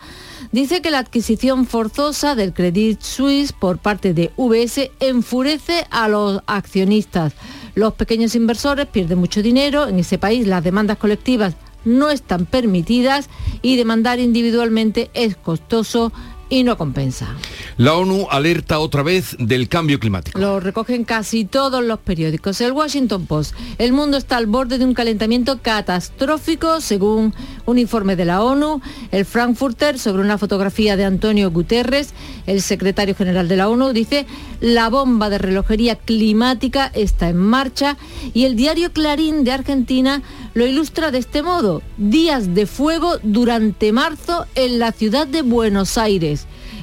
dice 0.52 0.80
que 0.80 0.90
la 0.90 1.00
adquisición 1.00 1.66
forzosa 1.66 2.34
del 2.34 2.54
Credit 2.54 3.00
Suisse 3.00 3.52
por 3.52 3.78
parte 3.78 4.14
de 4.14 4.30
VS 4.36 4.90
enfurece 5.00 5.86
a 5.90 6.08
los 6.08 6.40
accionistas. 6.46 7.34
Los 7.74 7.94
pequeños 7.94 8.34
inversores 8.34 8.86
pierden 8.86 9.18
mucho 9.18 9.42
dinero. 9.42 9.88
En 9.88 9.98
ese 9.98 10.18
país 10.18 10.46
las 10.46 10.64
demandas 10.64 10.96
colectivas 10.96 11.54
no 11.84 12.10
están 12.10 12.46
permitidas 12.46 13.28
y 13.62 13.76
demandar 13.76 14.18
individualmente 14.18 15.10
es 15.14 15.36
costoso 15.36 16.12
y 16.48 16.62
no 16.62 16.76
compensa. 16.76 17.28
La 17.76 17.94
ONU 17.94 18.28
alerta 18.30 18.78
otra 18.78 19.02
vez 19.02 19.36
del 19.38 19.68
cambio 19.68 19.98
climático. 19.98 20.38
Lo 20.38 20.60
recogen 20.60 21.04
casi 21.04 21.44
todos 21.44 21.84
los 21.84 21.98
periódicos. 21.98 22.60
El 22.60 22.72
Washington 22.72 23.26
Post. 23.26 23.54
El 23.78 23.92
mundo 23.92 24.16
está 24.16 24.36
al 24.36 24.46
borde 24.46 24.78
de 24.78 24.84
un 24.84 24.94
calentamiento 24.94 25.60
catastrófico, 25.60 26.80
según 26.80 27.34
un 27.66 27.78
informe 27.78 28.16
de 28.16 28.24
la 28.24 28.42
ONU. 28.42 28.80
El 29.10 29.24
Frankfurter, 29.24 29.98
sobre 29.98 30.22
una 30.22 30.38
fotografía 30.38 30.96
de 30.96 31.04
Antonio 31.04 31.50
Guterres, 31.50 32.14
el 32.46 32.62
secretario 32.62 33.14
general 33.14 33.48
de 33.48 33.56
la 33.56 33.68
ONU, 33.68 33.92
dice, 33.92 34.26
la 34.60 34.88
bomba 34.88 35.28
de 35.28 35.38
relojería 35.38 35.96
climática 35.96 36.90
está 36.94 37.28
en 37.28 37.38
marcha. 37.38 37.96
Y 38.34 38.44
el 38.44 38.56
diario 38.56 38.92
Clarín 38.92 39.44
de 39.44 39.52
Argentina 39.52 40.22
lo 40.54 40.66
ilustra 40.66 41.10
de 41.10 41.18
este 41.18 41.42
modo. 41.42 41.82
Días 41.96 42.54
de 42.54 42.66
fuego 42.66 43.18
durante 43.22 43.92
marzo 43.92 44.46
en 44.54 44.78
la 44.78 44.92
ciudad 44.92 45.26
de 45.26 45.42
Buenos 45.42 45.98
Aires. 45.98 46.35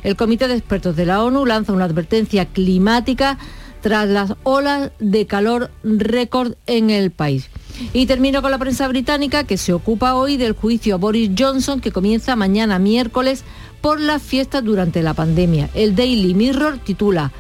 El 0.03 0.15
Comité 0.15 0.47
de 0.47 0.55
Expertos 0.55 0.95
de 0.95 1.05
la 1.05 1.23
ONU 1.23 1.45
lanza 1.45 1.73
una 1.73 1.85
advertencia 1.85 2.45
climática 2.45 3.37
tras 3.81 4.07
las 4.07 4.33
olas 4.43 4.91
de 4.99 5.25
calor 5.27 5.69
récord 5.83 6.53
en 6.67 6.89
el 6.89 7.11
país. 7.11 7.49
Y 7.91 8.05
termino 8.05 8.41
con 8.41 8.51
la 8.51 8.57
prensa 8.57 8.87
británica 8.87 9.43
que 9.43 9.57
se 9.57 9.73
ocupa 9.73 10.15
hoy 10.15 10.37
del 10.37 10.53
juicio 10.53 10.95
a 10.95 10.97
Boris 10.97 11.31
Johnson 11.37 11.81
que 11.81 11.91
comienza 11.91 12.35
mañana 12.35 12.79
miércoles 12.79 13.43
por 13.81 13.99
las 13.99 14.21
fiestas 14.21 14.63
durante 14.63 15.03
la 15.03 15.13
pandemia. 15.13 15.69
El 15.73 15.95
Daily 15.95 16.33
Mirror 16.33 16.77
titula 16.79 17.31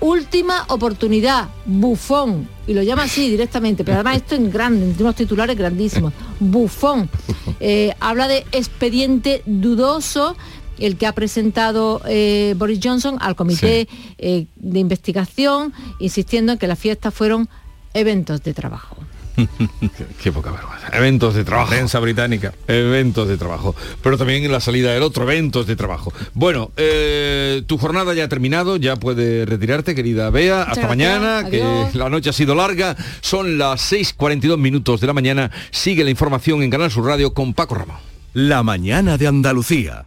Última 0.00 0.64
oportunidad, 0.68 1.48
bufón, 1.64 2.48
y 2.66 2.74
lo 2.74 2.82
llama 2.82 3.04
así 3.04 3.30
directamente, 3.30 3.84
pero 3.84 3.94
además 3.94 4.16
esto 4.16 4.34
en 4.34 4.50
grande, 4.50 4.84
en 4.84 4.96
unos 4.98 5.14
titulares 5.14 5.56
grandísimos, 5.56 6.12
bufón. 6.40 7.08
Eh, 7.60 7.94
habla 8.00 8.26
de 8.26 8.44
expediente 8.52 9.42
dudoso 9.46 10.36
el 10.78 10.96
que 10.96 11.06
ha 11.06 11.12
presentado 11.12 12.00
eh, 12.06 12.54
Boris 12.56 12.80
Johnson 12.82 13.16
al 13.20 13.36
comité 13.36 13.88
eh, 14.18 14.46
de 14.56 14.78
investigación, 14.78 15.72
insistiendo 15.98 16.52
en 16.52 16.58
que 16.58 16.66
las 16.66 16.78
fiestas 16.78 17.14
fueron 17.14 17.48
eventos 17.92 18.42
de 18.42 18.54
trabajo. 18.54 18.96
qué, 19.36 20.06
qué 20.22 20.32
poca 20.32 20.50
vergüenza. 20.52 20.88
Eventos 20.92 21.34
de 21.34 21.44
trabajo. 21.44 21.70
Prensa 21.70 21.98
británica. 21.98 22.54
Eventos 22.68 23.26
de 23.28 23.36
trabajo. 23.36 23.74
Pero 24.02 24.16
también 24.16 24.44
en 24.44 24.52
la 24.52 24.60
salida 24.60 24.92
del 24.92 25.02
otro, 25.02 25.24
eventos 25.24 25.66
de 25.66 25.76
trabajo. 25.76 26.12
Bueno, 26.34 26.70
eh, 26.76 27.62
tu 27.66 27.78
jornada 27.78 28.14
ya 28.14 28.24
ha 28.24 28.28
terminado, 28.28 28.76
ya 28.76 28.96
puedes 28.96 29.48
retirarte, 29.48 29.94
querida 29.94 30.30
Bea. 30.30 30.62
Hasta 30.62 30.86
gracias. 30.86 30.88
mañana, 30.88 31.50
que 31.50 31.88
la 31.94 32.08
noche 32.08 32.30
ha 32.30 32.32
sido 32.32 32.54
larga. 32.54 32.96
Son 33.20 33.58
las 33.58 33.92
6.42 33.92 34.58
minutos 34.58 35.00
de 35.00 35.06
la 35.06 35.12
mañana. 35.12 35.50
Sigue 35.70 36.04
la 36.04 36.10
información 36.10 36.62
en 36.62 36.70
Canal 36.70 36.90
Sur 36.90 37.06
Radio 37.06 37.34
con 37.34 37.54
Paco 37.54 37.74
Ramón. 37.74 37.96
La 38.34 38.62
mañana 38.62 39.16
de 39.16 39.26
Andalucía. 39.26 40.06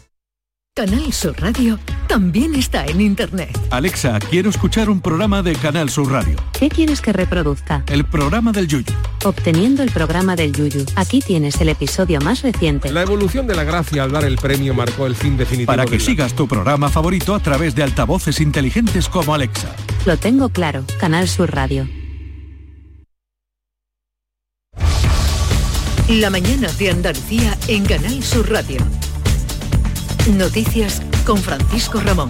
Canal 0.75 1.11
Sur 1.11 1.35
Radio 1.41 1.77
también 2.07 2.55
está 2.55 2.85
en 2.85 3.01
Internet. 3.01 3.49
Alexa, 3.71 4.17
quiero 4.19 4.49
escuchar 4.49 4.89
un 4.89 5.01
programa 5.01 5.43
de 5.43 5.53
Canal 5.53 5.89
Sur 5.89 6.09
Radio. 6.09 6.37
¿Qué 6.57 6.69
quieres 6.69 7.01
que 7.01 7.11
reproduzca? 7.11 7.83
El 7.87 8.05
programa 8.05 8.53
del 8.53 8.67
Yuyu. 8.69 8.85
Obteniendo 9.25 9.83
el 9.83 9.91
programa 9.91 10.37
del 10.37 10.53
Yuyu. 10.53 10.85
Aquí 10.95 11.19
tienes 11.19 11.59
el 11.59 11.67
episodio 11.67 12.21
más 12.21 12.41
reciente. 12.41 12.89
La 12.89 13.01
evolución 13.01 13.47
de 13.47 13.55
la 13.55 13.65
gracia 13.65 14.03
al 14.03 14.13
dar 14.13 14.23
el 14.23 14.37
premio 14.37 14.73
marcó 14.73 15.07
el 15.07 15.15
fin 15.17 15.35
definitivo. 15.35 15.67
Para 15.67 15.83
que 15.83 15.91
de 15.91 15.97
la- 15.99 16.05
sigas 16.05 16.33
tu 16.37 16.47
programa 16.47 16.87
favorito 16.87 17.35
a 17.35 17.41
través 17.41 17.75
de 17.75 17.83
altavoces 17.83 18.39
inteligentes 18.39 19.09
como 19.09 19.33
Alexa. 19.35 19.75
Lo 20.05 20.15
tengo 20.15 20.47
claro. 20.47 20.85
Canal 21.01 21.27
Sur 21.27 21.53
Radio. 21.53 21.85
La 26.07 26.29
mañana 26.29 26.71
de 26.79 26.89
Andalucía 26.91 27.57
en 27.67 27.85
Canal 27.85 28.23
Sur 28.23 28.49
Radio. 28.49 28.79
Noticias 30.29 31.01
con 31.25 31.37
Francisco 31.37 31.99
Ramón. 31.99 32.29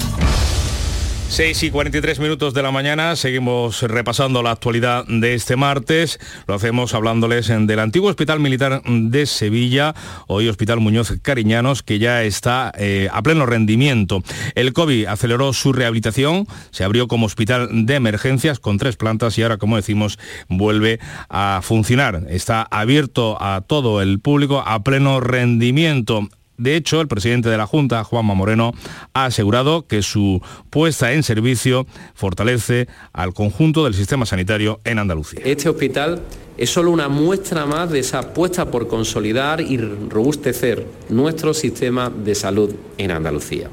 6 1.27 1.63
y 1.63 1.71
43 1.71 2.19
minutos 2.19 2.53
de 2.53 2.61
la 2.61 2.71
mañana, 2.71 3.15
seguimos 3.15 3.81
repasando 3.83 4.43
la 4.43 4.51
actualidad 4.51 5.05
de 5.07 5.33
este 5.33 5.55
martes. 5.55 6.19
Lo 6.45 6.55
hacemos 6.55 6.93
hablándoles 6.93 7.49
en- 7.49 7.67
del 7.67 7.79
antiguo 7.79 8.09
Hospital 8.09 8.41
Militar 8.41 8.81
de 8.85 9.25
Sevilla, 9.25 9.93
hoy 10.27 10.49
Hospital 10.49 10.81
Muñoz 10.81 11.13
Cariñanos, 11.21 11.83
que 11.83 11.99
ya 11.99 12.23
está 12.23 12.73
eh, 12.77 13.07
a 13.13 13.21
pleno 13.21 13.45
rendimiento. 13.45 14.21
El 14.55 14.73
COVID 14.73 15.05
aceleró 15.05 15.53
su 15.53 15.71
rehabilitación, 15.71 16.47
se 16.71 16.83
abrió 16.83 17.07
como 17.07 17.27
hospital 17.27 17.85
de 17.85 17.95
emergencias 17.95 18.59
con 18.59 18.77
tres 18.77 18.97
plantas 18.97 19.37
y 19.37 19.43
ahora, 19.43 19.55
como 19.57 19.77
decimos, 19.77 20.19
vuelve 20.49 20.99
a 21.29 21.61
funcionar. 21.63 22.23
Está 22.29 22.63
abierto 22.63 23.37
a 23.41 23.61
todo 23.61 24.01
el 24.01 24.19
público 24.19 24.63
a 24.65 24.83
pleno 24.83 25.21
rendimiento 25.21 26.27
De 26.62 26.76
hecho, 26.76 27.01
el 27.01 27.07
presidente 27.07 27.49
de 27.49 27.57
la 27.57 27.66
Junta, 27.66 28.03
Juanma 28.03 28.36
Moreno, 28.36 28.74
ha 29.16 29.26
asegurado 29.26 29.88
que 29.88 30.03
su 30.03 30.43
puesta 30.70 31.12
en 31.12 31.24
servicio 31.24 31.88
fortalece 32.14 32.88
al 33.14 33.34
conjunto 33.34 33.84
del 33.86 33.95
sistema 33.95 34.28
sanitario 34.28 34.80
en 34.84 34.99
Andalucía. 34.99 35.41
Este 35.43 35.70
hospital 35.70 36.22
es 36.59 36.70
solo 36.70 36.91
una 36.91 37.09
muestra 37.09 37.66
más 37.66 37.89
de 37.89 37.97
esa 37.97 38.20
apuesta 38.20 38.70
por 38.70 38.88
consolidar 38.88 39.59
y 39.59 39.78
robustecer 39.78 40.86
nuestro 41.09 41.55
sistema 41.55 42.12
de 42.12 42.36
salud 42.36 42.76
en 42.99 43.09
Andalucía. 43.09 43.72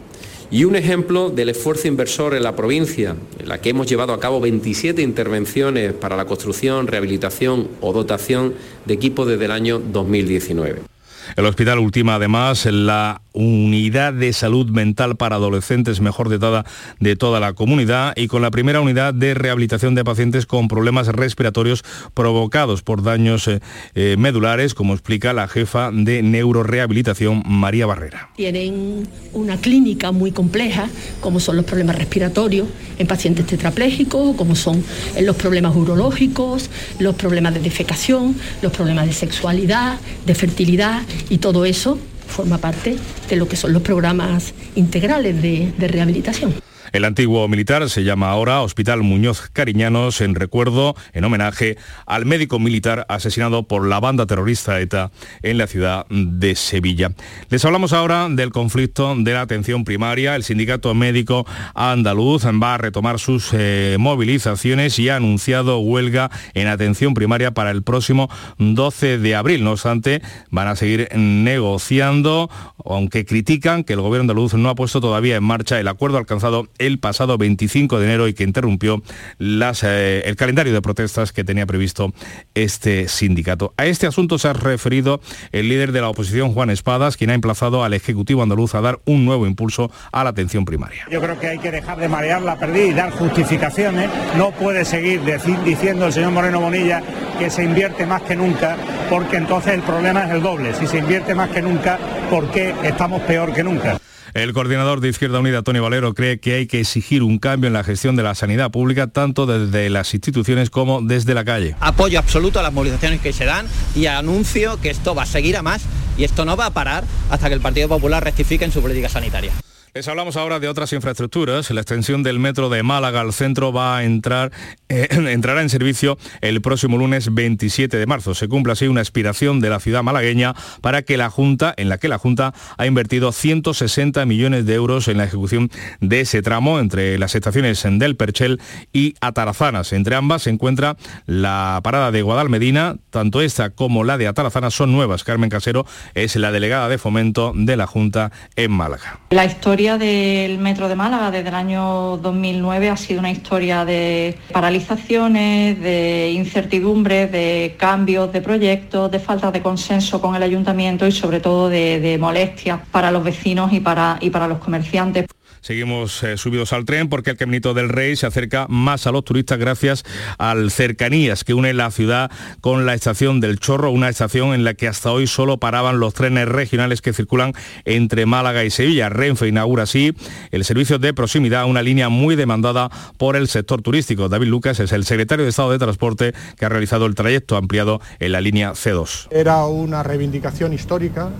Y 0.50 0.64
un 0.64 0.74
ejemplo 0.74 1.28
del 1.28 1.50
esfuerzo 1.50 1.88
inversor 1.88 2.32
en 2.32 2.42
la 2.42 2.56
provincia, 2.56 3.16
en 3.38 3.48
la 3.50 3.60
que 3.60 3.68
hemos 3.68 3.86
llevado 3.86 4.14
a 4.14 4.18
cabo 4.18 4.40
27 4.40 5.02
intervenciones 5.02 5.92
para 5.92 6.16
la 6.16 6.24
construcción, 6.24 6.86
rehabilitación 6.86 7.68
o 7.82 7.92
dotación 7.92 8.54
de 8.86 8.94
equipos 8.94 9.28
desde 9.28 9.44
el 9.44 9.50
año 9.50 9.78
2019. 9.78 10.97
El 11.36 11.46
hospital 11.46 11.78
ultima 11.78 12.14
además 12.16 12.66
la 12.66 13.20
unidad 13.38 14.12
de 14.12 14.32
salud 14.32 14.68
mental 14.68 15.16
para 15.16 15.36
adolescentes 15.36 16.00
mejor 16.00 16.28
dotada 16.28 16.64
de 16.98 17.14
toda 17.14 17.38
la 17.38 17.52
comunidad 17.52 18.12
y 18.16 18.26
con 18.26 18.42
la 18.42 18.50
primera 18.50 18.80
unidad 18.80 19.14
de 19.14 19.34
rehabilitación 19.34 19.94
de 19.94 20.02
pacientes 20.02 20.44
con 20.44 20.66
problemas 20.66 21.06
respiratorios 21.06 21.84
provocados 22.14 22.82
por 22.82 23.04
daños 23.04 23.46
eh, 23.46 23.60
eh, 23.94 24.16
medulares, 24.18 24.74
como 24.74 24.92
explica 24.92 25.32
la 25.32 25.46
jefa 25.46 25.92
de 25.92 26.20
neurorehabilitación 26.22 27.44
María 27.46 27.86
Barrera. 27.86 28.30
Tienen 28.34 29.08
una 29.32 29.56
clínica 29.56 30.10
muy 30.10 30.32
compleja, 30.32 30.88
como 31.20 31.38
son 31.38 31.54
los 31.54 31.64
problemas 31.64 31.96
respiratorios 31.96 32.66
en 32.98 33.06
pacientes 33.06 33.46
tetraplégicos, 33.46 34.34
como 34.34 34.56
son 34.56 34.82
los 35.20 35.36
problemas 35.36 35.76
urológicos, 35.76 36.70
los 36.98 37.14
problemas 37.14 37.54
de 37.54 37.60
defecación, 37.60 38.34
los 38.62 38.72
problemas 38.72 39.06
de 39.06 39.12
sexualidad, 39.12 40.00
de 40.26 40.34
fertilidad 40.34 41.02
y 41.30 41.38
todo 41.38 41.64
eso 41.64 41.98
forma 42.28 42.58
parte 42.58 42.96
de 43.28 43.36
lo 43.36 43.48
que 43.48 43.56
son 43.56 43.72
los 43.72 43.82
programas 43.82 44.54
integrales 44.74 45.42
de, 45.42 45.72
rehabilitación. 45.78 46.54
El 46.92 47.04
antiguo 47.04 47.46
militar 47.48 47.88
se 47.90 48.04
llama 48.04 48.30
ahora 48.30 48.62
Hospital 48.62 49.02
Muñoz 49.02 49.50
Cariñanos 49.52 50.20
en 50.20 50.34
recuerdo, 50.34 50.96
en 51.12 51.24
homenaje 51.24 51.76
al 52.06 52.24
médico 52.24 52.58
militar 52.58 53.04
asesinado 53.08 53.64
por 53.64 53.86
la 53.86 54.00
banda 54.00 54.26
terrorista 54.26 54.80
ETA 54.80 55.10
en 55.42 55.58
la 55.58 55.66
ciudad 55.66 56.06
de 56.08 56.54
Sevilla. 56.54 57.12
Les 57.50 57.64
hablamos 57.64 57.92
ahora 57.92 58.28
del 58.30 58.52
conflicto 58.52 59.14
de 59.16 59.32
la 59.32 59.42
atención 59.42 59.84
primaria. 59.84 60.34
El 60.34 60.44
sindicato 60.44 60.94
médico 60.94 61.46
andaluz 61.74 62.44
va 62.46 62.74
a 62.74 62.78
retomar 62.78 63.18
sus 63.18 63.50
eh, 63.52 63.96
movilizaciones 63.98 64.98
y 64.98 65.08
ha 65.08 65.16
anunciado 65.16 65.78
huelga 65.80 66.30
en 66.54 66.68
atención 66.68 67.14
primaria 67.14 67.52
para 67.52 67.70
el 67.70 67.82
próximo 67.82 68.30
12 68.58 69.18
de 69.18 69.34
abril. 69.34 69.64
No 69.64 69.72
obstante, 69.72 70.22
van 70.50 70.68
a 70.68 70.76
seguir 70.76 71.08
negociando, 71.14 72.50
aunque 72.84 73.26
critican 73.26 73.84
que 73.84 73.92
el 73.92 74.00
gobierno 74.00 74.22
andaluz 74.22 74.54
no 74.54 74.70
ha 74.70 74.74
puesto 74.74 75.00
todavía 75.00 75.36
en 75.36 75.44
marcha 75.44 75.78
el 75.78 75.88
acuerdo 75.88 76.18
alcanzado 76.18 76.68
el 76.78 76.98
pasado 76.98 77.38
25 77.38 77.98
de 77.98 78.04
enero 78.04 78.28
y 78.28 78.34
que 78.34 78.44
interrumpió 78.44 79.02
las, 79.38 79.82
eh, 79.84 80.22
el 80.24 80.36
calendario 80.36 80.72
de 80.72 80.82
protestas 80.82 81.32
que 81.32 81.44
tenía 81.44 81.66
previsto 81.66 82.12
este 82.54 83.08
sindicato. 83.08 83.74
A 83.76 83.86
este 83.86 84.06
asunto 84.06 84.38
se 84.38 84.48
ha 84.48 84.52
referido 84.52 85.20
el 85.52 85.68
líder 85.68 85.92
de 85.92 86.00
la 86.00 86.08
oposición, 86.08 86.52
Juan 86.52 86.70
Espadas, 86.70 87.16
quien 87.16 87.30
ha 87.30 87.34
emplazado 87.34 87.84
al 87.84 87.94
Ejecutivo 87.94 88.42
andaluz 88.42 88.74
a 88.74 88.80
dar 88.80 89.00
un 89.04 89.24
nuevo 89.24 89.46
impulso 89.46 89.90
a 90.12 90.24
la 90.24 90.30
atención 90.30 90.64
primaria. 90.64 91.06
Yo 91.10 91.20
creo 91.20 91.38
que 91.38 91.48
hay 91.48 91.58
que 91.58 91.70
dejar 91.70 91.98
de 91.98 92.08
marear 92.08 92.42
la 92.42 92.58
perdida 92.58 92.86
y 92.86 92.92
dar 92.92 93.10
justificaciones. 93.10 94.10
No 94.36 94.50
puede 94.52 94.84
seguir 94.84 95.20
diciendo 95.64 96.06
el 96.06 96.12
señor 96.12 96.32
Moreno 96.32 96.60
Bonilla 96.60 97.02
que 97.38 97.50
se 97.50 97.64
invierte 97.64 98.06
más 98.06 98.22
que 98.22 98.36
nunca, 98.36 98.76
porque 99.08 99.36
entonces 99.36 99.74
el 99.74 99.82
problema 99.82 100.24
es 100.24 100.30
el 100.32 100.42
doble. 100.42 100.74
Si 100.74 100.86
se 100.86 100.98
invierte 100.98 101.34
más 101.34 101.50
que 101.50 101.62
nunca, 101.62 101.98
¿por 102.30 102.50
qué 102.50 102.74
estamos 102.82 103.22
peor 103.22 103.52
que 103.52 103.62
nunca? 103.62 103.98
El 104.34 104.52
coordinador 104.52 105.00
de 105.00 105.08
Izquierda 105.08 105.40
Unida, 105.40 105.62
Tony 105.62 105.78
Valero, 105.78 106.14
cree 106.14 106.38
que 106.38 106.54
hay 106.54 106.66
que 106.66 106.80
exigir 106.80 107.22
un 107.22 107.38
cambio 107.38 107.68
en 107.68 107.74
la 107.74 107.84
gestión 107.84 108.16
de 108.16 108.22
la 108.22 108.34
sanidad 108.34 108.70
pública, 108.70 109.06
tanto 109.06 109.46
desde 109.46 109.90
las 109.90 110.12
instituciones 110.14 110.70
como 110.70 111.00
desde 111.02 111.34
la 111.34 111.44
calle. 111.44 111.74
Apoyo 111.80 112.18
absoluto 112.18 112.60
a 112.60 112.62
las 112.62 112.72
movilizaciones 112.72 113.20
que 113.20 113.32
se 113.32 113.44
dan 113.44 113.66
y 113.94 114.06
anuncio 114.06 114.80
que 114.80 114.90
esto 114.90 115.14
va 115.14 115.22
a 115.22 115.26
seguir 115.26 115.56
a 115.56 115.62
más 115.62 115.82
y 116.16 116.24
esto 116.24 116.44
no 116.44 116.56
va 116.56 116.66
a 116.66 116.70
parar 116.70 117.04
hasta 117.30 117.48
que 117.48 117.54
el 117.54 117.60
Partido 117.60 117.88
Popular 117.88 118.22
rectifique 118.22 118.64
en 118.64 118.72
su 118.72 118.82
política 118.82 119.08
sanitaria. 119.08 119.52
Les 119.94 120.06
hablamos 120.06 120.36
ahora 120.36 120.60
de 120.60 120.68
otras 120.68 120.92
infraestructuras. 120.92 121.70
La 121.70 121.80
extensión 121.80 122.22
del 122.22 122.38
metro 122.38 122.68
de 122.68 122.82
Málaga 122.82 123.20
al 123.20 123.32
centro 123.32 123.72
va 123.72 123.96
a 123.96 124.04
entrar, 124.04 124.52
eh, 124.88 125.08
entrará 125.10 125.62
en 125.62 125.70
servicio 125.70 126.18
el 126.40 126.60
próximo 126.60 126.98
lunes 126.98 127.34
27 127.34 127.96
de 127.96 128.06
marzo. 128.06 128.34
Se 128.34 128.48
cumple 128.48 128.74
así 128.74 128.86
una 128.86 129.00
aspiración 129.00 129.60
de 129.60 129.70
la 129.70 129.80
ciudad 129.80 130.02
malagueña 130.02 130.54
para 130.82 131.02
que 131.02 131.16
la 131.16 131.30
Junta, 131.30 131.72
en 131.76 131.88
la 131.88 131.98
que 131.98 132.08
la 132.08 132.18
Junta 132.18 132.52
ha 132.76 132.86
invertido 132.86 133.32
160 133.32 134.24
millones 134.26 134.66
de 134.66 134.74
euros 134.74 135.08
en 135.08 135.16
la 135.18 135.24
ejecución 135.24 135.70
de 136.00 136.20
ese 136.20 136.42
tramo 136.42 136.80
entre 136.80 137.18
las 137.18 137.34
estaciones 137.34 137.82
del 137.82 138.16
Perchel 138.16 138.60
y 138.92 139.14
Atarazanas. 139.20 139.92
Entre 139.92 140.14
ambas 140.16 140.42
se 140.42 140.50
encuentra 140.50 140.96
la 141.26 141.80
parada 141.82 142.10
de 142.10 142.22
Guadalmedina. 142.22 142.96
Tanto 143.10 143.40
esta 143.40 143.70
como 143.70 144.04
la 144.04 144.18
de 144.18 144.26
Atarazanas 144.26 144.74
son 144.74 144.92
nuevas. 144.92 145.24
Carmen 145.24 145.48
Casero 145.48 145.86
es 146.14 146.36
la 146.36 146.52
delegada 146.52 146.88
de 146.88 146.98
fomento 146.98 147.52
de 147.54 147.76
la 147.76 147.86
Junta 147.86 148.32
en 148.56 148.70
Málaga. 148.72 149.20
La 149.30 149.46
historia 149.46 149.87
del 149.96 150.58
Metro 150.58 150.88
de 150.88 150.96
Málaga 150.96 151.30
desde 151.30 151.48
el 151.48 151.54
año 151.54 152.18
2009 152.18 152.90
ha 152.90 152.96
sido 152.96 153.20
una 153.20 153.30
historia 153.30 153.84
de 153.84 154.36
paralizaciones, 154.52 155.80
de 155.80 156.32
incertidumbres, 156.32 157.32
de 157.32 157.76
cambios 157.78 158.30
de 158.32 158.42
proyectos, 158.42 159.10
de 159.10 159.20
falta 159.20 159.50
de 159.50 159.62
consenso 159.62 160.20
con 160.20 160.34
el 160.34 160.42
ayuntamiento 160.42 161.06
y 161.06 161.12
sobre 161.12 161.40
todo 161.40 161.68
de, 161.68 162.00
de 162.00 162.18
molestias 162.18 162.80
para 162.90 163.10
los 163.10 163.24
vecinos 163.24 163.72
y 163.72 163.80
para, 163.80 164.18
y 164.20 164.30
para 164.30 164.46
los 164.48 164.58
comerciantes. 164.58 165.26
Seguimos 165.60 166.22
eh, 166.22 166.36
subidos 166.36 166.72
al 166.72 166.84
tren 166.84 167.08
porque 167.08 167.30
el 167.30 167.36
Caminito 167.36 167.74
del 167.74 167.88
Rey 167.88 168.16
se 168.16 168.26
acerca 168.26 168.66
más 168.68 169.06
a 169.06 169.12
los 169.12 169.24
turistas 169.24 169.58
gracias 169.58 170.04
al 170.38 170.70
cercanías 170.70 171.44
que 171.44 171.54
une 171.54 171.72
la 171.74 171.90
ciudad 171.90 172.30
con 172.60 172.86
la 172.86 172.94
estación 172.94 173.40
del 173.40 173.58
Chorro, 173.58 173.90
una 173.90 174.08
estación 174.08 174.54
en 174.54 174.64
la 174.64 174.74
que 174.74 174.88
hasta 174.88 175.12
hoy 175.12 175.26
solo 175.26 175.58
paraban 175.58 176.00
los 176.00 176.14
trenes 176.14 176.48
regionales 176.48 177.02
que 177.02 177.12
circulan 177.12 177.52
entre 177.84 178.26
Málaga 178.26 178.64
y 178.64 178.70
Sevilla. 178.70 179.08
Renfe 179.08 179.48
inaugura 179.48 179.84
así 179.84 180.14
el 180.50 180.64
servicio 180.64 180.98
de 180.98 181.14
proximidad, 181.14 181.66
una 181.66 181.82
línea 181.82 182.08
muy 182.08 182.36
demandada 182.36 182.90
por 183.16 183.36
el 183.36 183.48
sector 183.48 183.82
turístico. 183.82 184.28
David 184.28 184.48
Lucas 184.48 184.80
es 184.80 184.92
el 184.92 185.04
secretario 185.04 185.44
de 185.44 185.50
Estado 185.50 185.70
de 185.72 185.78
Transporte 185.78 186.34
que 186.56 186.64
ha 186.64 186.68
realizado 186.68 187.06
el 187.06 187.14
trayecto 187.14 187.56
ampliado 187.56 188.00
en 188.18 188.32
la 188.32 188.40
línea 188.40 188.72
C2. 188.72 189.28
Era 189.30 189.64
una 189.66 190.02
reivindicación 190.02 190.72
histórica 190.72 191.30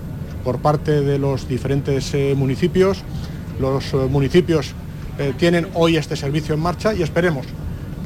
por 0.45 0.61
parte 0.61 1.01
de 1.03 1.19
los 1.19 1.49
diferentes 1.49 2.15
eh, 2.15 2.35
municipios 2.37 3.05
los 3.61 3.93
eh, 3.93 3.97
municipios 3.97 4.75
eh, 5.19 5.33
tienen 5.37 5.69
hoy 5.75 5.97
este 5.97 6.17
servicio 6.17 6.55
en 6.55 6.61
marcha 6.61 6.95
y 6.95 7.03
esperemos 7.03 7.47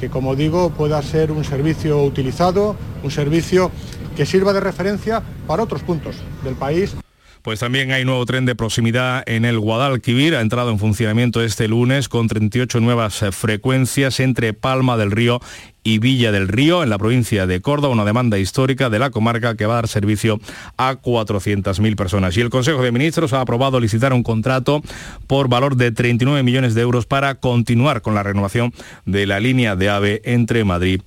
que, 0.00 0.08
como 0.08 0.34
digo, 0.34 0.70
pueda 0.70 1.00
ser 1.02 1.30
un 1.30 1.44
servicio 1.44 2.02
utilizado, 2.02 2.76
un 3.02 3.10
servicio 3.10 3.70
que 4.16 4.26
sirva 4.26 4.52
de 4.52 4.60
referencia 4.60 5.22
para 5.46 5.62
otros 5.62 5.82
puntos 5.82 6.16
del 6.42 6.54
país. 6.54 6.96
Pues 7.42 7.58
también 7.58 7.90
hay 7.90 8.04
nuevo 8.04 8.24
tren 8.24 8.46
de 8.46 8.54
proximidad 8.54 9.24
en 9.26 9.44
el 9.44 9.58
Guadalquivir. 9.58 10.36
Ha 10.36 10.40
entrado 10.40 10.70
en 10.70 10.78
funcionamiento 10.78 11.42
este 11.42 11.66
lunes 11.66 12.08
con 12.08 12.28
38 12.28 12.78
nuevas 12.80 13.20
eh, 13.22 13.32
frecuencias 13.32 14.20
entre 14.20 14.52
Palma 14.54 14.96
del 14.96 15.10
Río 15.10 15.40
y 15.84 15.98
Villa 15.98 16.30
del 16.32 16.48
Río, 16.48 16.82
en 16.82 16.90
la 16.90 16.98
provincia 16.98 17.46
de 17.46 17.60
Córdoba, 17.60 17.92
una 17.92 18.04
demanda 18.04 18.38
histórica 18.38 18.90
de 18.90 18.98
la 18.98 19.10
comarca 19.10 19.56
que 19.56 19.66
va 19.66 19.74
a 19.74 19.76
dar 19.76 19.88
servicio 19.88 20.40
a 20.76 20.94
400.000 20.94 21.96
personas. 21.96 22.36
Y 22.36 22.40
el 22.40 22.50
Consejo 22.50 22.82
de 22.82 22.92
Ministros 22.92 23.32
ha 23.32 23.40
aprobado 23.40 23.80
licitar 23.80 24.12
un 24.12 24.22
contrato 24.22 24.82
por 25.26 25.48
valor 25.48 25.76
de 25.76 25.90
39 25.90 26.42
millones 26.42 26.74
de 26.74 26.82
euros 26.82 27.06
para 27.06 27.34
continuar 27.36 28.02
con 28.02 28.14
la 28.14 28.22
renovación 28.22 28.72
de 29.06 29.26
la 29.26 29.40
línea 29.40 29.76
de 29.76 29.90
AVE 29.90 30.22
entre 30.24 30.64
Madrid 30.64 31.00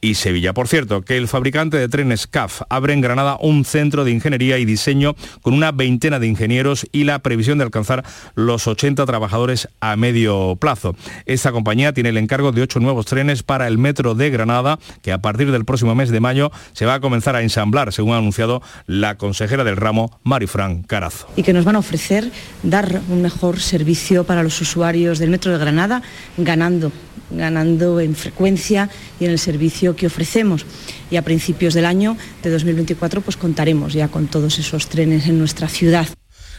y 0.00 0.14
Sevilla. 0.14 0.54
Por 0.54 0.68
cierto, 0.68 1.02
que 1.02 1.16
el 1.16 1.28
fabricante 1.28 1.76
de 1.76 1.88
trenes 1.88 2.26
CAF 2.26 2.62
abre 2.68 2.92
en 2.92 3.00
Granada 3.00 3.36
un 3.40 3.64
centro 3.64 4.04
de 4.04 4.12
ingeniería 4.12 4.58
y 4.58 4.64
diseño 4.64 5.14
con 5.42 5.54
una 5.54 5.72
veintena 5.72 6.18
de 6.18 6.26
ingenieros 6.26 6.86
y 6.92 7.04
la 7.04 7.18
previsión 7.18 7.58
de 7.58 7.64
alcanzar 7.64 8.04
los 8.34 8.66
80 8.66 9.04
trabajadores 9.06 9.68
a 9.80 9.96
medio 9.96 10.56
plazo. 10.56 10.94
Esta 11.26 11.52
compañía 11.52 11.92
tiene 11.92 12.10
el 12.10 12.16
encargo 12.16 12.52
de 12.52 12.62
ocho 12.62 12.80
nuevos 12.80 13.06
trenes 13.06 13.42
para 13.42 13.66
el 13.66 13.78
metro 13.78 14.14
de 14.14 14.19
Granada, 14.28 14.78
que 15.00 15.12
a 15.12 15.22
partir 15.22 15.50
del 15.50 15.64
próximo 15.64 15.94
mes 15.94 16.10
de 16.10 16.20
mayo 16.20 16.50
se 16.72 16.84
va 16.84 16.94
a 16.94 17.00
comenzar 17.00 17.36
a 17.36 17.42
ensamblar, 17.42 17.92
según 17.92 18.12
ha 18.12 18.18
anunciado 18.18 18.60
la 18.86 19.16
consejera 19.16 19.64
del 19.64 19.76
ramo, 19.76 20.18
Marifran 20.22 20.82
Carazo. 20.82 21.28
Y 21.36 21.42
que 21.42 21.54
nos 21.54 21.64
van 21.64 21.76
a 21.76 21.78
ofrecer 21.78 22.30
dar 22.62 23.00
un 23.08 23.22
mejor 23.22 23.60
servicio 23.60 24.24
para 24.24 24.42
los 24.42 24.60
usuarios 24.60 25.18
del 25.18 25.30
metro 25.30 25.52
de 25.52 25.58
Granada, 25.58 26.02
ganando 26.36 26.92
ganando 27.30 28.00
en 28.00 28.14
frecuencia 28.14 28.90
y 29.18 29.24
en 29.24 29.30
el 29.30 29.38
servicio 29.38 29.96
que 29.96 30.06
ofrecemos. 30.06 30.66
Y 31.10 31.16
a 31.16 31.22
principios 31.22 31.74
del 31.74 31.86
año 31.86 32.16
de 32.42 32.50
2024 32.50 33.20
pues 33.20 33.36
contaremos 33.36 33.92
ya 33.92 34.08
con 34.08 34.26
todos 34.26 34.58
esos 34.58 34.88
trenes 34.88 35.26
en 35.26 35.38
nuestra 35.38 35.68
ciudad. 35.68 36.08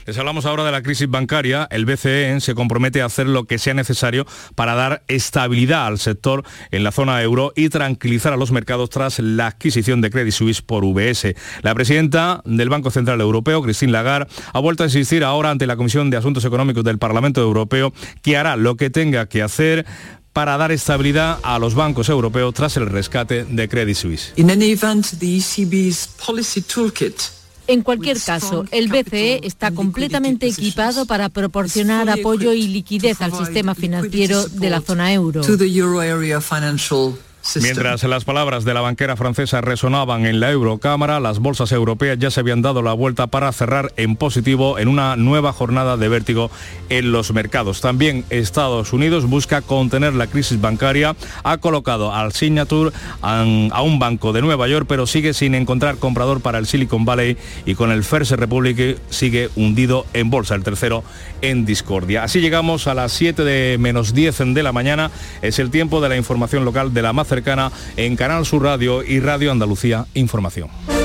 Les 0.05 0.17
hablamos 0.17 0.45
ahora 0.45 0.63
de 0.63 0.71
la 0.71 0.81
crisis 0.81 1.09
bancaria. 1.09 1.67
El 1.69 1.85
BCE 1.85 2.39
se 2.39 2.55
compromete 2.55 3.01
a 3.01 3.05
hacer 3.05 3.27
lo 3.27 3.45
que 3.45 3.59
sea 3.59 3.73
necesario 3.73 4.25
para 4.55 4.75
dar 4.75 5.03
estabilidad 5.07 5.85
al 5.85 5.99
sector 5.99 6.43
en 6.71 6.83
la 6.83 6.91
zona 6.91 7.21
euro 7.21 7.53
y 7.55 7.69
tranquilizar 7.69 8.33
a 8.33 8.37
los 8.37 8.51
mercados 8.51 8.89
tras 8.89 9.19
la 9.19 9.47
adquisición 9.47 10.01
de 10.01 10.09
Credit 10.09 10.33
Suisse 10.33 10.61
por 10.61 10.83
VS. 10.85 11.35
La 11.61 11.75
presidenta 11.75 12.41
del 12.45 12.69
Banco 12.69 12.89
Central 12.89 13.21
Europeo, 13.21 13.61
Christine 13.61 13.91
Lagarde, 13.91 14.31
ha 14.53 14.59
vuelto 14.59 14.83
a 14.83 14.87
insistir 14.87 15.23
ahora 15.23 15.51
ante 15.51 15.67
la 15.67 15.77
Comisión 15.77 16.09
de 16.09 16.17
Asuntos 16.17 16.45
Económicos 16.45 16.83
del 16.83 16.97
Parlamento 16.97 17.41
Europeo 17.41 17.93
que 18.21 18.37
hará 18.37 18.55
lo 18.55 18.75
que 18.75 18.89
tenga 18.89 19.27
que 19.27 19.41
hacer 19.41 19.85
para 20.33 20.57
dar 20.57 20.71
estabilidad 20.71 21.39
a 21.43 21.59
los 21.59 21.75
bancos 21.75 22.09
europeos 22.09 22.53
tras 22.53 22.77
el 22.77 22.87
rescate 22.87 23.43
de 23.43 23.69
Credit 23.69 23.95
Suisse. 23.95 24.33
En 27.67 27.81
cualquier 27.83 28.19
caso, 28.19 28.65
el 28.71 28.89
BCE 28.89 29.41
está 29.43 29.71
completamente 29.71 30.47
equipado 30.47 31.05
para 31.05 31.29
proporcionar 31.29 32.09
apoyo 32.09 32.53
y 32.53 32.67
liquidez 32.67 33.21
al 33.21 33.33
sistema 33.33 33.75
financiero 33.75 34.47
de 34.47 34.69
la 34.69 34.81
zona 34.81 35.13
euro. 35.13 35.43
Mientras 37.59 38.03
las 38.03 38.23
palabras 38.23 38.65
de 38.65 38.73
la 38.73 38.81
banquera 38.81 39.17
francesa 39.17 39.61
resonaban 39.61 40.25
en 40.25 40.39
la 40.39 40.51
Eurocámara, 40.51 41.19
las 41.19 41.39
bolsas 41.39 41.71
europeas 41.71 42.17
ya 42.19 42.29
se 42.31 42.39
habían 42.39 42.61
dado 42.61 42.81
la 42.81 42.93
vuelta 42.93 43.27
para 43.27 43.51
cerrar 43.51 43.91
en 43.97 44.15
positivo 44.15 44.77
en 44.77 44.87
una 44.87 45.15
nueva 45.15 45.51
jornada 45.51 45.97
de 45.97 46.07
vértigo 46.07 46.51
en 46.89 47.11
los 47.11 47.33
mercados. 47.33 47.81
También 47.81 48.25
Estados 48.29 48.93
Unidos 48.93 49.27
busca 49.27 49.61
contener 49.61 50.13
la 50.13 50.27
crisis 50.27 50.61
bancaria, 50.61 51.15
ha 51.43 51.57
colocado 51.57 52.13
al 52.13 52.31
Signature 52.31 52.91
a 53.21 53.81
un 53.81 53.99
banco 53.99 54.33
de 54.33 54.41
Nueva 54.41 54.67
York, 54.67 54.85
pero 54.87 55.07
sigue 55.07 55.33
sin 55.33 55.55
encontrar 55.55 55.97
comprador 55.97 56.41
para 56.41 56.59
el 56.59 56.67
Silicon 56.67 57.05
Valley 57.05 57.37
y 57.65 57.75
con 57.75 57.91
el 57.91 58.03
First 58.03 58.31
Republic 58.33 58.99
sigue 59.09 59.49
hundido 59.55 60.05
en 60.13 60.29
bolsa, 60.29 60.55
el 60.55 60.63
tercero 60.63 61.03
en 61.41 61.65
discordia. 61.65 62.23
Así 62.23 62.39
llegamos 62.39 62.87
a 62.87 62.93
las 62.93 63.11
7 63.13 63.43
de 63.43 63.77
menos 63.79 64.13
10 64.13 64.53
de 64.53 64.63
la 64.63 64.71
mañana, 64.71 65.11
es 65.41 65.59
el 65.59 65.71
tiempo 65.71 66.01
de 66.01 66.09
la 66.09 66.17
información 66.17 66.63
local 66.65 66.93
de 66.93 67.01
la 67.01 67.13
más 67.13 67.30
cercana 67.31 67.71
en 67.95 68.17
Canal 68.17 68.45
Sur 68.45 68.63
Radio 68.63 69.03
y 69.03 69.21
Radio 69.21 69.53
Andalucía 69.53 70.05
Información. 70.15 71.00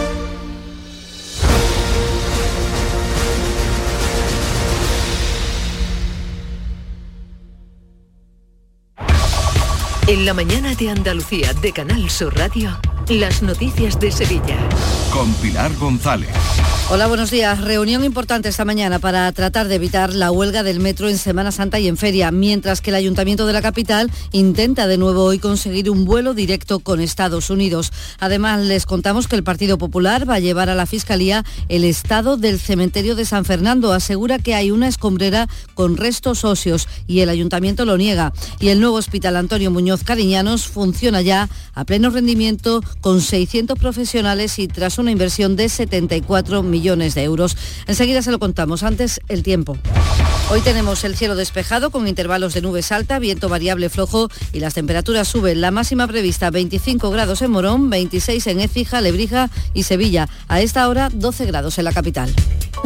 La 10.27 10.35
mañana 10.35 10.74
de 10.74 10.91
Andalucía 10.91 11.53
de 11.55 11.70
Canal 11.70 12.11
Sur 12.11 12.37
Radio, 12.37 12.77
las 13.09 13.43
noticias 13.43 14.01
de 14.01 14.11
Sevilla. 14.11 14.59
Con 15.12 15.33
Pilar 15.35 15.72
González. 15.77 16.35
Hola, 16.89 17.09
buenos 17.09 17.33
días. 17.33 17.61
Reunión 17.61 18.05
importante 18.05 18.49
esta 18.49 18.64
mañana 18.64 19.01
para 19.01 19.33
tratar 19.33 19.66
de 19.66 19.74
evitar 19.74 20.14
la 20.14 20.31
huelga 20.31 20.62
del 20.62 20.79
metro 20.79 21.09
en 21.09 21.18
Semana 21.18 21.51
Santa 21.51 21.81
y 21.81 21.89
en 21.89 21.97
feria, 21.97 22.31
mientras 22.31 22.81
que 22.81 22.91
el 22.91 22.97
Ayuntamiento 22.97 23.45
de 23.45 23.53
la 23.53 23.61
capital 23.61 24.09
intenta 24.31 24.87
de 24.87 24.97
nuevo 24.97 25.24
hoy 25.24 25.41
conseguir 25.41 25.91
un 25.91 26.05
vuelo 26.05 26.33
directo 26.33 26.79
con 26.79 27.01
Estados 27.01 27.51
Unidos. 27.51 27.93
Además, 28.20 28.64
les 28.64 28.87
contamos 28.87 29.27
que 29.27 29.35
el 29.35 29.43
Partido 29.43 29.79
Popular 29.79 30.31
va 30.31 30.35
a 30.35 30.39
llevar 30.39 30.70
a 30.70 30.77
la 30.77 30.87
Fiscalía 30.87 31.45
el 31.68 31.83
estado 31.83 32.37
del 32.37 32.61
cementerio 32.61 33.16
de 33.16 33.24
San 33.24 33.45
Fernando. 33.45 33.93
Asegura 33.93 34.39
que 34.39 34.55
hay 34.55 34.70
una 34.70 34.87
escombrera 34.87 35.49
con 35.74 35.97
restos 35.97 36.45
óseos 36.45 36.87
y 37.09 37.18
el 37.18 37.31
Ayuntamiento 37.31 37.85
lo 37.85 37.97
niega. 37.97 38.33
Y 38.61 38.68
el 38.68 38.81
nuevo 38.81 38.97
Hospital 38.97 39.35
Antonio 39.35 39.72
Muñoz 39.72 40.05
Cariñanos 40.17 40.67
funciona 40.67 41.21
ya 41.21 41.51
a 41.75 41.85
pleno 41.85 42.09
rendimiento 42.09 42.83
con 43.03 43.21
600 43.21 43.79
profesionales 43.79 44.59
y 44.59 44.67
tras 44.67 44.99
una 44.99 45.11
inversión 45.11 45.57
de 45.57 45.69
74 45.69 46.62
millones 46.62 46.77
millones 46.77 47.14
de 47.14 47.25
euros. 47.25 47.57
Enseguida 47.87 48.23
se 48.23 48.31
lo 48.31 48.39
contamos. 48.39 48.83
Antes, 48.83 49.21
el 49.29 49.43
tiempo. 49.43 49.77
Hoy 50.51 50.61
tenemos 50.61 51.05
el 51.05 51.17
cielo 51.17 51.35
despejado 51.35 51.91
con 51.91 52.07
intervalos 52.07 52.55
de 52.55 52.62
nubes 52.62 52.93
alta, 52.93 53.19
viento 53.19 53.49
variable 53.49 53.89
flojo 53.89 54.29
y 54.53 54.61
las 54.61 54.75
temperaturas 54.75 55.27
suben. 55.27 55.61
La 55.61 55.71
máxima 55.71 56.07
prevista 56.07 56.51
25 56.51 57.11
grados 57.11 57.43
en 57.43 57.51
Morón, 57.51 57.91
26 57.91 58.47
en 58.47 58.61
Écija, 58.61 59.01
Lebrija 59.01 59.51
y 59.75 59.83
Sevilla. 59.83 60.29
A 60.49 60.61
esta 60.61 60.89
hora 60.89 61.11
12 61.12 61.47
grados 61.47 61.79
en 61.79 61.85
la 61.85 61.93
capital. 61.93 62.33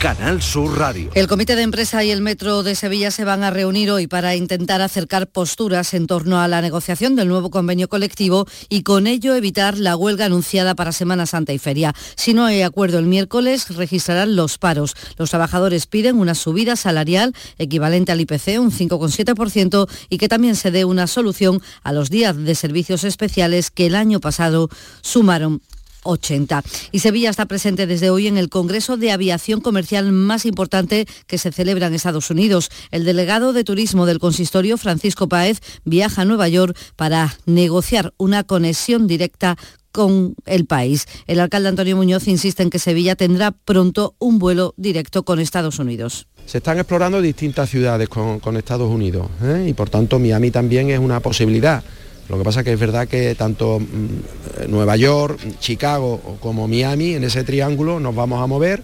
Canal 0.00 0.40
Sur 0.40 0.78
Radio. 0.78 1.10
El 1.14 1.26
Comité 1.26 1.56
de 1.56 1.62
Empresa 1.62 2.02
y 2.02 2.10
el 2.10 2.22
Metro 2.22 2.62
de 2.62 2.74
Sevilla 2.74 3.10
se 3.10 3.26
van 3.26 3.42
a 3.42 3.50
reunir 3.50 3.90
hoy 3.90 4.06
para 4.06 4.34
intentar 4.34 4.80
acercar 4.80 5.26
posturas 5.26 5.92
en 5.92 6.06
torno 6.06 6.40
a 6.40 6.48
la 6.48 6.62
negociación 6.62 7.16
del 7.16 7.28
nuevo 7.28 7.50
convenio 7.50 7.86
colectivo 7.86 8.46
y 8.70 8.82
con 8.82 9.06
ello 9.06 9.34
evitar 9.34 9.76
la 9.76 9.96
huelga 9.96 10.24
anunciada 10.24 10.74
para 10.74 10.92
Semana 10.92 11.26
Santa 11.26 11.52
y 11.52 11.58
Feria. 11.58 11.94
Si 12.16 12.32
no 12.32 12.46
hay 12.46 12.62
acuerdo 12.62 12.98
el 12.98 13.04
miércoles, 13.04 13.76
registrarán 13.76 14.36
los 14.36 14.56
paros. 14.56 14.96
Los 15.18 15.28
trabajadores 15.28 15.86
piden 15.86 16.18
una 16.18 16.34
subida 16.34 16.76
salarial 16.76 17.34
equivalente 17.58 18.10
al 18.10 18.22
IPC, 18.22 18.58
un 18.58 18.72
5,7%, 18.72 19.86
y 20.08 20.16
que 20.16 20.28
también 20.28 20.56
se 20.56 20.70
dé 20.70 20.86
una 20.86 21.08
solución 21.08 21.60
a 21.82 21.92
los 21.92 22.08
días 22.08 22.38
de 22.38 22.54
servicios 22.54 23.04
especiales 23.04 23.70
que 23.70 23.84
el 23.84 23.94
año 23.94 24.18
pasado 24.18 24.70
sumaron 25.02 25.60
80. 26.04 26.62
Y 26.92 27.00
Sevilla 27.00 27.30
está 27.30 27.46
presente 27.46 27.86
desde 27.86 28.10
hoy 28.10 28.26
en 28.26 28.36
el 28.36 28.48
Congreso 28.48 28.96
de 28.96 29.12
Aviación 29.12 29.60
Comercial 29.60 30.12
más 30.12 30.46
importante 30.46 31.06
que 31.26 31.38
se 31.38 31.52
celebra 31.52 31.86
en 31.86 31.94
Estados 31.94 32.30
Unidos. 32.30 32.70
El 32.90 33.04
delegado 33.04 33.52
de 33.52 33.64
turismo 33.64 34.06
del 34.06 34.18
consistorio, 34.18 34.78
Francisco 34.78 35.28
Páez, 35.28 35.60
viaja 35.84 36.22
a 36.22 36.24
Nueva 36.24 36.48
York 36.48 36.76
para 36.96 37.36
negociar 37.46 38.12
una 38.16 38.44
conexión 38.44 39.06
directa 39.06 39.56
con 39.92 40.34
el 40.46 40.66
país. 40.66 41.06
El 41.26 41.40
alcalde 41.40 41.68
Antonio 41.68 41.96
Muñoz 41.96 42.28
insiste 42.28 42.62
en 42.62 42.70
que 42.70 42.78
Sevilla 42.78 43.16
tendrá 43.16 43.50
pronto 43.50 44.14
un 44.18 44.38
vuelo 44.38 44.74
directo 44.76 45.24
con 45.24 45.40
Estados 45.40 45.78
Unidos. 45.78 46.28
Se 46.46 46.58
están 46.58 46.78
explorando 46.78 47.20
distintas 47.20 47.70
ciudades 47.70 48.08
con, 48.08 48.56
Estados 48.56 48.90
Unidos 48.90 49.28
¿eh? 49.42 49.66
y 49.68 49.72
por 49.72 49.90
tanto 49.90 50.18
Miami 50.18 50.50
también 50.50 50.90
es 50.90 50.98
una 50.98 51.20
posibilidad. 51.20 51.82
Lo 52.30 52.38
que 52.38 52.44
pasa 52.44 52.62
que 52.62 52.72
es 52.72 52.78
verdad 52.78 53.08
que 53.08 53.34
tanto 53.34 53.80
mm, 53.80 54.70
Nueva 54.70 54.96
York, 54.96 55.40
Chicago 55.58 56.38
como 56.40 56.68
Miami, 56.68 57.14
en 57.14 57.24
ese 57.24 57.42
triángulo 57.42 57.98
nos 57.98 58.14
vamos 58.14 58.40
a 58.40 58.46
mover 58.46 58.82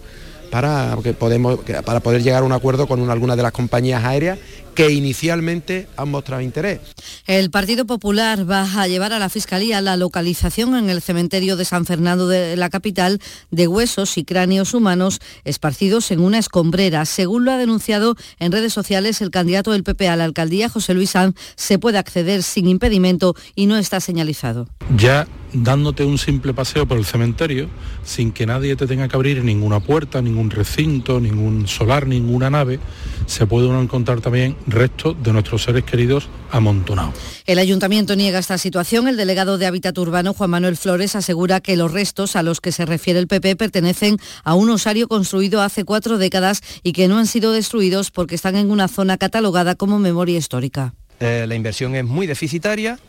para, 0.49 0.97
que 1.03 1.13
podemos, 1.13 1.59
para 1.85 1.99
poder 1.99 2.23
llegar 2.23 2.43
a 2.43 2.45
un 2.45 2.51
acuerdo 2.51 2.87
con 2.87 3.09
algunas 3.09 3.37
de 3.37 3.43
las 3.43 3.51
compañías 3.51 4.03
aéreas 4.03 4.39
que 4.77 4.91
inicialmente 4.91 5.87
han 5.97 6.09
mostrado 6.09 6.43
interés. 6.43 6.79
El 7.25 7.49
Partido 7.49 7.85
Popular 7.85 8.47
va 8.47 8.61
a 8.79 8.87
llevar 8.87 9.11
a 9.11 9.17
la 9.17 9.27
Fiscalía 9.27 9.81
la 9.81 9.97
localización 9.97 10.75
en 10.75 10.91
el 10.91 11.01
cementerio 11.01 11.57
de 11.57 11.65
San 11.65 11.87
Fernando 11.87 12.27
de 12.27 12.55
la 12.55 12.69
capital 12.69 13.19
de 13.49 13.67
huesos 13.67 14.19
y 14.19 14.23
cráneos 14.23 14.75
humanos 14.75 15.19
esparcidos 15.45 16.11
en 16.11 16.19
una 16.19 16.37
escombrera. 16.37 17.05
Según 17.05 17.43
lo 17.43 17.53
ha 17.53 17.57
denunciado 17.57 18.15
en 18.37 18.51
redes 18.51 18.71
sociales 18.71 19.19
el 19.21 19.31
candidato 19.31 19.71
del 19.71 19.83
PP 19.83 20.09
a 20.09 20.15
la 20.15 20.25
alcaldía, 20.25 20.69
José 20.69 20.93
Luis 20.93 21.09
Sanz, 21.09 21.35
se 21.55 21.79
puede 21.79 21.97
acceder 21.97 22.43
sin 22.43 22.67
impedimento 22.67 23.33
y 23.55 23.65
no 23.65 23.77
está 23.77 23.99
señalizado. 23.99 24.67
Ya 24.95 25.27
dándote 25.53 26.03
un 26.03 26.17
simple 26.17 26.53
paseo 26.53 26.85
por 26.85 26.97
el 26.97 27.05
cementerio, 27.05 27.69
sin 28.03 28.31
que 28.31 28.45
nadie 28.45 28.75
te 28.75 28.87
tenga 28.87 29.07
que 29.07 29.15
abrir 29.15 29.43
ninguna 29.43 29.79
puerta, 29.79 30.21
ningún 30.21 30.49
recinto, 30.49 31.19
ningún 31.19 31.67
solar, 31.67 32.07
ninguna 32.07 32.49
nave, 32.49 32.79
se 33.25 33.45
puede 33.45 33.67
uno 33.67 33.81
encontrar 33.81 34.21
también 34.21 34.55
restos 34.67 35.15
de 35.21 35.33
nuestros 35.33 35.63
seres 35.63 35.83
queridos 35.83 36.29
amontonados. 36.51 37.15
El 37.45 37.59
ayuntamiento 37.59 38.15
niega 38.15 38.39
esta 38.39 38.57
situación. 38.57 39.07
El 39.07 39.17
delegado 39.17 39.57
de 39.57 39.65
Hábitat 39.65 39.97
Urbano, 39.97 40.33
Juan 40.33 40.49
Manuel 40.49 40.77
Flores, 40.77 41.15
asegura 41.15 41.61
que 41.61 41.77
los 41.77 41.91
restos 41.91 42.35
a 42.35 42.43
los 42.43 42.61
que 42.61 42.71
se 42.71 42.85
refiere 42.85 43.19
el 43.19 43.27
PP 43.27 43.55
pertenecen 43.55 44.17
a 44.43 44.53
un 44.53 44.69
osario 44.69 45.07
construido 45.07 45.61
hace 45.61 45.83
cuatro 45.83 46.17
décadas 46.17 46.61
y 46.83 46.93
que 46.93 47.07
no 47.07 47.17
han 47.17 47.27
sido 47.27 47.51
destruidos 47.51 48.11
porque 48.11 48.35
están 48.35 48.55
en 48.55 48.71
una 48.71 48.87
zona 48.87 49.17
catalogada 49.17 49.75
como 49.75 49.99
memoria 49.99 50.37
histórica. 50.37 50.93
Eh, 51.19 51.45
la 51.47 51.55
inversión 51.55 51.95
es 51.95 52.05
muy 52.05 52.27
deficitaria, 52.27 52.99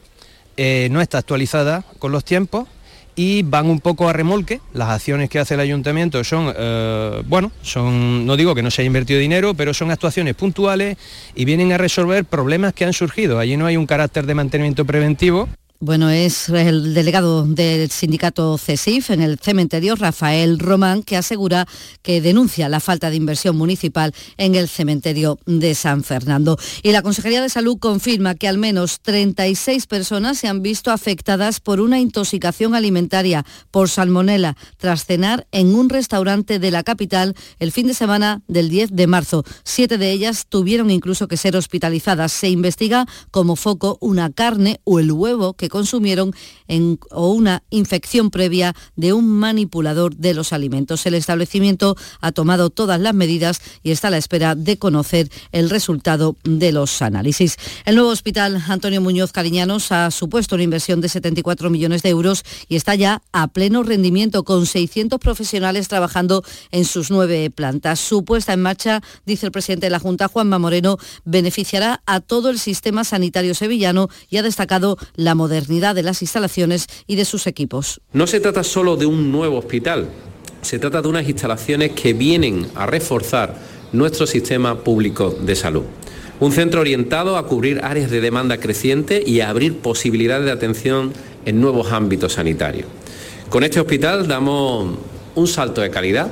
eh, 0.59 0.88
no 0.90 1.00
está 1.00 1.18
actualizada 1.18 1.84
con 2.00 2.11
los 2.11 2.24
tiempos 2.24 2.66
y 3.14 3.42
van 3.44 3.70
un 3.70 3.78
poco 3.78 4.09
a 4.09 4.12
remolque. 4.12 4.61
Las 4.72 4.90
acciones 4.90 5.30
que 5.30 5.38
hace 5.38 5.54
el 5.54 5.61
ayuntamiento 5.61 6.22
son, 6.24 6.52
eh, 6.56 7.22
bueno, 7.26 7.52
son, 7.62 8.26
no 8.26 8.36
digo 8.36 8.56
que 8.56 8.62
no 8.62 8.70
se 8.70 8.82
haya 8.82 8.88
invertido 8.88 9.20
dinero, 9.20 9.54
pero 9.54 9.72
son 9.72 9.92
actuaciones 9.92 10.34
puntuales 10.34 10.98
y 11.36 11.44
vienen 11.44 11.72
a 11.72 11.78
resolver 11.78 12.24
problemas 12.24 12.74
que 12.74 12.84
han 12.84 12.92
surgido. 12.92 13.38
Allí 13.38 13.56
no 13.56 13.66
hay 13.66 13.76
un 13.76 13.86
carácter 13.86 14.26
de 14.26 14.34
mantenimiento 14.34 14.84
preventivo. 14.84 15.48
Bueno, 15.80 16.10
es 16.10 16.48
el 16.48 16.92
delegado 16.92 17.44
del 17.44 17.88
sindicato 17.92 18.58
CESIF 18.58 19.10
en 19.10 19.22
el 19.22 19.38
cementerio, 19.38 19.94
Rafael 19.94 20.58
Román, 20.58 21.04
que 21.04 21.16
asegura 21.16 21.68
que 22.02 22.20
denuncia 22.20 22.68
la 22.68 22.80
falta 22.80 23.10
de 23.10 23.16
inversión 23.16 23.56
municipal 23.56 24.12
en 24.38 24.56
el 24.56 24.68
cementerio 24.68 25.38
de 25.46 25.76
San 25.76 26.02
Fernando. 26.02 26.58
Y 26.82 26.90
la 26.90 27.02
Consejería 27.02 27.40
de 27.40 27.48
Salud 27.48 27.78
confirma 27.78 28.34
que 28.34 28.48
al 28.48 28.58
menos 28.58 28.98
36 29.02 29.86
personas 29.86 30.38
se 30.38 30.48
han 30.48 30.62
visto 30.62 30.90
afectadas 30.90 31.60
por 31.60 31.80
una 31.80 32.00
intoxicación 32.00 32.74
alimentaria 32.74 33.46
por 33.70 33.88
salmonela 33.88 34.56
tras 34.78 35.04
cenar 35.04 35.46
en 35.52 35.76
un 35.76 35.90
restaurante 35.90 36.58
de 36.58 36.72
la 36.72 36.82
capital 36.82 37.36
el 37.60 37.70
fin 37.70 37.86
de 37.86 37.94
semana 37.94 38.42
del 38.48 38.68
10 38.68 38.96
de 38.96 39.06
marzo. 39.06 39.44
Siete 39.62 39.96
de 39.96 40.10
ellas 40.10 40.46
tuvieron 40.48 40.90
incluso 40.90 41.28
que 41.28 41.36
ser 41.36 41.54
hospitalizadas. 41.54 42.32
Se 42.32 42.48
investiga 42.48 43.06
como 43.30 43.54
foco 43.54 43.96
una 44.00 44.32
carne 44.32 44.80
o 44.82 44.98
el 44.98 45.12
huevo 45.12 45.54
que 45.54 45.67
consumieron 45.68 46.34
o 47.10 47.30
una 47.30 47.62
infección 47.70 48.30
previa 48.30 48.74
de 48.96 49.12
un 49.12 49.28
manipulador 49.28 50.16
de 50.16 50.34
los 50.34 50.52
alimentos. 50.52 51.04
El 51.06 51.14
establecimiento 51.14 51.96
ha 52.20 52.32
tomado 52.32 52.70
todas 52.70 53.00
las 53.00 53.14
medidas 53.14 53.60
y 53.82 53.90
está 53.90 54.08
a 54.08 54.10
la 54.10 54.18
espera 54.18 54.54
de 54.54 54.78
conocer 54.78 55.30
el 55.52 55.70
resultado 55.70 56.36
de 56.44 56.72
los 56.72 57.02
análisis. 57.02 57.56
El 57.84 57.96
nuevo 57.96 58.10
hospital 58.10 58.62
Antonio 58.68 59.00
Muñoz 59.00 59.32
Cariñanos 59.32 59.92
ha 59.92 60.10
supuesto 60.10 60.54
una 60.54 60.64
inversión 60.64 61.00
de 61.00 61.08
74 61.08 61.70
millones 61.70 62.02
de 62.02 62.10
euros 62.10 62.44
y 62.68 62.76
está 62.76 62.94
ya 62.94 63.22
a 63.32 63.48
pleno 63.48 63.82
rendimiento 63.82 64.44
con 64.44 64.66
600 64.66 65.18
profesionales 65.18 65.88
trabajando 65.88 66.44
en 66.70 66.84
sus 66.84 67.10
nueve 67.10 67.50
plantas. 67.50 68.00
Su 68.00 68.24
puesta 68.24 68.52
en 68.52 68.62
marcha, 68.62 69.02
dice 69.26 69.46
el 69.46 69.52
presidente 69.52 69.86
de 69.86 69.90
la 69.90 69.98
Junta, 69.98 70.28
Juanma 70.28 70.58
Moreno, 70.58 70.98
beneficiará 71.24 72.02
a 72.06 72.20
todo 72.20 72.50
el 72.50 72.58
sistema 72.58 73.04
sanitario 73.04 73.54
sevillano 73.54 74.08
y 74.30 74.38
ha 74.38 74.42
destacado 74.42 74.96
la 75.14 75.34
modernidad 75.34 75.57
de 75.66 76.02
las 76.02 76.22
instalaciones 76.22 76.86
y 77.06 77.16
de 77.16 77.24
sus 77.24 77.46
equipos. 77.46 78.00
No 78.12 78.26
se 78.26 78.40
trata 78.40 78.62
solo 78.64 78.96
de 78.96 79.06
un 79.06 79.32
nuevo 79.32 79.59
hospital, 79.59 80.09
se 80.62 80.78
trata 80.78 81.02
de 81.02 81.09
unas 81.09 81.28
instalaciones 81.28 81.92
que 81.92 82.12
vienen 82.12 82.66
a 82.74 82.86
reforzar 82.86 83.56
nuestro 83.92 84.26
sistema 84.26 84.82
público 84.84 85.30
de 85.30 85.54
salud. 85.54 85.84
Un 86.40 86.52
centro 86.52 86.80
orientado 86.80 87.36
a 87.36 87.46
cubrir 87.46 87.80
áreas 87.82 88.11
de 88.11 88.20
demanda 88.20 88.59
creciente 88.59 89.22
y 89.26 89.40
a 89.40 89.50
abrir 89.50 89.78
posibilidades 89.78 90.44
de 90.44 90.52
atención 90.52 91.12
en 91.44 91.61
nuevos 91.61 91.92
ámbitos 91.92 92.34
sanitarios. 92.34 92.86
Con 93.48 93.64
este 93.64 93.80
hospital 93.80 94.28
damos 94.28 94.98
un 95.34 95.46
salto 95.48 95.80
de 95.80 95.90
calidad 95.90 96.30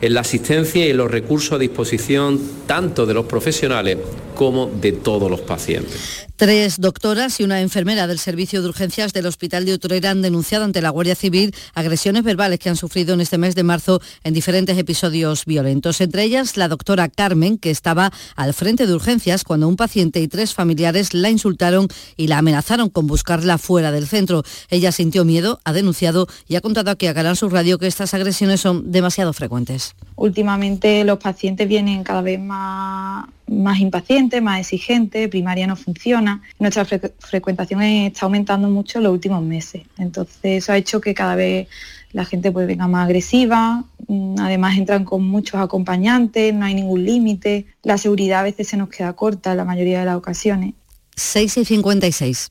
en 0.00 0.14
la 0.14 0.20
asistencia 0.20 0.86
y 0.86 0.92
los 0.92 1.10
recursos 1.10 1.52
a 1.52 1.58
disposición 1.58 2.40
tanto 2.66 3.06
de 3.06 3.14
los 3.14 3.26
profesionales 3.26 3.98
como 4.34 4.66
de 4.66 4.92
todos 4.92 5.30
los 5.30 5.40
pacientes. 5.40 6.26
Tres 6.36 6.78
doctoras 6.78 7.40
y 7.40 7.44
una 7.44 7.62
enfermera 7.62 8.06
del 8.06 8.18
servicio 8.18 8.60
de 8.60 8.68
urgencias 8.68 9.14
del 9.14 9.24
Hospital 9.24 9.64
de 9.64 9.72
Utrera 9.72 10.10
han 10.10 10.20
denunciado 10.20 10.66
ante 10.66 10.82
la 10.82 10.90
Guardia 10.90 11.14
Civil 11.14 11.54
agresiones 11.72 12.22
verbales 12.22 12.58
que 12.58 12.68
han 12.68 12.76
sufrido 12.76 13.14
en 13.14 13.22
este 13.22 13.38
mes 13.38 13.54
de 13.54 13.62
marzo 13.62 14.02
en 14.22 14.34
diferentes 14.34 14.76
episodios 14.76 15.46
violentos. 15.46 16.02
Entre 16.02 16.24
ellas, 16.24 16.58
la 16.58 16.68
doctora 16.68 17.08
Carmen, 17.08 17.56
que 17.56 17.70
estaba 17.70 18.12
al 18.34 18.52
frente 18.52 18.86
de 18.86 18.92
urgencias 18.92 19.44
cuando 19.44 19.66
un 19.66 19.76
paciente 19.76 20.20
y 20.20 20.28
tres 20.28 20.52
familiares 20.52 21.14
la 21.14 21.30
insultaron 21.30 21.88
y 22.18 22.26
la 22.26 22.36
amenazaron 22.38 22.90
con 22.90 23.06
buscarla 23.06 23.56
fuera 23.56 23.90
del 23.90 24.06
centro. 24.06 24.42
Ella 24.68 24.92
sintió 24.92 25.24
miedo, 25.24 25.60
ha 25.64 25.72
denunciado 25.72 26.26
y 26.46 26.56
ha 26.56 26.60
contado 26.60 26.90
aquí 26.90 27.06
a 27.06 27.14
Canal 27.14 27.38
Sur 27.38 27.54
Radio 27.54 27.78
que 27.78 27.86
estas 27.86 28.12
agresiones 28.12 28.60
son 28.60 28.92
demasiado 28.92 29.32
frecuentes. 29.32 29.85
Últimamente 30.16 31.04
los 31.04 31.18
pacientes 31.18 31.68
vienen 31.68 32.02
cada 32.02 32.22
vez 32.22 32.40
más 32.40 33.26
más 33.48 33.78
impaciente, 33.78 34.40
más 34.40 34.60
exigente, 34.60 35.28
primaria 35.28 35.66
no 35.66 35.76
funciona. 35.76 36.42
Nuestra 36.58 36.84
frecuentación 36.84 37.82
está 37.82 38.26
aumentando 38.26 38.68
mucho 38.68 38.98
en 38.98 39.04
los 39.04 39.12
últimos 39.12 39.42
meses. 39.42 39.82
Entonces 39.98 40.38
eso 40.42 40.72
ha 40.72 40.76
hecho 40.76 41.00
que 41.00 41.14
cada 41.14 41.36
vez 41.36 41.68
la 42.12 42.24
gente 42.24 42.50
pues 42.50 42.66
venga 42.66 42.88
más 42.88 43.04
agresiva, 43.04 43.84
mm, 44.08 44.40
además 44.40 44.78
entran 44.78 45.04
con 45.04 45.24
muchos 45.24 45.60
acompañantes, 45.60 46.54
no 46.54 46.64
hay 46.64 46.74
ningún 46.74 47.04
límite, 47.04 47.66
la 47.82 47.98
seguridad 47.98 48.40
a 48.40 48.44
veces 48.44 48.68
se 48.68 48.76
nos 48.76 48.88
queda 48.88 49.12
corta 49.12 49.50
en 49.50 49.58
la 49.58 49.64
mayoría 49.64 50.00
de 50.00 50.06
las 50.06 50.16
ocasiones. 50.16 50.74
6 51.14 51.56
y 51.58 51.64
56. 51.64 52.50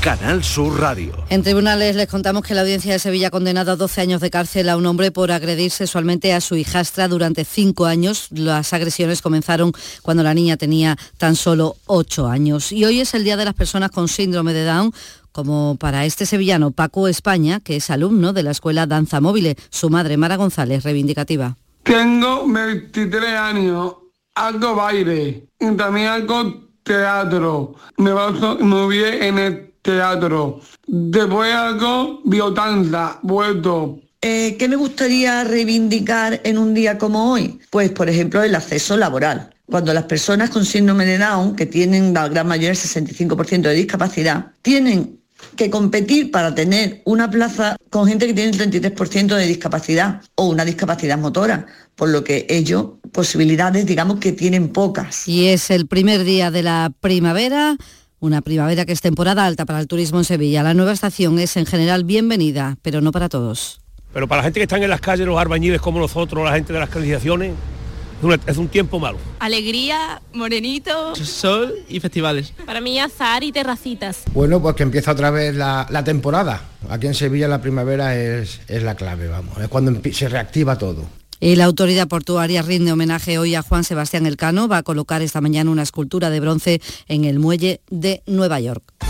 Canal 0.00 0.42
Sur 0.42 0.80
Radio. 0.80 1.12
En 1.28 1.42
tribunales 1.42 1.94
les 1.94 2.08
contamos 2.08 2.42
que 2.42 2.54
la 2.54 2.62
audiencia 2.62 2.94
de 2.94 2.98
Sevilla 2.98 3.28
ha 3.28 3.30
condenado 3.30 3.72
a 3.72 3.76
12 3.76 4.00
años 4.00 4.22
de 4.22 4.30
cárcel 4.30 4.70
a 4.70 4.78
un 4.78 4.86
hombre 4.86 5.10
por 5.10 5.30
agredir 5.30 5.70
sexualmente 5.70 6.32
a 6.32 6.40
su 6.40 6.56
hijastra 6.56 7.06
durante 7.06 7.44
5 7.44 7.84
años. 7.84 8.28
Las 8.30 8.72
agresiones 8.72 9.20
comenzaron 9.20 9.72
cuando 10.00 10.22
la 10.22 10.32
niña 10.32 10.56
tenía 10.56 10.96
tan 11.18 11.36
solo 11.36 11.76
8 11.84 12.28
años. 12.28 12.72
Y 12.72 12.86
hoy 12.86 13.00
es 13.00 13.12
el 13.12 13.24
Día 13.24 13.36
de 13.36 13.44
las 13.44 13.52
Personas 13.52 13.90
con 13.90 14.08
Síndrome 14.08 14.54
de 14.54 14.64
Down 14.64 14.92
como 15.32 15.76
para 15.78 16.06
este 16.06 16.24
sevillano 16.24 16.70
Paco 16.70 17.06
España, 17.06 17.60
que 17.60 17.76
es 17.76 17.90
alumno 17.90 18.32
de 18.32 18.42
la 18.42 18.52
Escuela 18.52 18.86
Danza 18.86 19.20
Móvil, 19.20 19.54
su 19.68 19.90
madre 19.90 20.16
Mara 20.16 20.36
González, 20.36 20.82
reivindicativa. 20.82 21.58
Tengo 21.82 22.48
23 22.48 23.34
años, 23.36 23.96
hago 24.34 24.74
baile 24.74 25.46
y 25.60 25.76
también 25.76 26.06
hago 26.06 26.70
teatro. 26.82 27.74
Me 27.98 28.12
muy 28.60 28.96
bien 28.96 29.22
en 29.22 29.38
el 29.38 29.69
teatro. 29.82 30.60
Después 30.86 31.54
algo, 31.54 32.20
biotanza, 32.24 33.18
vuelto. 33.22 34.00
Eh, 34.22 34.56
¿Qué 34.58 34.68
me 34.68 34.76
gustaría 34.76 35.44
reivindicar 35.44 36.40
en 36.44 36.58
un 36.58 36.74
día 36.74 36.98
como 36.98 37.32
hoy? 37.32 37.58
Pues, 37.70 37.90
por 37.90 38.08
ejemplo, 38.08 38.42
el 38.42 38.54
acceso 38.54 38.96
laboral. 38.96 39.54
Cuando 39.64 39.94
las 39.94 40.04
personas 40.04 40.50
con 40.50 40.64
síndrome 40.64 41.06
de 41.06 41.16
Down, 41.16 41.56
que 41.56 41.64
tienen 41.64 42.12
la 42.12 42.28
gran 42.28 42.46
mayoría, 42.46 42.70
el 42.70 42.76
65% 42.76 43.62
de 43.62 43.74
discapacidad, 43.74 44.52
tienen 44.62 45.20
que 45.56 45.70
competir 45.70 46.30
para 46.30 46.54
tener 46.54 47.02
una 47.04 47.30
plaza 47.30 47.76
con 47.88 48.06
gente 48.06 48.26
que 48.26 48.34
tiene 48.34 48.50
el 48.50 48.58
33% 48.58 49.34
de 49.36 49.46
discapacidad 49.46 50.22
o 50.34 50.48
una 50.48 50.64
discapacidad 50.64 51.18
motora, 51.18 51.66
por 51.94 52.10
lo 52.10 52.24
que 52.24 52.46
ellos 52.48 52.86
posibilidades 53.12 53.86
digamos 53.86 54.18
que 54.18 54.32
tienen 54.32 54.68
pocas. 54.68 55.26
Y 55.26 55.48
es 55.48 55.70
el 55.70 55.86
primer 55.86 56.24
día 56.24 56.50
de 56.50 56.62
la 56.62 56.92
primavera. 57.00 57.76
Una 58.22 58.42
primavera 58.42 58.84
que 58.84 58.92
es 58.92 59.00
temporada 59.00 59.46
alta 59.46 59.64
para 59.64 59.80
el 59.80 59.86
turismo 59.86 60.18
en 60.18 60.24
Sevilla. 60.24 60.62
La 60.62 60.74
nueva 60.74 60.92
estación 60.92 61.38
es 61.38 61.56
en 61.56 61.64
general 61.64 62.04
bienvenida, 62.04 62.76
pero 62.82 63.00
no 63.00 63.12
para 63.12 63.30
todos. 63.30 63.80
Pero 64.12 64.28
para 64.28 64.40
la 64.40 64.44
gente 64.44 64.60
que 64.60 64.64
están 64.64 64.82
en 64.82 64.90
las 64.90 65.00
calles, 65.00 65.26
los 65.26 65.40
arbañiles 65.40 65.80
como 65.80 65.98
nosotros, 65.98 66.44
la 66.44 66.52
gente 66.52 66.70
de 66.70 66.80
las 66.80 66.90
canalizaciones, 66.90 67.54
es, 68.46 68.58
un 68.58 68.68
tiempo 68.68 68.98
malo. 68.98 69.16
Alegría, 69.38 70.20
morenito. 70.34 71.16
Sol 71.16 71.74
y 71.88 71.98
festivales. 71.98 72.52
Para 72.66 72.82
mí 72.82 73.00
azar 73.00 73.42
y 73.42 73.52
terracitas. 73.52 74.24
Bueno, 74.34 74.60
pues 74.60 74.76
que 74.76 74.82
empieza 74.82 75.12
otra 75.12 75.30
vez 75.30 75.54
la, 75.54 75.86
la 75.88 76.04
temporada. 76.04 76.62
Aquí 76.90 77.06
en 77.06 77.14
Sevilla 77.14 77.48
la 77.48 77.62
primavera 77.62 78.14
es, 78.16 78.60
es 78.68 78.82
la 78.82 78.96
clave, 78.96 79.28
vamos. 79.28 79.56
Es 79.56 79.68
cuando 79.68 79.98
se 80.12 80.28
reactiva 80.28 80.76
todo. 80.76 81.19
Y 81.40 81.56
la 81.56 81.64
autoridad 81.64 82.06
portuaria 82.06 82.60
rinde 82.60 82.92
homenaje 82.92 83.38
hoy 83.38 83.54
a 83.54 83.62
Juan 83.62 83.82
Sebastián 83.82 84.26
Elcano. 84.26 84.68
Va 84.68 84.78
a 84.78 84.82
colocar 84.82 85.22
esta 85.22 85.40
mañana 85.40 85.70
una 85.70 85.82
escultura 85.82 86.28
de 86.28 86.38
bronce 86.38 86.82
en 87.08 87.24
el 87.24 87.38
muelle 87.38 87.80
de 87.88 88.22
Nueva 88.26 88.60
York. 88.60 89.09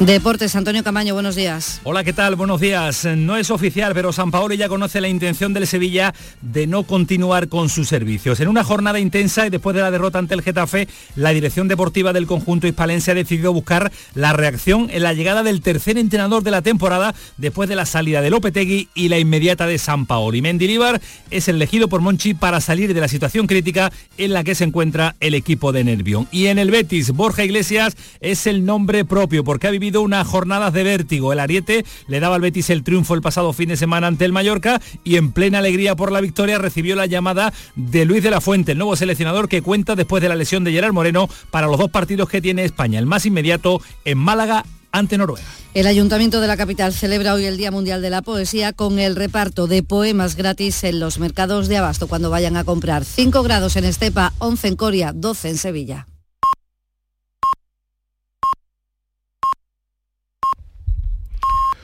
Deportes, 0.00 0.56
Antonio 0.56 0.82
Camaño, 0.82 1.14
buenos 1.14 1.36
días. 1.36 1.80
Hola, 1.84 2.02
¿qué 2.02 2.12
tal? 2.12 2.34
Buenos 2.34 2.60
días. 2.60 3.04
No 3.16 3.36
es 3.36 3.52
oficial, 3.52 3.92
pero 3.94 4.12
San 4.12 4.32
Paolo 4.32 4.52
ya 4.54 4.68
conoce 4.68 5.00
la 5.00 5.06
intención 5.06 5.54
del 5.54 5.68
Sevilla 5.68 6.12
de 6.42 6.66
no 6.66 6.82
continuar 6.82 7.48
con 7.48 7.68
sus 7.68 7.88
servicios. 7.88 8.40
En 8.40 8.48
una 8.48 8.64
jornada 8.64 8.98
intensa 8.98 9.46
y 9.46 9.50
después 9.50 9.76
de 9.76 9.82
la 9.82 9.92
derrota 9.92 10.18
ante 10.18 10.34
el 10.34 10.42
Getafe, 10.42 10.88
la 11.14 11.30
dirección 11.30 11.68
deportiva 11.68 12.12
del 12.12 12.26
conjunto 12.26 12.66
hispalense 12.66 13.12
ha 13.12 13.14
decidido 13.14 13.52
buscar 13.52 13.92
la 14.14 14.32
reacción 14.32 14.88
en 14.90 15.04
la 15.04 15.12
llegada 15.12 15.44
del 15.44 15.60
tercer 15.60 15.96
entrenador 15.96 16.42
de 16.42 16.50
la 16.50 16.60
temporada 16.60 17.14
después 17.36 17.68
de 17.68 17.76
la 17.76 17.86
salida 17.86 18.20
de 18.20 18.30
Lopetegui 18.30 18.88
y 18.94 19.08
la 19.08 19.20
inmediata 19.20 19.68
de 19.68 19.78
San 19.78 20.06
Paolo. 20.06 20.36
Y 20.36 20.42
Mendilibar 20.42 21.00
es 21.30 21.46
elegido 21.46 21.86
por 21.88 22.00
Monchi 22.00 22.34
para 22.34 22.60
salir 22.60 22.94
de 22.94 23.00
la 23.00 23.06
situación 23.06 23.46
crítica 23.46 23.92
en 24.18 24.32
la 24.32 24.42
que 24.42 24.56
se 24.56 24.64
encuentra 24.64 25.14
el 25.20 25.34
equipo 25.34 25.70
de 25.70 25.84
Nervión. 25.84 26.26
Y 26.32 26.46
en 26.46 26.58
el 26.58 26.72
Betis, 26.72 27.12
Borja 27.12 27.44
Iglesias 27.44 27.96
es 28.20 28.48
el 28.48 28.64
nombre 28.64 29.04
propio 29.04 29.44
porque 29.44 29.68
ha 29.68 29.70
vivido 29.84 30.00
unas 30.00 30.26
jornadas 30.26 30.72
de 30.72 30.82
vértigo. 30.82 31.30
El 31.30 31.40
Ariete 31.40 31.84
le 32.06 32.18
daba 32.18 32.36
al 32.36 32.40
Betis 32.40 32.70
el 32.70 32.82
triunfo 32.82 33.12
el 33.12 33.20
pasado 33.20 33.52
fin 33.52 33.68
de 33.68 33.76
semana 33.76 34.06
ante 34.06 34.24
el 34.24 34.32
Mallorca 34.32 34.80
y 35.04 35.16
en 35.16 35.30
plena 35.30 35.58
alegría 35.58 35.94
por 35.94 36.10
la 36.10 36.22
victoria 36.22 36.56
recibió 36.56 36.96
la 36.96 37.04
llamada 37.04 37.52
de 37.76 38.06
Luis 38.06 38.22
de 38.22 38.30
la 38.30 38.40
Fuente, 38.40 38.72
el 38.72 38.78
nuevo 38.78 38.96
seleccionador 38.96 39.46
que 39.46 39.60
cuenta 39.60 39.94
después 39.94 40.22
de 40.22 40.30
la 40.30 40.36
lesión 40.36 40.64
de 40.64 40.72
Gerard 40.72 40.94
Moreno 40.94 41.28
para 41.50 41.66
los 41.66 41.78
dos 41.78 41.90
partidos 41.90 42.30
que 42.30 42.40
tiene 42.40 42.64
España. 42.64 42.98
El 42.98 43.04
más 43.04 43.26
inmediato 43.26 43.82
en 44.06 44.16
Málaga 44.16 44.64
ante 44.90 45.18
Noruega. 45.18 45.44
El 45.74 45.86
Ayuntamiento 45.86 46.40
de 46.40 46.46
la 46.46 46.56
capital 46.56 46.94
celebra 46.94 47.34
hoy 47.34 47.44
el 47.44 47.58
Día 47.58 47.70
Mundial 47.70 48.00
de 48.00 48.08
la 48.08 48.22
Poesía 48.22 48.72
con 48.72 48.98
el 48.98 49.16
reparto 49.16 49.66
de 49.66 49.82
poemas 49.82 50.34
gratis 50.34 50.82
en 50.84 50.98
los 50.98 51.18
mercados 51.18 51.68
de 51.68 51.76
abasto 51.76 52.06
cuando 52.06 52.30
vayan 52.30 52.56
a 52.56 52.64
comprar. 52.64 53.04
5 53.04 53.42
grados 53.42 53.76
en 53.76 53.84
Estepa, 53.84 54.32
11 54.38 54.68
en 54.68 54.76
Coria, 54.76 55.12
12 55.12 55.50
en 55.50 55.58
Sevilla. 55.58 56.06